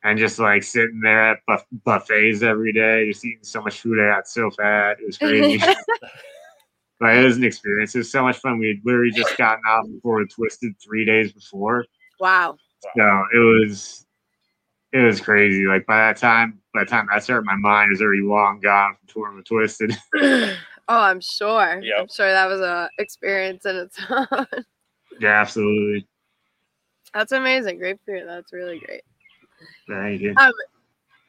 And 0.06 0.20
just 0.20 0.38
like 0.38 0.62
sitting 0.62 0.99
there 1.01 1.32
at 1.32 1.39
buff- 1.47 1.66
buffets 1.84 2.43
every 2.43 2.72
day, 2.72 3.10
just 3.12 3.26
eating 3.26 3.39
so 3.41 3.60
much 3.64 3.82
food. 3.82 3.99
I 3.99 4.16
got 4.16 4.28
so 4.28 4.51
fat. 4.51 4.97
It 5.01 5.06
was 5.08 5.18
crazy. 5.18 5.58
but 6.99 7.18
it 7.18 7.24
was 7.24 7.38
an 7.38 7.43
experience. 7.43 7.95
It 7.95 7.99
was 7.99 8.12
so 8.12 8.22
much 8.22 8.38
fun. 8.38 8.60
We 8.60 8.68
had 8.68 8.78
literally 8.86 9.10
just 9.10 9.36
gotten 9.36 9.64
off 9.66 9.88
before 9.91 10.20
with 10.20 10.30
Twiztid 10.30 10.76
three 10.80 11.06
days 11.06 11.34
before. 11.34 11.86
wow. 12.20 12.56
So 12.95 13.24
it 13.34 13.39
was 13.39 14.06
it 14.93 14.99
was 14.99 15.20
crazy. 15.20 15.66
Like 15.66 15.88
by 15.88 15.97
that 15.97 16.18
time, 16.18 16.60
by 16.72 16.84
the 16.84 16.89
time 16.89 17.08
I 17.12 17.18
started, 17.18 17.47
my 17.47 17.56
mind 17.56 17.89
was 17.89 17.99
already 17.99 18.22
long 18.22 18.60
gone 18.60 18.95
from 18.99 19.08
touring 19.08 19.36
with 19.38 19.45
Twiztid. 19.45 19.97
oh, 20.88 20.99
I'm 20.99 21.20
sure. 21.20 21.82
Yep. 21.82 21.97
I'm 21.99 22.08
sure 22.10 22.32
that 22.32 22.45
was 22.45 22.62
a 22.62 22.91
experience 22.99 23.66
in 23.66 23.76
its 23.76 23.99
own. 24.08 24.45
yeah, 25.20 25.41
absolutely. 25.41 26.08
That's 27.12 27.32
amazing. 27.32 27.80
Great 27.80 27.97
for 28.06 28.16
you. 28.16 28.26
That's 28.28 28.53
really 28.53 28.78
great. 28.78 29.01
Thank 29.88 30.22
you. 30.22 30.36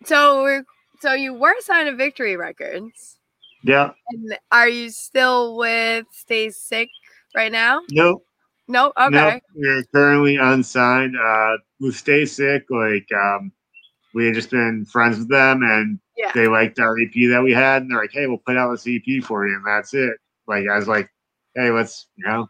So 0.05 0.43
we're 0.43 0.64
so 1.01 1.12
you 1.12 1.34
were 1.34 1.55
signed 1.61 1.89
to 1.89 1.97
Victory 1.97 2.37
Records. 2.37 3.16
Yeah. 3.64 3.91
And 4.11 4.39
are 4.53 4.68
you 4.68 4.91
still 4.91 5.57
with 5.57 6.07
Stay 6.12 6.51
Sick 6.51 6.89
right 7.34 7.51
now? 7.53 7.80
Nope. 7.91 8.24
No. 8.68 8.93
Okay. 8.99 9.11
Nope. 9.11 9.43
We're 9.55 9.82
currently 9.95 10.37
unsigned. 10.37 11.16
Uh 11.16 11.57
we 11.80 11.91
stay 11.93 12.24
sick. 12.24 12.64
Like 12.70 13.07
um 13.12 13.53
we 14.14 14.26
had 14.26 14.34
just 14.34 14.51
been 14.51 14.84
friends 14.87 15.18
with 15.18 15.28
them 15.28 15.62
and 15.62 15.99
Yeah. 16.16 16.32
they 16.34 16.47
liked 16.47 16.78
our 16.78 16.97
EP 16.99 17.12
that 17.30 17.43
we 17.43 17.53
had 17.53 17.82
and 17.82 17.91
they're 17.91 18.01
like, 18.01 18.12
Hey, 18.12 18.26
we'll 18.26 18.39
put 18.39 18.57
out 18.57 18.70
this 18.70 18.87
EP 18.87 19.22
for 19.24 19.47
you 19.47 19.55
and 19.57 19.64
that's 19.66 19.93
it. 19.95 20.16
Like 20.47 20.66
I 20.68 20.76
was 20.76 20.89
like, 20.89 21.11
Hey, 21.55 21.70
let's 21.70 22.07
you 22.16 22.26
know, 22.26 22.49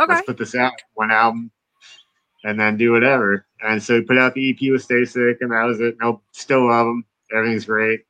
Okay. 0.00 0.14
let's 0.14 0.26
put 0.26 0.38
this 0.38 0.54
out 0.54 0.72
one 0.94 1.10
album 1.10 1.50
and 2.44 2.58
then 2.58 2.76
do 2.76 2.92
whatever. 2.92 3.46
And 3.62 3.82
so 3.82 3.94
we 3.94 4.02
put 4.02 4.18
out 4.18 4.34
the 4.34 4.50
EP 4.50 4.72
with 4.72 4.82
Stay 4.82 5.04
Sick, 5.04 5.38
and 5.40 5.50
that 5.52 5.64
was 5.64 5.80
it. 5.80 5.96
Nope, 6.00 6.22
still 6.32 6.68
love 6.68 6.86
them. 6.86 7.04
Everything's 7.34 7.64
great. 7.64 8.00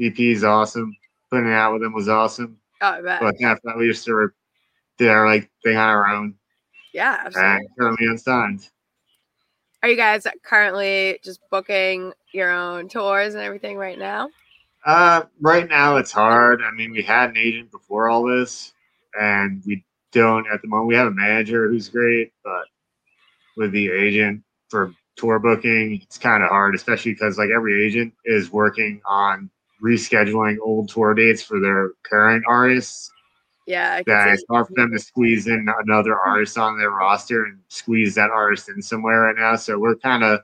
EP 0.00 0.18
is 0.18 0.44
awesome. 0.44 0.96
Putting 1.30 1.48
it 1.48 1.54
out 1.54 1.72
with 1.72 1.82
them 1.82 1.92
was 1.92 2.08
awesome. 2.08 2.58
Oh, 2.80 2.88
I 2.88 3.02
bet. 3.02 3.20
But 3.20 3.42
after 3.42 3.62
that, 3.64 3.76
we 3.76 3.88
just 3.88 4.04
sort 4.04 4.24
of 4.24 4.30
did 4.98 5.08
our 5.08 5.26
like 5.26 5.50
thing 5.62 5.76
on 5.76 5.88
our 5.88 6.06
own 6.06 6.34
yeah. 6.92 7.22
Absolutely. 7.24 7.50
and 7.50 7.68
currently 7.78 8.06
unsigned. 8.06 8.68
Are 9.82 9.88
you 9.88 9.96
guys 9.96 10.26
currently 10.42 11.18
just 11.24 11.40
booking 11.50 12.12
your 12.32 12.50
own 12.50 12.88
tours 12.88 13.34
and 13.34 13.42
everything 13.42 13.78
right 13.78 13.98
now? 13.98 14.28
Uh, 14.84 15.22
right 15.40 15.68
now 15.68 15.96
it's 15.96 16.12
hard. 16.12 16.62
I 16.62 16.70
mean, 16.70 16.90
we 16.90 17.02
had 17.02 17.30
an 17.30 17.36
agent 17.36 17.70
before 17.70 18.08
all 18.08 18.24
this, 18.24 18.72
and 19.18 19.62
we 19.66 19.84
don't 20.12 20.46
at 20.52 20.62
the 20.62 20.68
moment. 20.68 20.88
We 20.88 20.96
have 20.96 21.06
a 21.06 21.12
manager 21.12 21.68
who's 21.68 21.88
great, 21.88 22.32
but 22.44 22.64
with 23.56 23.72
the 23.72 23.90
agent 23.90 24.42
for 24.68 24.92
tour 25.16 25.38
booking, 25.38 26.00
it's 26.02 26.18
kind 26.18 26.42
of 26.42 26.48
hard, 26.48 26.74
especially 26.74 27.12
because 27.12 27.38
like 27.38 27.50
every 27.54 27.84
agent 27.86 28.12
is 28.24 28.50
working 28.52 29.00
on 29.06 29.50
rescheduling 29.82 30.56
old 30.62 30.88
tour 30.88 31.14
dates 31.14 31.42
for 31.42 31.60
their 31.60 31.92
current 32.04 32.44
artists. 32.46 33.10
Yeah. 33.66 33.94
I 33.94 34.02
That 34.06 34.28
it's 34.28 34.44
hard 34.50 34.66
for 34.68 34.74
them 34.74 34.90
to 34.92 34.98
squeeze 34.98 35.46
in 35.46 35.66
another 35.84 36.18
artist 36.18 36.58
on 36.58 36.78
their 36.78 36.90
roster 36.90 37.44
and 37.44 37.58
squeeze 37.68 38.14
that 38.16 38.30
artist 38.30 38.68
in 38.68 38.82
somewhere 38.82 39.20
right 39.20 39.36
now. 39.36 39.56
So 39.56 39.78
we're 39.78 39.96
kind 39.96 40.24
of 40.24 40.40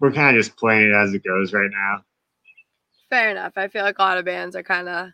we're 0.00 0.12
kind 0.12 0.36
of 0.36 0.42
just 0.44 0.56
playing 0.56 0.90
it 0.90 0.94
as 0.94 1.12
it 1.14 1.24
goes 1.24 1.52
right 1.52 1.70
now. 1.70 2.04
Fair 3.10 3.30
enough. 3.30 3.52
I 3.56 3.68
feel 3.68 3.82
like 3.84 3.98
a 3.98 4.02
lot 4.02 4.18
of 4.18 4.24
bands 4.24 4.54
are 4.56 4.62
kind 4.62 4.88
of 4.88 5.08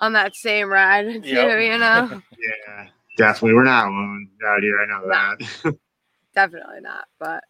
on 0.00 0.12
that 0.14 0.34
same 0.34 0.68
ride 0.68 1.06
too. 1.24 1.28
Yep. 1.28 1.60
You 1.62 1.78
know. 1.78 2.22
Yeah, 2.38 2.86
definitely. 3.18 3.54
We're 3.54 3.64
not 3.64 3.88
alone 3.88 4.28
out 4.46 4.62
here. 4.62 4.80
I 4.80 4.86
know 4.86 5.06
No. 5.06 5.70
that. 5.70 5.78
Definitely 6.36 6.80
not. 6.82 7.06
But 7.18 7.42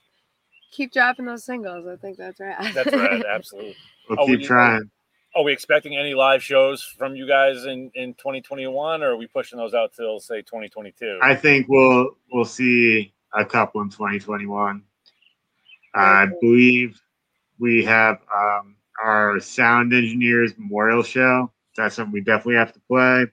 keep 0.72 0.92
dropping 0.92 1.26
those 1.26 1.44
singles. 1.44 1.86
I 1.86 1.96
think 1.96 2.16
that's 2.16 2.40
right. 2.40 2.72
That's 2.74 2.92
right. 2.92 3.22
Absolutely. 3.30 3.76
we'll 4.08 4.20
Oh, 4.20 4.26
keep 4.26 4.38
we- 4.40 4.46
trying. 4.46 4.90
Are 5.34 5.42
we 5.44 5.52
expecting 5.52 5.94
any 5.98 6.14
live 6.14 6.42
shows 6.42 6.82
from 6.82 7.14
you 7.14 7.28
guys 7.28 7.66
in, 7.66 7.90
in 7.94 8.14
2021 8.14 9.02
or 9.02 9.10
are 9.10 9.16
we 9.18 9.26
pushing 9.26 9.58
those 9.58 9.74
out 9.74 9.92
till 9.92 10.18
say 10.18 10.40
2022? 10.40 11.18
I 11.20 11.34
think 11.34 11.66
we'll 11.68 12.16
we'll 12.32 12.46
see 12.46 13.12
a 13.34 13.44
couple 13.44 13.82
in 13.82 13.90
2021. 13.90 14.82
I 15.94 16.26
believe 16.40 16.98
we 17.58 17.84
have 17.84 18.18
um, 18.34 18.76
our 19.02 19.38
sound 19.40 19.92
engineers 19.92 20.54
memorial 20.56 21.02
show. 21.02 21.52
That's 21.76 21.96
something 21.96 22.12
we 22.12 22.20
definitely 22.22 22.54
have 22.56 22.72
to 22.72 22.80
play 22.88 23.26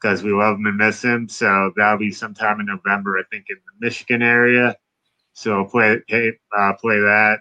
because 0.00 0.22
we 0.22 0.32
love 0.32 0.56
him 0.56 0.66
and 0.66 0.76
miss 0.76 1.02
him. 1.02 1.28
So 1.28 1.72
that'll 1.76 1.98
be 1.98 2.10
sometime 2.10 2.60
in 2.60 2.66
November, 2.66 3.18
I 3.18 3.22
think, 3.30 3.46
in 3.50 3.56
the 3.56 3.86
Michigan 3.86 4.22
area. 4.22 4.76
So 5.32 5.64
play 5.64 6.00
hey, 6.08 6.32
uh, 6.56 6.72
play 6.74 6.98
that. 6.98 7.40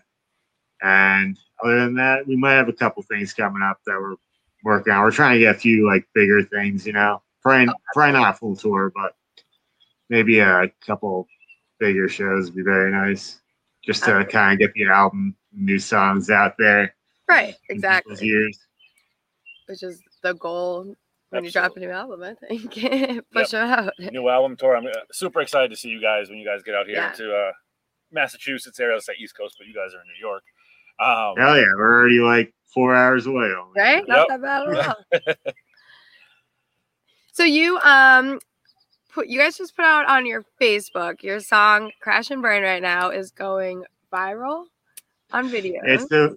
And 0.81 1.37
other 1.63 1.79
than 1.79 1.95
that, 1.95 2.27
we 2.27 2.35
might 2.35 2.53
have 2.53 2.69
a 2.69 2.73
couple 2.73 3.03
things 3.03 3.33
coming 3.33 3.61
up 3.61 3.79
that 3.85 3.99
we're 3.99 4.15
working 4.63 4.93
on. 4.93 5.03
We're 5.03 5.11
trying 5.11 5.33
to 5.33 5.39
get 5.39 5.55
a 5.55 5.59
few 5.59 5.85
like 5.87 6.07
bigger 6.13 6.43
things, 6.43 6.85
you 6.85 6.93
know. 6.93 7.21
Probably 7.41 7.73
probably 7.93 8.19
not 8.19 8.35
a 8.35 8.37
full 8.37 8.55
tour, 8.55 8.91
but 8.93 9.15
maybe 10.09 10.39
a 10.39 10.69
couple 10.85 11.27
bigger 11.79 12.09
shows 12.09 12.45
would 12.45 12.55
be 12.55 12.63
very 12.63 12.91
nice. 12.91 13.39
Just 13.83 14.03
to 14.03 14.25
kind 14.25 14.53
of 14.53 14.59
get 14.59 14.73
the 14.73 14.87
album, 14.87 15.35
new 15.53 15.79
songs 15.79 16.29
out 16.29 16.55
there. 16.57 16.93
right. 17.29 17.55
Exactly. 17.69 18.27
ears. 18.27 18.59
Which 19.67 19.83
is 19.83 20.01
the 20.21 20.33
goal 20.33 20.95
when 21.29 21.43
you 21.43 21.51
drop 21.51 21.75
a 21.75 21.79
new 21.79 21.89
album. 21.91 22.23
I 22.23 22.33
think 22.33 22.73
push 23.31 23.53
it 23.53 23.55
out. 23.55 23.93
New 23.99 24.29
album 24.29 24.55
tour. 24.57 24.75
I'm 24.75 24.85
uh, 24.87 24.91
super 25.11 25.41
excited 25.41 25.69
to 25.71 25.75
see 25.77 25.89
you 25.89 26.01
guys 26.01 26.29
when 26.29 26.37
you 26.39 26.45
guys 26.45 26.63
get 26.63 26.75
out 26.75 26.85
here 26.87 26.95
Yeah. 26.95 27.11
to 27.11 27.35
uh, 27.35 27.51
Massachusetts 28.11 28.79
area. 28.79 28.95
Let's 28.95 29.05
say 29.05 29.13
East 29.19 29.35
Coast, 29.37 29.55
but 29.57 29.67
you 29.67 29.73
guys 29.73 29.93
are 29.93 30.01
in 30.01 30.07
New 30.07 30.19
York. 30.19 30.43
Um, 30.99 31.35
Hell 31.37 31.57
yeah, 31.57 31.65
we're 31.77 31.99
already 31.99 32.19
like 32.19 32.53
four 32.73 32.95
hours 32.95 33.25
away. 33.25 33.45
Only. 33.57 33.73
Right? 33.77 34.07
Not 34.07 34.27
that 34.27 34.41
bad 34.41 34.67
at 34.69 34.87
all. 35.47 35.53
so 37.31 37.43
you 37.43 37.77
um 37.79 38.39
put 39.13 39.27
you 39.27 39.39
guys 39.39 39.57
just 39.57 39.75
put 39.75 39.85
out 39.85 40.07
on 40.09 40.25
your 40.25 40.43
Facebook 40.61 41.23
your 41.23 41.39
song 41.39 41.91
Crash 42.01 42.31
and 42.31 42.41
Burn 42.41 42.63
right 42.63 42.81
now 42.81 43.09
is 43.11 43.31
going 43.31 43.85
viral 44.11 44.65
on 45.31 45.47
video. 45.49 45.81
It's 45.85 46.11
a 46.11 46.35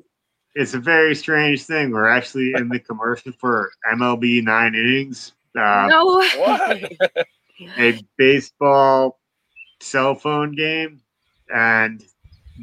it's 0.54 0.74
a 0.74 0.78
very 0.78 1.14
strange 1.14 1.64
thing. 1.64 1.90
We're 1.92 2.08
actually 2.08 2.52
in 2.54 2.68
the 2.68 2.78
commercial 2.78 3.32
for 3.32 3.70
MLB 3.92 4.42
Nine 4.42 4.74
Innings, 4.74 5.32
uh, 5.58 5.86
no 5.88 6.06
way. 6.38 6.96
A 7.78 8.02
baseball 8.16 9.20
cell 9.80 10.14
phone 10.14 10.52
game. 10.54 11.00
And 11.54 12.02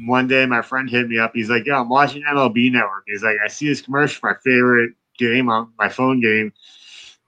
one 0.04 0.28
day, 0.28 0.44
my 0.46 0.62
friend 0.62 0.90
hit 0.90 1.08
me 1.08 1.18
up. 1.18 1.32
He's 1.34 1.48
like, 1.48 1.64
"Yo, 1.66 1.74
I'm 1.80 1.88
watching 1.88 2.22
MLB 2.22 2.70
Network." 2.72 3.04
He's 3.06 3.22
like, 3.22 3.36
"I 3.44 3.48
see 3.48 3.68
this 3.68 3.80
commercial 3.82 4.20
my 4.22 4.34
favorite 4.44 4.92
game 5.18 5.48
on 5.48 5.72
my 5.78 5.88
phone 5.88 6.20
game." 6.20 6.52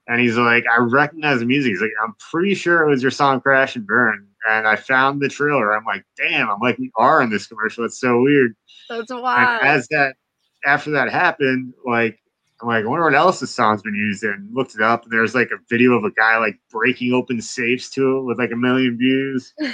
And 0.09 0.21
he's 0.21 0.37
like, 0.37 0.65
I 0.67 0.79
recognize 0.81 1.39
the 1.39 1.47
music. 1.47 1.71
He's 1.71 1.81
like, 1.81 1.93
I'm 2.03 2.15
pretty 2.19 2.55
sure 2.57 2.83
it 2.83 2.91
was 2.91 3.03
your 3.03 3.13
song 3.13 3.41
Crash 3.41 3.77
and 3.77 3.87
Burn. 3.87 4.27
And 4.51 4.67
I 4.67 4.75
found 4.75 5.23
the 5.23 5.29
trailer. 5.29 5.73
I'm 5.73 5.85
like, 5.85 6.05
damn, 6.19 6.51
I'm 6.51 6.59
like, 6.61 6.77
we 6.77 6.91
are 6.97 7.23
in 7.23 7.31
this 7.31 7.47
commercial. 7.47 7.85
It's 7.85 8.01
so 8.01 8.21
weird. 8.21 8.57
That's 8.91 9.13
And 9.13 9.23
wild. 9.23 9.63
as 9.63 9.87
that 9.89 10.17
after 10.65 10.91
that 10.93 11.11
happened, 11.11 11.75
like 11.85 12.19
I'm 12.61 12.69
like, 12.69 12.85
I 12.85 12.89
wonder 12.89 13.05
what 13.05 13.15
else 13.15 13.41
this 13.41 13.51
song's 13.51 13.83
been 13.83 13.95
used 13.95 14.23
in. 14.23 14.49
Looked 14.53 14.75
it 14.75 14.83
up, 14.83 15.03
and 15.03 15.13
there's 15.13 15.35
like 15.35 15.51
a 15.51 15.59
video 15.69 15.93
of 15.93 16.05
a 16.05 16.13
guy 16.13 16.39
like 16.39 16.59
breaking 16.71 17.13
open 17.13 17.41
safes 17.41 17.91
to 17.91 18.19
it 18.19 18.23
with 18.23 18.39
like 18.39 18.53
a 18.53 18.57
million 18.57 18.97
views. 18.97 19.55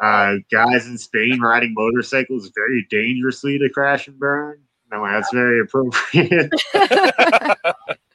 Uh, 0.00 0.34
guys 0.52 0.86
in 0.86 0.96
Spain 0.96 1.40
riding 1.40 1.74
motorcycles 1.74 2.52
very 2.54 2.86
dangerously 2.88 3.58
to 3.58 3.68
crash 3.68 4.06
and 4.06 4.16
burn. 4.16 4.60
I'm 4.92 5.00
like, 5.00 5.12
that's 5.12 5.32
very 5.32 5.60
appropriate. 5.60 6.50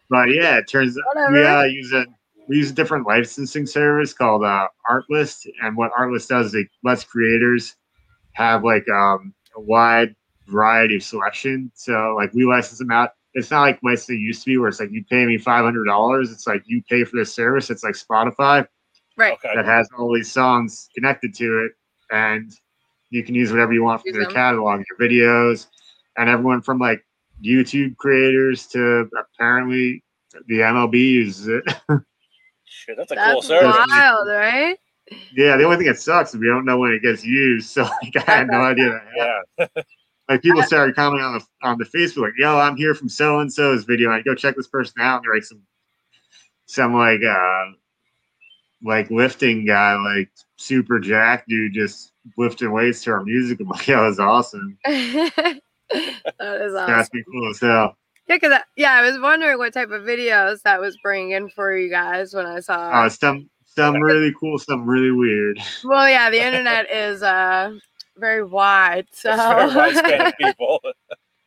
but 0.10 0.30
yeah, 0.30 0.60
it 0.60 0.68
turns 0.70 0.98
out 0.98 1.32
we 1.34 1.44
uh, 1.44 1.64
use 1.64 1.92
a 1.92 2.06
we 2.48 2.58
use 2.58 2.72
a 2.72 2.74
different 2.74 3.06
licensing 3.06 3.66
service 3.66 4.14
called 4.14 4.46
uh, 4.46 4.68
Artlist, 4.90 5.46
and 5.62 5.76
what 5.76 5.92
Artlist 6.00 6.30
does, 6.30 6.48
is 6.48 6.56
it 6.56 6.68
lets 6.84 7.04
creators 7.04 7.76
have 8.34 8.64
like 8.64 8.88
um, 8.90 9.34
a 9.56 9.60
wide 9.62 10.16
variety 10.48 10.96
of 10.96 11.04
selection. 11.04 11.72
So 11.76 12.16
like 12.18 12.34
we 12.34 12.46
license 12.46 12.80
them 12.80 12.92
out. 12.92 13.12
It's 13.36 13.50
not 13.50 13.62
like 13.62 13.82
what 13.82 13.92
licensing 13.92 14.22
used 14.22 14.44
to 14.44 14.46
be, 14.52 14.58
where 14.58 14.68
it's 14.70 14.80
like 14.80 14.92
you 14.92 15.04
pay 15.10 15.26
me 15.26 15.38
five 15.38 15.64
hundred 15.64 15.86
dollars. 15.86 16.32
It's 16.32 16.46
like 16.46 16.64
you 16.66 16.82
pay 16.90 17.04
for 17.04 17.18
this 17.18 17.34
service. 17.34 17.70
It's 17.70 17.84
like 17.84 17.96
Spotify 17.96 18.68
right. 19.18 19.34
Okay. 19.34 19.50
that 19.56 19.66
has 19.66 19.90
all 19.98 20.14
these 20.14 20.32
songs 20.32 20.90
connected 20.94 21.34
to 21.36 21.66
it, 21.66 21.72
and 22.16 22.52
you 23.10 23.24
can 23.24 23.34
use 23.34 23.52
whatever 23.52 23.74
you 23.74 23.84
want 23.84 24.02
from 24.02 24.10
Use 24.10 24.16
their 24.18 24.26
them. 24.26 24.34
catalog, 24.34 24.84
your 24.90 25.10
videos, 25.10 25.68
and 26.18 26.30
everyone 26.30 26.62
from 26.62 26.78
like 26.80 27.04
YouTube 27.44 27.98
creators 27.98 28.68
to 28.68 29.10
apparently 29.18 30.04
the 30.48 30.60
MLB 30.60 30.94
uses 31.00 31.48
it. 31.48 31.64
Shit, 32.66 32.98
that's 32.98 33.12
a 33.12 33.16
cool 33.16 33.42
service. 33.42 33.76
wild, 33.90 34.28
right? 34.30 34.78
yeah, 35.36 35.58
the 35.58 35.64
only 35.64 35.78
thing 35.78 35.88
that 35.88 36.00
sucks 36.00 36.34
is 36.34 36.40
we 36.40 36.48
don't 36.48 36.66
know 36.66 36.78
when 36.78 36.92
it 36.92 37.02
gets 37.02 37.24
used. 37.26 37.70
So 37.74 37.84
like, 37.84 38.28
I 38.28 38.32
had 38.32 38.48
no 38.48 38.62
idea 38.62 38.90
that. 38.90 39.38
Yeah. 39.58 39.66
Like 40.34 40.42
people 40.42 40.64
started 40.64 40.96
commenting 40.96 41.24
on 41.24 41.34
the 41.34 41.46
on 41.62 41.78
the 41.78 41.86
Facebook, 41.86 42.24
like, 42.24 42.34
"Yo, 42.40 42.58
I'm 42.58 42.76
here 42.76 42.96
from 42.96 43.08
so 43.08 43.38
and 43.38 43.54
so's 43.54 43.84
video. 43.84 44.10
I 44.10 44.24
go 44.24 44.34
check 44.34 44.56
this 44.56 44.68
person 44.68 44.96
out." 45.00 45.18
And 45.18 45.26
they're 45.26 45.36
like 45.36 45.44
some 45.44 45.62
some 46.66 46.96
like 46.96 47.22
uh 47.22 47.66
like 48.84 49.12
lifting 49.12 49.64
guy, 49.64 49.94
like 49.94 50.32
super 50.56 51.00
jack 51.00 51.46
dude, 51.48 51.76
just 51.76 52.14
lifting 52.36 52.72
weights 52.72 53.04
to 53.04 53.12
our 53.12 53.24
music. 53.24 53.60
I'm 53.60 53.68
like, 53.68 53.86
"Yo, 53.88 54.02
that's 54.02 54.18
awesome. 54.18 54.76
that 54.86 55.62
is 55.94 56.74
awesome. 56.74 56.88
That's 56.88 57.10
cool 57.32 57.50
as 57.52 57.60
hell." 57.60 57.96
Yeah, 58.28 58.38
because 58.38 58.60
yeah, 58.76 58.94
I 58.94 59.04
was 59.04 59.20
wondering 59.20 59.60
what 59.60 59.72
type 59.72 59.92
of 59.92 60.02
videos 60.02 60.64
that 60.64 60.82
was 60.82 60.98
bringing 61.04 61.34
in 61.34 61.50
for 61.50 61.78
you 61.78 61.92
guys 61.92 62.34
when 62.34 62.48
I 62.48 62.60
saw. 62.60 62.90
Uh, 62.90 63.10
some 63.10 63.52
some 63.66 64.02
really 64.02 64.34
cool, 64.40 64.58
some 64.58 64.90
really 64.90 65.12
weird. 65.12 65.60
well, 65.84 66.10
yeah, 66.10 66.32
the 66.32 66.44
internet 66.44 66.90
is 66.92 67.22
uh 67.22 67.72
very 68.18 68.44
wide, 68.44 69.08
so 69.12 69.32
It's 69.32 69.76
wide 69.76 69.96
span 69.96 70.28
of 70.28 70.38
people. 70.38 70.80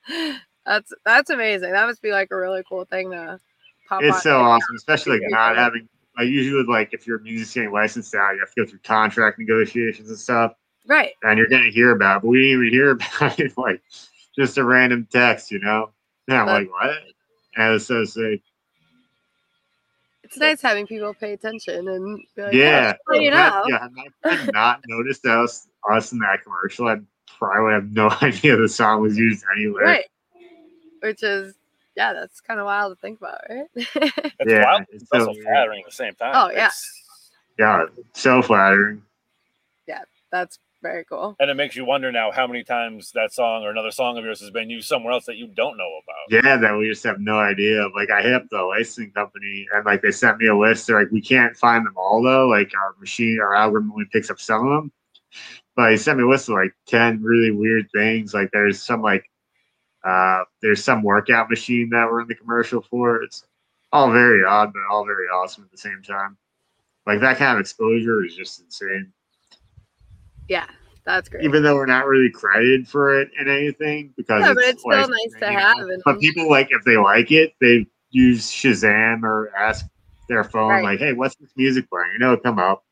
that's 0.67 0.93
that's 1.05 1.31
amazing. 1.31 1.73
That 1.73 1.87
must 1.87 2.03
be 2.03 2.11
like 2.13 2.29
a 2.31 2.37
really 2.37 2.63
cool 2.69 2.85
thing 2.85 3.11
to 3.11 3.39
pop. 3.89 3.99
Up. 3.99 4.03
It's 4.05 4.17
on. 4.17 4.23
so 4.23 4.41
awesome, 4.41 4.77
especially 4.77 5.19
like 5.21 5.31
not 5.31 5.55
cool. 5.55 5.63
having 5.65 5.89
like 6.19 6.29
usually 6.29 6.65
like 6.65 6.91
if 6.93 7.07
you're 7.07 7.19
a 7.19 7.23
musician 7.23 7.71
licensed 7.73 8.15
out, 8.15 8.33
you 8.35 8.41
have 8.41 8.53
to 8.55 8.65
go 8.65 8.69
through 8.71 8.81
contract 8.81 9.39
negotiations 9.39 10.09
and 10.09 10.19
stuff. 10.19 10.53
Right. 10.89 11.11
and 11.25 11.37
you're 11.37 11.49
gonna 11.49 11.71
hear 11.71 11.91
about, 11.91 12.19
it, 12.19 12.23
but 12.23 12.29
we 12.29 12.43
didn't 12.43 12.61
even 12.65 12.71
hear 12.73 12.91
about 12.93 13.41
it. 13.41 13.53
Like 13.59 13.83
just 14.39 14.57
a 14.59 14.65
random 14.65 15.09
text, 15.11 15.51
you 15.51 15.59
know. 15.59 15.91
And 16.29 16.37
I'm 16.39 16.47
But- 16.47 16.53
like, 16.53 16.71
what? 16.71 16.97
And 17.57 17.69
it 17.69 17.73
was 17.73 17.87
so 17.87 18.05
sick. 18.05 18.43
It's 20.27 20.37
nice 20.39 20.61
having 20.61 20.87
people 20.89 21.15
pay 21.15 21.33
attention 21.35 21.87
and 21.89 22.21
be 22.35 22.43
like, 22.43 22.53
yeah, 22.53 22.95
"Oh, 23.09 23.13
well, 23.13 23.21
you 23.23 23.31
Had- 23.33 23.51
know, 23.51 23.65
yeah. 23.69 23.79
Had 23.81 23.93
my 23.93 24.51
not 24.53 24.81
noticed 24.89 25.23
that 25.23 25.37
was 25.37 25.69
us 25.91 26.11
in 26.13 26.19
that 26.19 26.43
commercial, 26.43 26.89
I'd 26.89 27.07
probably 27.39 27.75
have 27.75 27.93
no 27.93 28.11
idea 28.23 28.57
the 28.57 28.69
song 28.69 29.03
was 29.03 29.17
used 29.17 29.45
anywhere. 29.57 29.85
right. 29.85 30.05
Which 31.01 31.23
is, 31.23 31.55
yeah, 31.97 32.13
that's 32.13 32.41
kind 32.41 32.59
of 32.59 32.67
wild 32.67 32.97
to 32.97 33.01
think 33.01 33.21
about, 33.21 33.41
right? 33.49 33.67
It's 33.77 34.53
Yeah, 34.53 34.65
wild. 34.65 34.83
it's 34.91 35.03
It's 35.05 35.13
also 35.13 35.33
so 35.33 35.43
flattering 35.43 35.81
at 35.81 35.87
the 35.87 35.93
same 35.93 36.15
time. 36.15 36.33
Oh, 36.35 36.51
yeah. 36.51 36.67
It's- 36.67 37.03
Yeah, 37.59 37.87
so 38.15 38.43
flattering. 38.43 39.03
Yeah, 39.87 40.03
that's 40.33 40.59
very 40.87 41.05
cool. 41.05 41.37
and 41.41 41.51
it 41.51 41.55
makes 41.55 41.75
you 41.77 41.85
wonder 41.85 42.13
now 42.13 42.31
how 42.31 42.47
many 42.47 42.63
times 42.63 43.11
that 43.13 43.33
song 43.33 43.63
or 43.65 43.71
another 43.71 43.91
song 43.91 44.17
of 44.19 44.25
yours 44.25 44.41
has 44.41 44.51
been 44.51 44.71
used 44.71 44.89
somewhere 44.89 45.13
else 45.13 45.25
that 45.27 45.37
you 45.37 45.47
don't 45.49 45.77
know 45.77 46.01
about. 46.03 46.45
Yeah, 46.45 46.57
that 46.57 46.77
we 46.77 46.89
just 46.89 47.05
have 47.05 47.21
no 47.21 47.39
idea. 47.39 47.87
Like 47.95 48.11
I 48.11 48.23
hit 48.23 48.35
up 48.35 48.49
the 48.51 48.63
licensing 48.63 49.11
company 49.13 49.67
and 49.75 49.85
like 49.85 50.03
they 50.03 50.13
sent 50.13 50.39
me 50.39 50.47
a 50.47 50.57
list. 50.57 50.87
They're 50.87 50.99
like, 51.01 51.11
we 51.11 51.21
can't 51.21 51.57
find 51.57 51.85
them 51.85 51.95
all 51.97 52.23
though. 52.23 52.49
Like 52.49 52.73
our 52.75 52.95
machine, 53.01 53.39
our 53.41 53.55
algorithm 53.55 53.93
only 53.93 54.07
picks 54.13 54.31
up 54.31 54.41
some 54.41 54.67
of 54.67 54.71
them. 54.71 54.93
But 55.75 55.91
he 55.91 55.97
sent 55.97 56.19
me 56.19 56.25
a 56.25 56.29
list 56.29 56.49
of 56.49 56.55
like 56.55 56.73
ten 56.87 57.23
really 57.23 57.51
weird 57.51 57.89
things. 57.93 58.33
Like 58.33 58.51
there's 58.53 58.83
some 58.83 59.03
like 59.03 59.31
uh 60.05 60.45
there's 60.63 60.85
some 60.85 61.03
workout 61.03 61.51
machine 61.51 61.91
that 61.91 62.07
we're 62.11 62.23
in 62.23 62.29
the 62.29 62.35
commercial 62.35 62.81
for. 62.83 63.23
It's 63.23 63.45
all 63.93 64.11
very 64.13 64.45
odd, 64.45 64.73
but 64.73 64.83
all 64.91 65.05
very 65.05 65.27
awesome 65.27 65.65
at 65.65 65.71
the 65.71 65.79
same 65.79 66.03
time. 66.03 66.37
Like 67.07 67.21
that 67.21 67.39
kind 67.39 67.55
of 67.55 67.61
exposure 67.61 68.25
is 68.25 68.35
just 68.35 68.61
insane. 68.61 69.13
Yeah, 70.49 70.67
that's 71.05 71.29
great. 71.29 71.45
Even 71.45 71.63
though 71.63 71.75
we're 71.75 71.87
not 71.87 72.07
really 72.07 72.31
credited 72.31 72.89
for 72.89 73.21
it 73.21 73.31
in 73.39 73.49
anything 73.49 74.13
because 74.17 74.43
Yeah, 74.45 74.55
but 74.55 74.65
it's 74.65 74.81
still 74.81 74.91
nice 75.09 75.09
to 75.41 75.47
you 75.47 75.53
know, 75.53 75.59
have 75.59 75.79
and- 75.79 76.03
But 76.05 76.21
people 76.21 76.49
like 76.51 76.69
if 76.71 76.83
they 76.85 76.97
like 76.97 77.31
it, 77.33 77.55
they 77.61 77.87
use 78.11 78.51
Shazam 78.51 79.23
or 79.25 79.51
ask 79.57 79.87
their 80.29 80.45
phone 80.45 80.71
Right. 80.71 80.85
like, 80.85 80.99
"Hey, 80.99 81.13
what's 81.13 81.37
this 81.37 81.51
music 81.57 81.89
playing?" 81.91 82.13
You 82.15 82.19
know, 82.19 82.33
it'll 82.33 82.43
come 82.43 82.59
up. 82.59 82.83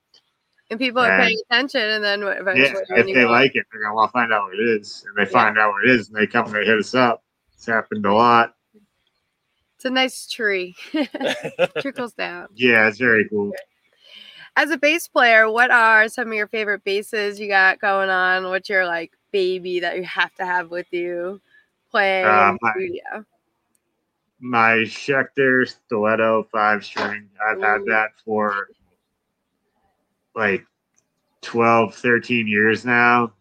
and 0.71 0.81
people 0.81 1.03
are 1.03 1.11
and- 1.11 1.23
paying 1.23 1.39
attention, 1.51 1.81
and 1.83 2.03
then 2.03 2.21
Yeah, 2.23 2.31
eventually, 2.41 2.83
when 2.89 2.99
if 3.01 3.07
they 3.07 3.13
go- 3.13 3.31
like 3.31 3.55
it, 3.55 3.67
they're 3.71 3.83
gonna 3.83 3.95
want 3.95 4.09
to 4.09 4.13
find 4.13 4.33
out 4.33 4.45
what 4.45 4.55
it 4.59 4.67
is, 4.81 5.05
and 5.07 5.15
they 5.17 5.31
find 5.31 5.59
out 5.59 5.73
what 5.73 5.85
it 5.85 5.91
is, 5.91 6.09
and 6.09 6.17
they 6.17 6.27
come 6.27 6.47
and 6.47 6.55
they 6.55 6.65
hit 6.65 6.79
us 6.79 6.95
up. 6.95 7.23
It's 7.53 7.67
happened 7.67 8.07
a 8.07 8.13
lot. 8.15 8.55
it's 9.77 9.85
a 9.85 9.91
nice 9.91 10.27
tree. 10.27 10.75
Trickles 11.81 12.15
down. 12.15 12.49
Yeah, 12.55 12.89
it's 12.89 12.99
very 12.99 13.29
cool. 13.29 13.53
As 14.57 14.71
a 14.71 14.77
bass 14.77 15.09
player, 15.09 15.51
what 15.51 15.71
are 15.71 16.09
some 16.09 16.29
of 16.29 16.35
your 16.35 16.47
favorite 16.47 16.85
basses 16.85 17.41
you 17.41 17.49
got 17.49 17.81
going 17.81 18.09
on? 18.09 18.45
What's 18.45 18.69
your 18.69 18.87
like 18.87 19.13
baby 19.33 19.81
that 19.81 19.97
you 19.97 20.05
have 20.05 20.33
to 20.37 20.47
have 20.47 20.71
with 20.71 20.87
you 20.93 21.41
playing 21.91 22.27
Uh, 22.27 22.57
my- 22.61 22.71
studio? 22.73 23.25
My 24.41 24.73
Schecter 24.85 25.67
Stiletto 25.67 26.45
five 26.53 26.85
string. 26.85 27.29
I've 27.49 27.61
had 27.61 27.85
that 27.87 28.11
for 28.25 28.69
like 30.37 30.65
12, 31.43 31.95
13 31.95 32.47
years 32.47 32.85
now. 32.85 33.33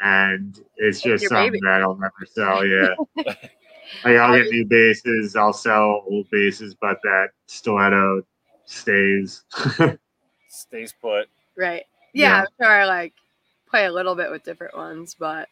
And 0.00 0.58
it's 0.76 1.00
just 1.00 1.28
something 1.28 1.52
baby. 1.52 1.60
that 1.64 1.82
I'll 1.82 1.96
never 1.96 2.26
sell. 2.26 2.64
Yeah. 2.66 2.94
like 4.04 4.16
I'll 4.16 4.36
get 4.36 4.50
new 4.50 4.66
bases, 4.66 5.34
I'll 5.34 5.52
sell 5.52 6.04
old 6.10 6.28
bases, 6.30 6.74
but 6.80 6.98
that 7.04 7.28
stiletto 7.46 8.22
stays. 8.66 9.44
Stays 10.58 10.92
put. 11.00 11.28
Right. 11.56 11.84
Yeah, 12.12 12.28
Yeah. 12.28 12.40
I'm 12.40 12.46
sure 12.60 12.70
I 12.72 12.84
like 12.86 13.12
play 13.70 13.84
a 13.86 13.92
little 13.92 14.14
bit 14.14 14.30
with 14.30 14.42
different 14.44 14.76
ones, 14.76 15.14
but 15.18 15.26
I- 15.26 15.40
I 15.40 15.46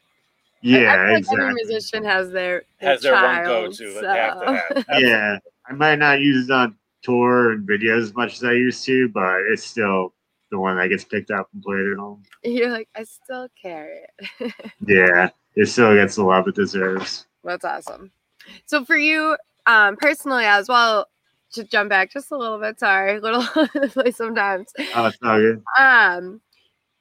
yeah, 0.62 0.78
feel 0.78 1.08
like 1.12 1.18
exactly. 1.18 1.42
every 1.44 1.54
musician 1.54 2.04
has 2.04 2.30
their, 2.30 2.62
their 2.80 2.90
Has 2.90 3.02
their 3.02 3.12
one 3.12 3.22
child, 3.22 3.78
go-to 3.78 4.00
that 4.00 4.16
have 4.16 4.38
so- 4.38 4.74
have. 4.74 4.84
Yeah. 5.00 5.38
I 5.68 5.72
might 5.72 5.98
not 5.98 6.20
use 6.20 6.48
it 6.48 6.52
on 6.52 6.76
tour 7.02 7.52
and 7.52 7.68
videos 7.68 8.02
as 8.02 8.14
much 8.14 8.34
as 8.34 8.44
I 8.44 8.52
used 8.52 8.84
to, 8.86 9.08
but 9.10 9.40
it's 9.52 9.64
still 9.64 10.12
the 10.50 10.58
one 10.58 10.76
that 10.78 10.88
gets 10.88 11.04
picked 11.04 11.30
up 11.30 11.48
and 11.52 11.62
played 11.62 11.86
at 11.92 11.98
home. 11.98 12.22
You're 12.44 12.70
like, 12.70 12.88
I 12.96 13.04
still 13.04 13.48
carry 13.60 14.00
it. 14.40 14.52
Yeah. 14.86 15.30
It 15.56 15.66
still 15.66 15.94
gets 15.94 16.16
the 16.16 16.22
love 16.24 16.46
it 16.48 16.54
deserves. 16.54 17.26
That's 17.44 17.64
awesome. 17.64 18.10
So 18.66 18.84
for 18.84 18.96
you, 18.96 19.36
um, 19.66 19.96
personally 19.96 20.44
as 20.44 20.68
well, 20.68 21.06
to 21.52 21.64
jump 21.64 21.90
back 21.90 22.12
just 22.12 22.30
a 22.32 22.36
little 22.36 22.58
bit, 22.58 22.78
sorry, 22.80 23.16
a 23.16 23.20
little 23.20 23.42
play 23.90 24.10
sometimes. 24.10 24.72
Oh, 24.94 25.10
good. 25.22 25.62
Um, 25.78 26.40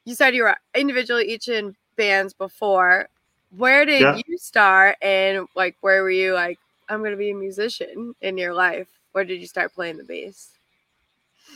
you 0.05 0.15
said 0.15 0.35
you 0.35 0.43
were 0.43 0.55
individually 0.75 1.25
each 1.31 1.47
in 1.47 1.75
bands 1.97 2.33
before. 2.33 3.09
Where 3.57 3.85
did 3.85 4.01
Yeah. 4.01 4.21
you 4.27 4.37
start, 4.37 4.97
and 5.01 5.47
like 5.55 5.75
where 5.81 6.03
were 6.03 6.11
you 6.11 6.33
like? 6.33 6.59
I'm 6.89 7.03
gonna 7.03 7.15
be 7.17 7.31
a 7.31 7.35
musician 7.35 8.13
in 8.21 8.37
your 8.37 8.53
life. 8.53 8.87
Where 9.13 9.23
did 9.23 9.41
you 9.41 9.47
start 9.47 9.73
playing 9.73 9.97
the 9.97 10.03
bass? 10.03 10.51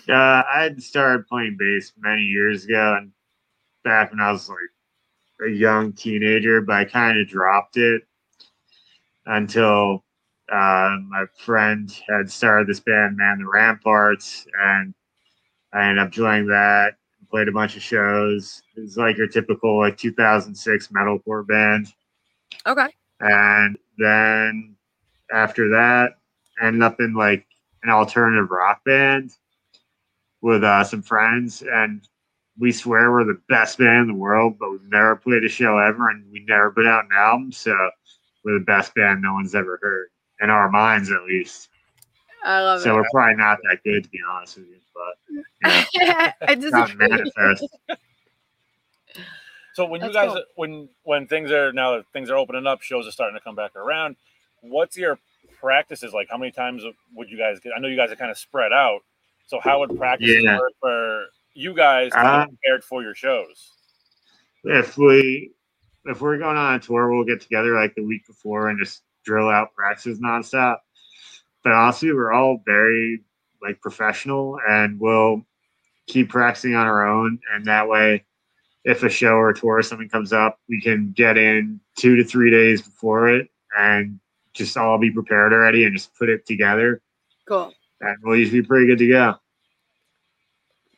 Yeah, 0.07 0.43
I 0.51 0.63
had 0.63 0.81
started 0.81 1.27
playing 1.27 1.57
bass 1.59 1.93
many 1.99 2.21
years 2.21 2.65
ago, 2.65 2.95
and 2.97 3.11
back 3.83 4.11
when 4.11 4.19
I 4.21 4.31
was 4.31 4.49
like 4.49 4.57
a 5.47 5.51
young 5.51 5.93
teenager, 5.93 6.61
but 6.61 6.75
I 6.75 6.85
kind 6.85 7.19
of 7.19 7.27
dropped 7.27 7.77
it 7.77 8.03
until 9.25 10.03
uh, 10.51 10.97
my 11.07 11.25
friend 11.37 11.91
had 12.09 12.29
started 12.31 12.67
this 12.67 12.79
band, 12.79 13.17
Man 13.17 13.39
the 13.39 13.45
Ramparts, 13.47 14.45
and 14.61 14.93
I 15.73 15.89
ended 15.89 15.99
up 16.05 16.11
joining 16.11 16.47
that. 16.47 16.95
Played 17.29 17.47
a 17.47 17.51
bunch 17.51 17.75
of 17.75 17.83
shows. 17.83 18.63
It 18.75 18.81
was 18.81 18.97
like 18.97 19.15
your 19.17 19.27
typical 19.27 19.77
like 19.77 19.97
2006 19.97 20.87
metalcore 20.87 21.45
band, 21.45 21.87
Okay. 22.65 22.87
and 23.19 23.77
then 23.99 24.75
after 25.31 25.69
that, 25.69 26.13
ended 26.61 26.81
up 26.81 26.99
in 26.99 27.13
like 27.13 27.45
an 27.83 27.91
alternative 27.91 28.49
rock 28.49 28.83
band 28.83 29.31
with 30.41 30.63
uh, 30.63 30.83
some 30.83 31.03
friends, 31.03 31.61
and 31.61 32.07
we 32.57 32.71
swear 32.71 33.11
we're 33.11 33.25
the 33.25 33.39
best 33.47 33.77
band 33.77 34.01
in 34.01 34.07
the 34.07 34.13
world, 34.19 34.55
but 34.59 34.71
we've 34.71 34.81
never 34.89 35.15
played 35.15 35.43
a 35.43 35.49
show 35.49 35.77
ever, 35.77 36.09
and 36.09 36.25
we 36.31 36.43
never 36.47 36.71
put 36.71 36.87
out 36.87 37.05
an 37.05 37.11
album. 37.15 37.51
So 37.51 37.75
we're 38.43 38.57
the 38.57 38.65
best 38.65 38.95
band 38.95 39.21
no 39.21 39.33
one's 39.33 39.53
ever 39.53 39.77
heard 39.81 40.07
in 40.41 40.49
our 40.49 40.69
minds, 40.69 41.11
at 41.11 41.23
least. 41.23 41.69
I 42.43 42.61
love 42.61 42.81
So 42.81 42.91
it. 42.91 42.95
we're 42.95 43.05
probably 43.11 43.35
not 43.35 43.57
that 43.63 43.83
good, 43.83 44.03
to 44.03 44.09
be 44.09 44.19
honest 44.29 44.57
with 44.57 44.67
you, 44.67 44.77
but 44.93 45.17
I 46.47 46.55
not 46.55 46.59
disagree. 46.59 47.07
manifest. 47.09 47.65
So 49.73 49.85
when 49.85 50.01
you 50.01 50.11
guys 50.11 50.31
cool. 50.31 50.43
when 50.55 50.89
when 51.03 51.27
things 51.27 51.51
are 51.51 51.71
now 51.71 51.97
that 51.97 52.05
things 52.11 52.29
are 52.29 52.35
opening 52.37 52.67
up, 52.67 52.81
shows 52.81 53.07
are 53.07 53.11
starting 53.11 53.37
to 53.37 53.43
come 53.43 53.55
back 53.55 53.75
around. 53.75 54.15
What's 54.61 54.97
your 54.97 55.19
practices 55.59 56.13
like? 56.13 56.27
How 56.29 56.37
many 56.37 56.51
times 56.51 56.83
would 57.13 57.29
you 57.29 57.37
guys 57.37 57.59
get? 57.59 57.73
I 57.75 57.79
know 57.79 57.87
you 57.87 57.95
guys 57.95 58.11
are 58.11 58.17
kind 58.17 58.31
of 58.31 58.37
spread 58.37 58.73
out. 58.73 59.01
So 59.45 59.59
how 59.59 59.79
would 59.79 59.95
practices 59.97 60.43
Yeah. 60.43 60.57
work 60.57 60.73
for 60.81 61.25
you 61.53 61.73
guys 61.73 62.11
to 62.11 62.19
Uh, 62.19 62.39
get 62.39 62.49
prepared 62.49 62.83
for 62.83 63.01
your 63.03 63.15
shows? 63.15 63.71
if 64.65 64.97
we 64.97 65.51
if 66.05 66.21
we're 66.21 66.37
going 66.37 66.57
on 66.57 66.75
a 66.75 66.79
tour, 66.79 67.09
we'll 67.13 67.23
get 67.23 67.41
together 67.41 67.75
like 67.75 67.95
the 67.95 68.03
week 68.03 68.25
before 68.27 68.69
and 68.69 68.79
just 68.79 69.03
drill 69.29 69.49
out 69.49 69.75
practices 69.75 70.19
nonstop. 70.19 70.77
But 71.63 71.73
honestly, 71.73 72.11
we're 72.11 72.33
all 72.33 72.63
very 72.65 73.21
like 73.61 73.79
professional, 73.79 74.57
and 74.67 74.99
we'll 74.99 75.45
keep 76.07 76.29
practicing 76.29 76.73
on 76.73 76.87
our 76.87 77.07
own. 77.07 77.39
And 77.53 77.65
that 77.65 77.87
way, 77.87 78.25
if 78.85 79.03
a 79.03 79.09
show 79.09 79.33
or 79.33 79.49
a 79.49 79.53
tour 79.53 79.77
or 79.77 79.83
something 79.83 80.09
comes 80.09 80.33
up, 80.33 80.59
we 80.67 80.81
can 80.81 81.11
get 81.11 81.37
in 81.37 81.79
two 81.95 82.15
to 82.15 82.23
three 82.23 82.49
days 82.49 82.81
before 82.81 83.29
it 83.29 83.49
and 83.77 84.19
just 84.53 84.75
all 84.77 84.97
be 84.97 85.11
prepared 85.11 85.53
already 85.53 85.85
and 85.85 85.95
just 85.95 86.15
put 86.15 86.29
it 86.29 86.45
together. 86.47 87.01
Cool. 87.47 87.71
And 88.01 88.17
we'll 88.23 88.37
usually 88.37 88.61
be 88.61 88.67
pretty 88.67 88.87
good 88.87 88.97
to 88.97 89.07
go. 89.07 89.35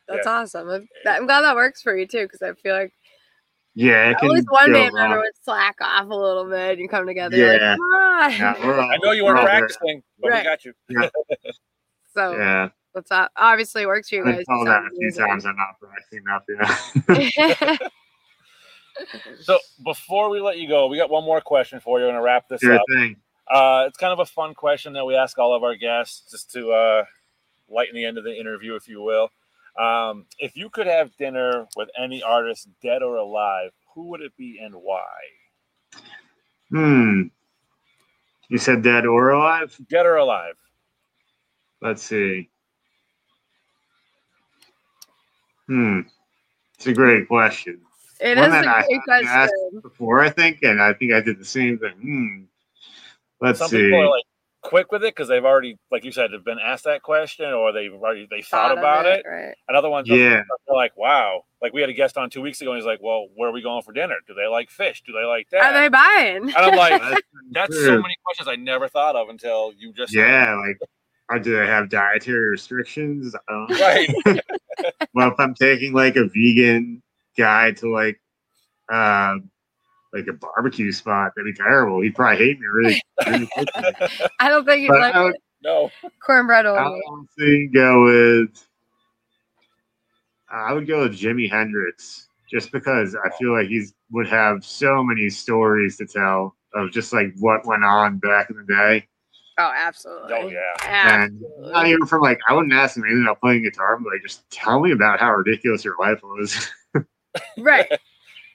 That's 0.08 0.26
awesome. 0.26 0.68
I'm, 0.68 0.88
I'm 1.06 1.26
glad 1.26 1.42
that 1.42 1.56
works 1.56 1.82
for 1.82 1.96
you 1.96 2.06
too, 2.06 2.22
because 2.22 2.40
I 2.40 2.52
feel 2.54 2.74
like 2.74 2.92
Yeah, 3.74 4.10
it 4.10 4.16
at 4.22 4.24
least 4.24 4.46
one 4.50 4.66
go 4.66 4.72
band 4.74 4.94
member 4.94 5.18
would 5.18 5.32
slack 5.42 5.76
off 5.80 6.04
a 6.10 6.14
little 6.14 6.44
bit. 6.44 6.78
You 6.78 6.88
come 6.88 7.06
together. 7.06 7.36
Yeah. 7.36 7.76
like, 7.76 7.78
"Come 7.78 7.80
on." 7.80 8.30
Yeah, 8.32 8.84
I 8.92 8.96
know 8.98 9.12
you 9.12 9.24
weren't 9.24 9.38
all 9.38 9.46
very- 9.46 9.60
practicing, 9.60 10.02
but 10.20 10.30
Right. 10.30 10.38
we 10.40 10.44
got 10.44 10.64
you. 10.64 10.72
Yeah. 10.88 11.08
So 12.14 12.36
Yeah, 12.36 12.68
that's 12.94 13.10
uh, 13.10 13.28
obviously 13.36 13.86
works 13.86 14.10
for 14.10 14.16
you 14.16 14.26
I've 14.26 14.36
guys. 14.36 14.44
told 14.46 14.66
that 14.66 14.82
a 14.84 14.90
few 14.90 14.98
amazing. 15.08 15.26
times. 15.26 15.46
I'm 15.46 15.56
not 15.56 15.80
practicing 15.80 16.22
enough. 16.26 17.30
Yeah. 17.38 17.76
So 19.40 19.58
before 19.82 20.28
we 20.28 20.38
let 20.40 20.58
you 20.58 20.68
go, 20.68 20.86
we 20.86 20.98
got 20.98 21.08
one 21.08 21.24
more 21.24 21.40
question 21.40 21.80
for 21.80 21.98
you. 21.98 22.04
We're 22.04 22.12
gonna 22.12 22.22
wrap 22.22 22.48
this 22.48 22.60
Sure 22.60 22.74
up. 22.74 22.82
thing. 22.94 23.16
Uh, 23.50 23.84
it's 23.88 23.96
kind 23.96 24.12
of 24.12 24.18
a 24.18 24.26
fun 24.26 24.52
question 24.54 24.92
that 24.92 25.04
we 25.06 25.16
ask 25.16 25.38
all 25.38 25.54
of 25.54 25.62
our 25.64 25.74
guests 25.74 26.30
just 26.30 26.50
to 26.52 26.70
uh, 26.72 27.04
lighten 27.70 27.94
the 27.96 28.04
end 28.04 28.18
of 28.18 28.24
the 28.24 28.38
interview, 28.38 28.74
if 28.74 28.86
you 28.88 29.00
will. 29.02 29.30
Um, 29.78 30.26
if 30.38 30.56
you 30.56 30.68
could 30.68 30.86
have 30.86 31.16
dinner 31.16 31.66
with 31.76 31.88
any 31.98 32.22
artist, 32.22 32.68
dead 32.82 33.02
or 33.02 33.16
alive, 33.16 33.70
who 33.94 34.08
would 34.08 34.20
it 34.20 34.36
be 34.36 34.58
and 34.62 34.74
why? 34.74 35.08
Hmm. 36.70 37.22
You 38.48 38.58
said 38.58 38.82
dead 38.82 39.06
or 39.06 39.30
alive? 39.30 39.74
Dead 39.88 40.04
or 40.04 40.16
alive? 40.16 40.56
Let's 41.80 42.02
see. 42.02 42.50
Hmm. 45.66 46.00
It's 46.76 46.86
a 46.86 46.92
great 46.92 47.28
question. 47.28 47.80
It 48.20 48.36
One 48.36 48.50
is 48.50 48.54
a 48.56 48.62
that 48.62 48.68
I 48.68 48.82
great 48.82 49.00
haven't 49.08 49.28
asked 49.28 49.52
question. 49.52 49.80
Before 49.80 50.20
I 50.20 50.28
think, 50.28 50.62
and 50.62 50.82
I 50.82 50.92
think 50.92 51.12
I 51.12 51.20
did 51.20 51.38
the 51.38 51.44
same 51.44 51.78
thing. 51.78 51.94
Hmm. 52.00 52.42
Let's 53.40 53.58
Some 53.58 53.70
see. 53.70 53.82
people 53.82 54.00
are 54.00 54.10
like 54.10 54.24
quick 54.62 54.90
with 54.92 55.02
it 55.04 55.14
because 55.14 55.28
they've 55.28 55.44
already, 55.44 55.76
like 55.90 56.04
you 56.04 56.12
said, 56.12 56.32
have 56.32 56.44
been 56.44 56.58
asked 56.58 56.84
that 56.84 57.02
question 57.02 57.46
or 57.52 57.72
they've 57.72 57.92
already 57.92 58.26
they 58.30 58.42
thought, 58.42 58.72
of 58.72 58.78
about 58.78 59.04
it. 59.06 59.24
Right. 59.28 59.54
And 59.68 59.76
other 59.76 59.90
ones, 59.90 60.08
Yeah. 60.08 60.42
like, 60.68 60.96
"Wow!" 60.96 61.44
Like 61.60 61.72
we 61.72 61.80
had 61.80 61.90
a 61.90 61.92
guest 61.92 62.16
on 62.16 62.30
two 62.30 62.40
weeks 62.40 62.60
ago, 62.60 62.70
and 62.72 62.78
he's 62.78 62.86
like, 62.86 63.00
"Well, 63.02 63.26
where 63.34 63.50
are 63.50 63.52
we 63.52 63.62
going 63.62 63.82
for 63.82 63.92
dinner? 63.92 64.16
Do 64.26 64.34
they 64.34 64.46
like 64.46 64.70
fish? 64.70 65.02
Do 65.06 65.12
they 65.12 65.24
like 65.24 65.48
that?" 65.50 65.74
Are 65.74 65.80
they 65.80 65.88
buying? 65.88 66.44
and 66.44 66.56
I'm 66.56 66.76
like, 66.76 67.00
That's 67.02 67.22
"That's 67.50 67.84
so 67.84 68.00
many 68.00 68.16
questions 68.24 68.48
I 68.48 68.56
never 68.56 68.88
thought 68.88 69.16
of 69.16 69.28
until 69.28 69.72
you 69.76 69.92
just 69.92 70.14
Yeah, 70.14 70.54
like, 70.56 70.78
or 71.28 71.38
do 71.38 71.56
they 71.58 71.66
have 71.66 71.88
dietary 71.90 72.50
restrictions? 72.50 73.34
I 73.48 74.08
right." 74.26 74.40
well, 75.14 75.32
if 75.32 75.38
I'm 75.38 75.54
taking 75.54 75.92
like 75.92 76.16
a 76.16 76.24
vegan 76.24 77.02
guy 77.36 77.72
to 77.72 77.90
like, 77.92 78.20
uh, 78.92 79.36
like 80.12 80.26
a 80.28 80.32
barbecue 80.34 80.92
spot, 80.92 81.32
that'd 81.36 81.54
be 81.54 81.56
terrible. 81.56 82.00
He'd 82.02 82.14
probably 82.14 82.36
hate 82.44 82.60
me 82.60 82.66
really. 82.66 83.02
really 83.26 83.46
quickly. 83.46 83.84
I 84.40 84.48
don't 84.48 84.64
think 84.64 84.80
he'd 84.82 84.88
But 84.88 85.00
like 85.00 85.14
I 85.14 85.24
would, 85.24 85.36
no, 85.64 85.90
cornbread 86.24 86.66
I 86.66 86.70
only. 86.84 86.94
would 86.94 87.02
honestly 87.12 87.68
go 87.72 88.04
with. 88.04 88.66
I 90.50 90.72
would 90.72 90.86
go 90.86 91.00
with 91.00 91.18
Jimi 91.18 91.50
Hendrix, 91.50 92.28
just 92.50 92.72
because 92.72 93.16
I 93.16 93.30
feel 93.38 93.52
like 93.56 93.68
he's 93.68 93.94
would 94.10 94.28
have 94.28 94.64
so 94.64 95.02
many 95.02 95.30
stories 95.30 95.96
to 95.96 96.06
tell 96.06 96.54
of 96.74 96.90
just 96.90 97.12
like 97.12 97.32
what 97.38 97.64
went 97.66 97.84
on 97.84 98.18
back 98.18 98.50
in 98.50 98.56
the 98.56 98.64
day, 98.64 99.06
Oh, 99.58 99.70
absolutely. 99.74 100.34
oh 100.34 100.48
yeah. 100.48 101.22
and 101.22 101.42
not 101.58 101.86
even 101.86 102.06
from 102.06 102.20
like 102.22 102.38
I 102.48 102.54
wouldn't 102.54 102.72
ask 102.72 102.96
him 102.96 103.04
anything 103.04 103.22
about 103.22 103.40
playing 103.40 103.62
guitar, 103.62 103.98
but 103.98 104.12
like 104.12 104.22
just 104.22 104.48
tell 104.50 104.80
me 104.80 104.92
about 104.92 105.20
how 105.20 105.32
ridiculous 105.32 105.84
your 105.84 105.96
life 105.98 106.20
was. 106.22 106.68
Right. 107.56 107.90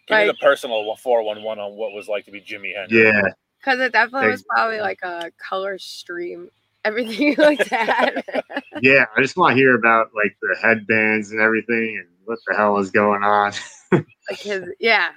Give 0.08 0.18
me 0.18 0.28
Like- 0.28 0.38
the 0.40 0.46
personal 0.46 0.96
four 0.98 1.24
one 1.24 1.44
one 1.44 1.60
on 1.60 1.74
what 1.74 1.94
was 1.94 2.08
like 2.08 2.26
to 2.26 2.32
be 2.32 2.42
Jimi 2.42 2.76
Hendrix. 2.76 2.94
yeah, 2.94 3.22
Because 3.60 3.80
it 3.80 3.92
definitely 3.92 4.30
was 4.30 4.44
probably 4.44 4.80
like 4.80 5.00
a 5.04 5.32
color 5.38 5.78
stream. 5.78 6.50
Everything 6.86 7.36
like 7.38 7.68
that. 7.70 8.24
yeah. 8.82 9.06
I 9.16 9.22
just 9.22 9.36
want 9.36 9.52
to 9.52 9.56
hear 9.58 9.76
about 9.76 10.10
like 10.16 10.36
the 10.42 10.56
headbands 10.62 11.32
and 11.32 11.42
everything, 11.42 11.98
and 12.00 12.08
what 12.26 12.40
the 12.48 12.56
hell 12.56 12.78
is 12.78 12.92
going 12.92 13.24
on. 13.24 13.52
like 13.92 14.06
his, 14.40 14.70
yeah. 14.80 15.10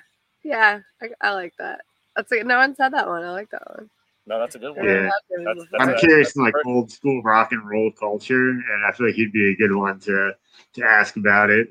Yeah. 0.42 0.80
I, 1.00 1.08
I 1.20 1.32
like 1.34 1.52
that. 1.58 1.82
That's 2.16 2.32
like, 2.32 2.44
no 2.44 2.56
one 2.58 2.74
said 2.74 2.92
that 2.92 3.06
one. 3.06 3.22
I 3.22 3.30
like 3.30 3.50
that 3.50 3.62
one. 3.76 3.88
No, 4.26 4.38
that's 4.40 4.56
a 4.56 4.58
good 4.58 4.76
one. 4.76 4.84
Yeah. 4.84 5.02
That's- 5.44 5.66
that's 5.70 5.82
I'm 5.82 5.90
a- 5.94 5.98
curious 5.98 6.34
in 6.34 6.42
like 6.42 6.54
perfect. 6.54 6.66
old 6.66 6.90
school 6.90 7.22
rock 7.22 7.52
and 7.52 7.68
roll 7.68 7.92
culture, 7.92 8.48
and 8.50 8.84
I 8.88 8.92
feel 8.92 9.06
like 9.06 9.14
he'd 9.14 9.32
be 9.32 9.50
a 9.52 9.56
good 9.56 9.74
one 9.74 10.00
to 10.00 10.32
to 10.74 10.84
ask 10.84 11.16
about 11.16 11.50
it. 11.50 11.68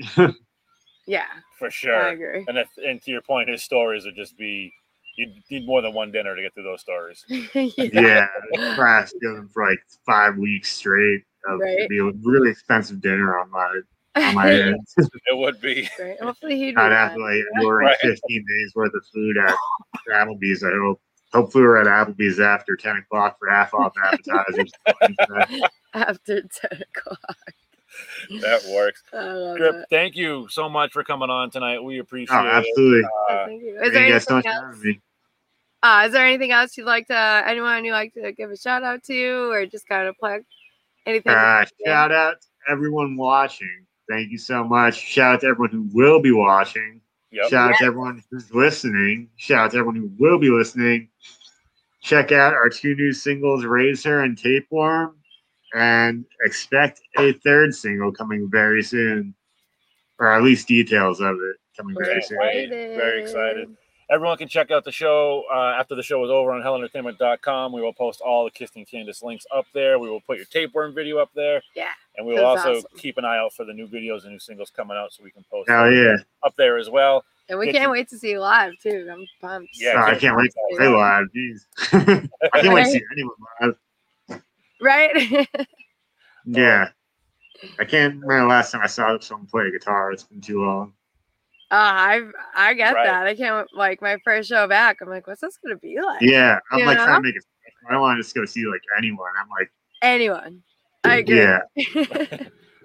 yeah. 1.08 1.26
For 1.60 1.68
I 1.68 1.70
sure. 1.70 2.08
agree. 2.08 2.46
And 2.48 2.58
if, 2.58 2.70
and 2.84 3.02
to 3.04 3.12
your 3.12 3.22
point, 3.22 3.50
his 3.50 3.62
stories 3.64 4.06
would 4.06 4.16
just 4.16 4.38
be 4.38 4.74
you'd 5.18 5.34
need 5.52 5.66
more 5.68 5.82
than 5.82 5.94
one 5.94 6.12
dinner 6.12 6.36
to 6.36 6.42
get 6.42 6.54
through 6.54 6.64
those 6.64 6.82
stories. 6.82 7.26
yeah, 7.30 8.28
crash 8.76 9.12
going 9.22 9.48
for 9.50 9.70
like 9.70 9.80
five 10.06 10.38
weeks 10.38 10.72
straight. 10.72 11.24
Of 11.48 11.60
Right. 11.60 11.78
it'd 11.80 11.90
be 11.90 12.00
a 12.00 12.12
really 12.24 12.50
expensive 12.52 13.02
dinner 13.02 13.38
on 13.40 13.50
my 13.52 13.80
on 14.16 14.36
my 14.36 14.52
end. 14.62 14.80
It 14.98 15.38
would 15.38 15.62
be. 15.62 15.88
Right. 16.00 16.20
Hopefully 16.22 16.58
he'd 16.58 16.76
be 16.76 16.78
I'd 16.82 16.90
fine. 16.90 16.92
have 16.92 17.14
to 17.16 17.22
like 17.24 17.44
ordering 17.64 17.88
Right. 17.90 17.98
15 18.02 18.46
days 18.48 18.72
worth 18.76 18.94
of 18.94 19.06
food 19.14 19.38
at 19.38 19.56
Applebee's. 20.12 20.64
I 20.64 20.72
hope. 20.72 21.02
Hopefully, 21.32 21.64
we're 21.64 21.78
at 21.80 21.86
Applebee's 21.86 22.40
after 22.40 22.76
10 22.76 22.98
o'clock 22.98 23.38
for 23.40 23.50
half 23.50 23.72
off 23.76 23.94
appetizers. 24.04 24.72
after 25.94 26.42
10 26.42 26.82
o'clock. 26.96 27.20
That 28.42 28.62
works. 28.74 29.04
Grip, 29.12 29.76
it. 29.76 29.86
thank 29.90 30.16
you 30.16 30.48
so 30.50 30.70
much 30.70 30.92
for 30.92 31.04
coming 31.04 31.30
on 31.30 31.50
tonight. 31.50 31.84
We 31.84 32.00
appreciate 32.00 32.36
oh, 32.36 32.48
absolutely. 32.48 33.00
it. 33.00 33.06
Uh, 33.30 33.46
Thank 33.46 33.64
you. 33.64 33.82
Is 33.82 33.94
there 33.94 34.08
you 34.08 34.20
so 34.20 34.36
anything 34.36 34.52
else? 34.52 34.76
having. 34.76 35.02
Uh, 35.82 36.04
is 36.06 36.12
there 36.12 36.26
anything 36.26 36.52
else 36.52 36.78
you'd 36.78 36.86
like 36.86 37.08
to 37.08 37.44
anyone 37.46 37.86
you'd 37.86 37.94
like 37.94 38.14
to 38.14 38.32
give 38.34 38.52
a 38.52 38.58
shout 38.58 38.84
out 38.84 39.04
to 39.04 39.52
or 39.52 39.66
just 39.66 39.88
kind 39.88 40.08
of 40.08 40.16
plug 40.18 40.42
anything? 41.06 41.32
Uh, 41.32 41.66
shout 41.86 42.12
out 42.12 42.42
to 42.42 42.72
everyone 42.72 43.16
watching. 43.16 43.86
Thank 44.10 44.32
you 44.32 44.38
so 44.38 44.64
much. 44.64 44.96
Shout 44.96 45.36
out 45.36 45.42
to 45.42 45.48
everyone 45.48 45.72
who 45.72 45.90
will 45.94 46.22
be 46.22 46.32
watching. 46.32 47.02
yep. 47.32 47.50
Shout 47.50 47.72
out 47.72 47.78
to 47.80 47.86
everyone 47.86 48.22
who's 48.30 48.54
listening. 48.54 49.30
Shout 49.38 49.66
out 49.66 49.72
to 49.72 49.78
everyone 49.78 49.96
who 49.96 50.12
will 50.20 50.40
be 50.40 50.50
listening. 50.50 51.10
Check 52.02 52.32
out 52.32 52.54
our 52.54 52.70
two 52.70 52.96
new 52.96 53.14
singles, 53.14 53.66
Razor 53.66 54.22
and 54.22 54.38
Tapeworm, 54.38 55.16
and 55.74 56.26
expect 56.44 57.02
a 57.18 57.34
third 57.34 57.74
single 57.76 58.12
coming 58.12 58.50
very 58.50 58.84
soon, 58.84 59.34
or 60.20 60.32
at 60.34 60.44
least 60.44 60.68
details 60.68 61.20
of 61.22 61.36
it 61.36 61.58
coming 61.78 61.96
very 61.98 62.16
Right, 62.16 62.24
soon. 62.26 62.38
right. 62.38 62.70
Very 62.70 63.22
excited. 63.22 63.76
Everyone 64.12 64.38
can 64.38 64.48
check 64.48 64.72
out 64.72 64.84
the 64.84 64.92
show 64.92 65.44
uh, 65.54 65.76
after 65.80 65.94
the 65.94 66.02
show 66.02 66.24
is 66.26 66.32
over 66.32 66.52
on 66.52 66.64
hellentertainment.com. 66.64 67.72
We 67.72 67.80
will 67.82 67.94
post 67.94 68.22
all 68.22 68.44
the 68.44 68.50
Kissing 68.50 68.84
Candace 68.86 69.22
links 69.22 69.46
up 69.56 69.66
there. 69.72 70.00
We 70.00 70.10
will 70.10 70.22
put 70.22 70.38
your 70.38 70.48
tapeworm 70.48 70.96
video 70.96 71.20
up 71.20 71.30
there. 71.36 71.62
Yeah, 71.76 71.90
And 72.18 72.26
we 72.26 72.34
will 72.34 72.44
also 72.46 72.78
awesome. 72.78 72.90
keep 72.98 73.20
an 73.20 73.26
eye 73.26 73.38
out 73.38 73.54
for 73.54 73.66
the 73.66 73.74
new 73.74 73.88
videos 73.88 74.24
and 74.24 74.32
new 74.32 74.40
singles 74.40 74.72
coming 74.76 74.98
out 74.98 75.14
so 75.14 75.24
we 75.24 75.30
can 75.30 75.46
post 75.52 75.70
Hell 75.70 75.92
yeah! 75.92 76.16
up 76.44 76.56
there 76.58 76.80
as 76.80 76.90
well. 76.90 77.24
And 77.50 77.60
we 77.60 77.66
Get 77.68 77.74
can't 77.74 77.84
you- 77.84 77.92
wait 77.92 78.10
to 78.10 78.18
see 78.18 78.32
you 78.32 78.40
live 78.40 78.74
too. 78.82 79.08
I'm 79.12 79.28
pumped. 79.42 79.70
Yeah, 79.76 79.94
Oh, 79.96 80.02
I 80.12 80.16
can't 80.16 80.36
wait 80.36 80.52
to 80.52 80.78
see 80.80 80.88
live. 80.88 81.26
Jeez, 81.36 82.30
I 82.52 82.62
can't 82.62 82.74
wait 82.74 82.86
to 82.86 82.90
see 82.92 83.02
anyone 83.12 83.36
live. 83.62 83.76
Right? 84.82 85.48
Yeah, 86.46 86.88
I 87.80 87.86
can't 87.86 88.16
remember 88.16 88.40
the 88.40 88.46
last 88.48 88.72
time 88.72 88.82
I 88.82 88.88
saw 88.88 89.20
someone 89.20 89.46
play 89.46 89.68
a 89.68 89.72
guitar. 89.72 90.12
It's 90.12 90.24
been 90.24 90.42
too 90.42 90.64
long. 90.66 90.94
Uh, 91.70 91.76
I 91.76 92.22
I 92.56 92.74
get 92.74 92.94
Right. 92.96 93.06
that. 93.06 93.28
I 93.28 93.36
can't 93.36 93.68
like 93.76 94.02
my 94.02 94.18
first 94.24 94.50
show 94.50 94.68
back. 94.68 94.98
I'm 95.02 95.10
like, 95.10 95.28
what's 95.28 95.42
this 95.42 95.58
gonna 95.64 95.76
be 95.78 95.98
like? 96.02 96.22
Yeah, 96.22 96.58
I'm 96.72 96.80
You 96.80 96.86
like 96.86 96.98
know? 96.98 97.04
trying 97.04 97.22
to 97.22 97.28
make 97.28 97.36
it. 97.36 97.44
I 97.88 97.92
don't 97.94 98.02
want 98.02 98.18
to 98.18 98.24
just 98.24 98.34
go 98.34 98.46
see 98.46 98.66
like 98.66 98.82
anyone. 98.98 99.30
I'm 99.40 99.50
like, 99.50 99.70
Anyone. 100.02 100.64
I 101.04 101.18
agree. 101.18 101.36
yeah, 101.36 101.60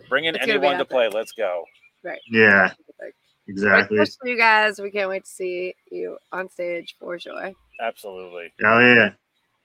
Bring 0.08 0.24
in 0.26 0.34
It's 0.34 0.46
anyone 0.46 0.74
to 0.74 0.80
epic. 0.80 0.90
play. 0.90 1.08
Let's 1.08 1.32
go. 1.32 1.64
Right. 2.02 2.20
Yeah, 2.30 2.72
Like, 3.00 3.14
exactly. 3.48 3.98
Especially 4.00 4.32
you 4.32 4.36
guys. 4.38 4.80
We 4.80 4.90
can't 4.90 5.08
wait 5.08 5.24
to 5.24 5.30
see 5.30 5.74
you 5.90 6.18
on 6.32 6.50
stage 6.50 6.96
for 7.00 7.18
sure. 7.18 7.52
Absolutely. 7.80 8.52
Oh 8.64 8.80
yeah. 8.80 9.10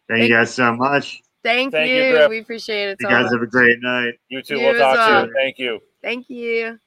Thank 0.07 0.29
you 0.29 0.35
guys 0.35 0.53
so 0.53 0.73
much. 0.75 1.21
Thank, 1.43 1.71
Thank 1.71 1.89
you, 1.89 2.03
you. 2.19 2.29
We 2.29 2.39
appreciate 2.39 2.89
it 2.89 2.97
You 2.99 3.05
so 3.05 3.09
guys 3.09 3.23
much. 3.23 3.33
have 3.33 3.41
a 3.41 3.47
great 3.47 3.77
night. 3.81 4.13
You 4.27 4.41
too. 4.41 4.57
You 4.57 4.65
we'll 4.67 4.77
talk 4.79 4.95
well. 4.95 5.25
soon. 5.25 5.33
Thank 5.33 5.57
you. 5.57 5.79
Thank 6.01 6.29
you. 6.29 6.79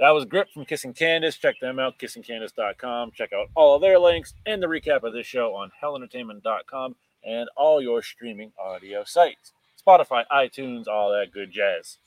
That 0.00 0.10
was 0.10 0.24
Grip 0.24 0.48
from 0.52 0.64
Kissing 0.64 0.92
Candace. 0.92 1.36
Check 1.36 1.58
them 1.60 1.78
out, 1.78 1.98
kissingcandace.com. 1.98 3.12
Check 3.12 3.32
out 3.32 3.48
all 3.54 3.74
of 3.76 3.80
their 3.80 3.98
links 3.98 4.34
and 4.46 4.62
the 4.62 4.66
recap 4.66 5.02
of 5.02 5.12
this 5.12 5.26
show 5.26 5.54
on 5.54 5.70
hellentertainment.com 5.82 6.96
and 7.24 7.48
all 7.56 7.80
your 7.80 8.02
streaming 8.02 8.52
audio 8.58 9.04
sites 9.04 9.52
Spotify, 9.86 10.24
iTunes, 10.32 10.88
all 10.88 11.10
that 11.10 11.32
good 11.32 11.50
jazz. 11.52 11.98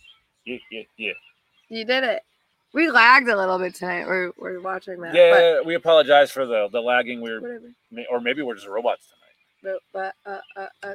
Yeah, 0.46 0.58
yeah, 0.72 0.84
yeah. 0.98 1.14
You 1.70 1.86
did 1.86 2.04
it. 2.04 2.24
We 2.74 2.90
lagged 2.90 3.30
a 3.30 3.38
little 3.38 3.60
bit 3.60 3.76
tonight. 3.76 4.06
We're, 4.06 4.32
we're 4.38 4.60
watching 4.62 5.00
that. 5.02 5.14
Yeah, 5.14 5.62
we 5.62 5.76
apologize 5.76 6.32
for 6.32 6.46
the, 6.46 6.68
the 6.72 6.82
lagging. 6.82 7.22
We 7.22 7.30
But 7.30 7.42
were, 7.42 7.60
whatever. 7.92 8.08
or 8.12 8.20
maybe 8.20 8.42
we're 8.42 8.56
just 8.56 8.68
robots 8.68 9.08
tonight. 9.08 9.18
But, 9.64 9.80
but 9.94 10.16
uh, 10.26 10.40
uh, 10.56 10.68
uh, 10.84 10.94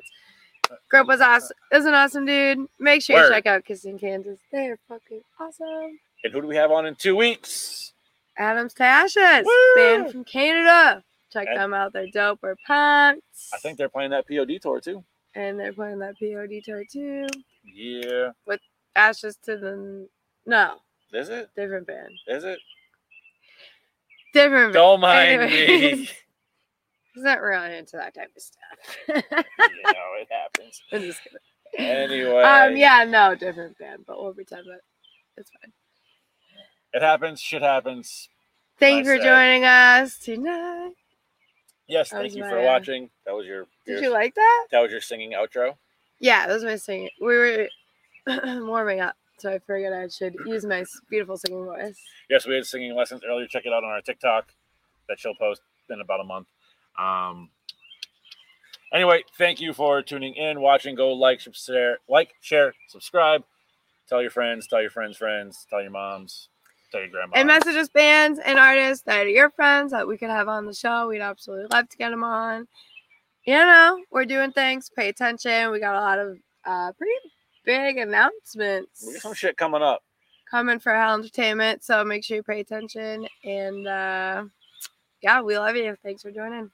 Grip 0.90 1.06
was 1.06 1.20
awesome. 1.20 1.56
Is 1.72 1.84
an 1.84 1.94
awesome 1.94 2.24
dude. 2.24 2.66
Make 2.78 3.02
sure 3.02 3.22
you 3.22 3.28
check 3.30 3.46
out 3.46 3.64
Kissing 3.64 3.98
Candace. 3.98 4.38
They're 4.50 4.78
fucking 4.88 5.20
awesome. 5.40 5.98
And 6.24 6.32
who 6.32 6.40
do 6.40 6.46
we 6.46 6.56
have 6.56 6.70
on 6.70 6.86
in 6.86 6.94
two 6.94 7.16
weeks? 7.16 7.92
Adams 8.38 8.72
Tashes, 8.72 9.44
band 9.76 10.10
from 10.10 10.24
Canada. 10.24 11.02
Check 11.32 11.48
And- 11.48 11.58
them 11.58 11.74
out. 11.74 11.92
They're 11.92 12.06
dope. 12.12 12.38
We're 12.42 12.56
pumped. 12.66 13.22
I 13.52 13.58
think 13.58 13.76
they're 13.76 13.88
playing 13.90 14.10
that 14.12 14.26
POD 14.28 14.58
tour 14.62 14.80
too. 14.80 15.04
And 15.34 15.58
they're 15.58 15.72
playing 15.72 15.98
that 16.00 16.14
POD 16.18 16.62
tour 16.64 16.84
too. 16.90 17.26
Yeah. 17.64 18.30
With 18.46 18.60
Ashes 18.96 19.36
to 19.44 19.56
the. 19.56 20.08
No, 20.46 20.76
Is 21.12 21.28
it? 21.28 21.50
different 21.56 21.86
band. 21.86 22.10
Is 22.26 22.44
it? 22.44 22.58
Different 24.32 24.66
band. 24.68 24.74
Don't 24.74 25.00
mind 25.00 25.42
Anyways. 25.42 25.98
me. 26.00 26.08
He's 27.14 27.24
not 27.24 27.40
really 27.40 27.76
into 27.76 27.96
that 27.96 28.14
type 28.14 28.30
of 28.34 28.42
stuff. 28.42 28.96
you 29.08 29.14
know, 29.92 30.12
it 30.20 30.28
happens. 30.30 30.82
I'm 30.92 31.02
just 31.02 31.20
kidding. 31.22 31.38
Anyway. 31.78 32.42
Um, 32.42 32.76
yeah, 32.76 33.04
no, 33.04 33.34
different 33.34 33.78
band, 33.78 34.04
but 34.06 34.22
we'll 34.22 34.32
pretend 34.34 34.66
that 34.66 34.80
it's 35.36 35.50
fine. 35.50 35.72
It 36.92 37.02
happens. 37.02 37.40
Shit 37.40 37.62
happens. 37.62 38.28
Thank 38.78 39.04
you 39.06 39.12
for 39.16 39.22
joining 39.22 39.64
us 39.64 40.18
tonight. 40.18 40.92
Yes, 41.86 42.10
That 42.10 42.22
thank 42.22 42.34
you 42.34 42.42
for 42.44 42.58
uh, 42.60 42.64
watching. 42.64 43.10
That 43.26 43.34
was 43.34 43.46
your, 43.46 43.66
Did 43.86 43.94
your 43.94 44.02
you 44.04 44.10
like 44.10 44.34
that? 44.34 44.66
that 44.72 44.80
was 44.80 44.90
your 44.90 45.00
singing 45.00 45.32
outro. 45.32 45.74
Yeah, 46.20 46.46
that 46.46 46.54
was 46.54 46.64
my 46.64 46.76
singing. 46.76 47.10
We 47.20 47.36
were 47.36 47.68
warming 48.66 49.00
up, 49.00 49.16
so 49.38 49.50
I 49.52 49.58
figured 49.58 49.92
I 49.92 50.08
should 50.08 50.34
use 50.46 50.64
my 50.64 50.84
beautiful 51.10 51.36
singing 51.36 51.64
voice. 51.64 51.98
Yes, 52.30 52.46
we 52.46 52.54
had 52.54 52.64
singing 52.64 52.94
lessons 52.94 53.22
earlier. 53.28 53.46
Check 53.46 53.66
it 53.66 53.72
out 53.72 53.84
on 53.84 53.90
our 53.90 54.00
TikTok 54.00 54.52
that 55.08 55.18
she'll 55.18 55.34
post 55.34 55.60
in 55.90 56.00
about 56.00 56.20
a 56.20 56.24
month. 56.24 56.46
Um, 56.98 57.50
anyway, 58.92 59.22
thank 59.38 59.60
you 59.60 59.72
for 59.72 60.02
tuning 60.02 60.34
in, 60.34 60.60
watching. 60.60 60.94
Go 60.94 61.12
like, 61.12 61.40
share, 61.40 61.98
like, 62.08 62.34
share, 62.40 62.74
subscribe. 62.88 63.44
Tell 64.08 64.20
your 64.20 64.30
friends, 64.30 64.66
tell 64.66 64.80
your 64.80 64.90
friends' 64.90 65.16
friends, 65.16 65.66
tell 65.70 65.80
your 65.80 65.90
moms, 65.90 66.48
tell 66.90 67.00
your 67.00 67.08
grandma. 67.08 67.32
And 67.34 67.46
message 67.46 67.76
us 67.76 67.88
bands 67.88 68.38
and 68.44 68.58
artists 68.58 69.04
that 69.04 69.24
are 69.26 69.28
your 69.28 69.50
friends 69.50 69.92
that 69.92 70.06
we 70.06 70.18
could 70.18 70.28
have 70.28 70.48
on 70.48 70.66
the 70.66 70.74
show. 70.74 71.08
We'd 71.08 71.20
absolutely 71.22 71.66
love 71.72 71.88
to 71.88 71.96
get 71.96 72.10
them 72.10 72.24
on. 72.24 72.66
You 73.46 73.54
know, 73.54 73.98
we're 74.10 74.26
doing 74.26 74.52
things. 74.52 74.90
Pay 74.94 75.08
attention. 75.08 75.70
We 75.70 75.80
got 75.80 75.94
a 75.94 76.00
lot 76.00 76.18
of 76.18 76.36
uh, 76.64 76.92
pretty 76.92 77.12
big 77.64 77.96
announcements 77.96 79.02
We 79.06 79.14
got 79.14 79.22
some 79.22 79.34
shit 79.34 79.56
coming 79.56 79.82
up. 79.82 80.02
coming 80.50 80.78
for 80.78 80.92
Hell 80.94 81.14
Entertainment. 81.14 81.82
So 81.82 82.04
make 82.04 82.22
sure 82.24 82.36
you 82.36 82.42
pay 82.42 82.60
attention. 82.60 83.26
And 83.44 83.88
uh, 83.88 84.44
yeah, 85.22 85.40
we 85.40 85.56
love 85.58 85.74
you. 85.76 85.96
Thanks 86.02 86.22
for 86.22 86.30
joining. 86.30 86.70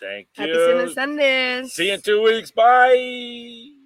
Thank 0.00 0.28
Happy 0.34 0.50
you. 0.50 0.92
Sundays. 0.94 1.72
See 1.72 1.88
you 1.88 1.94
in 1.94 2.00
two 2.00 2.22
weeks. 2.22 2.50
Bye. 2.50 3.79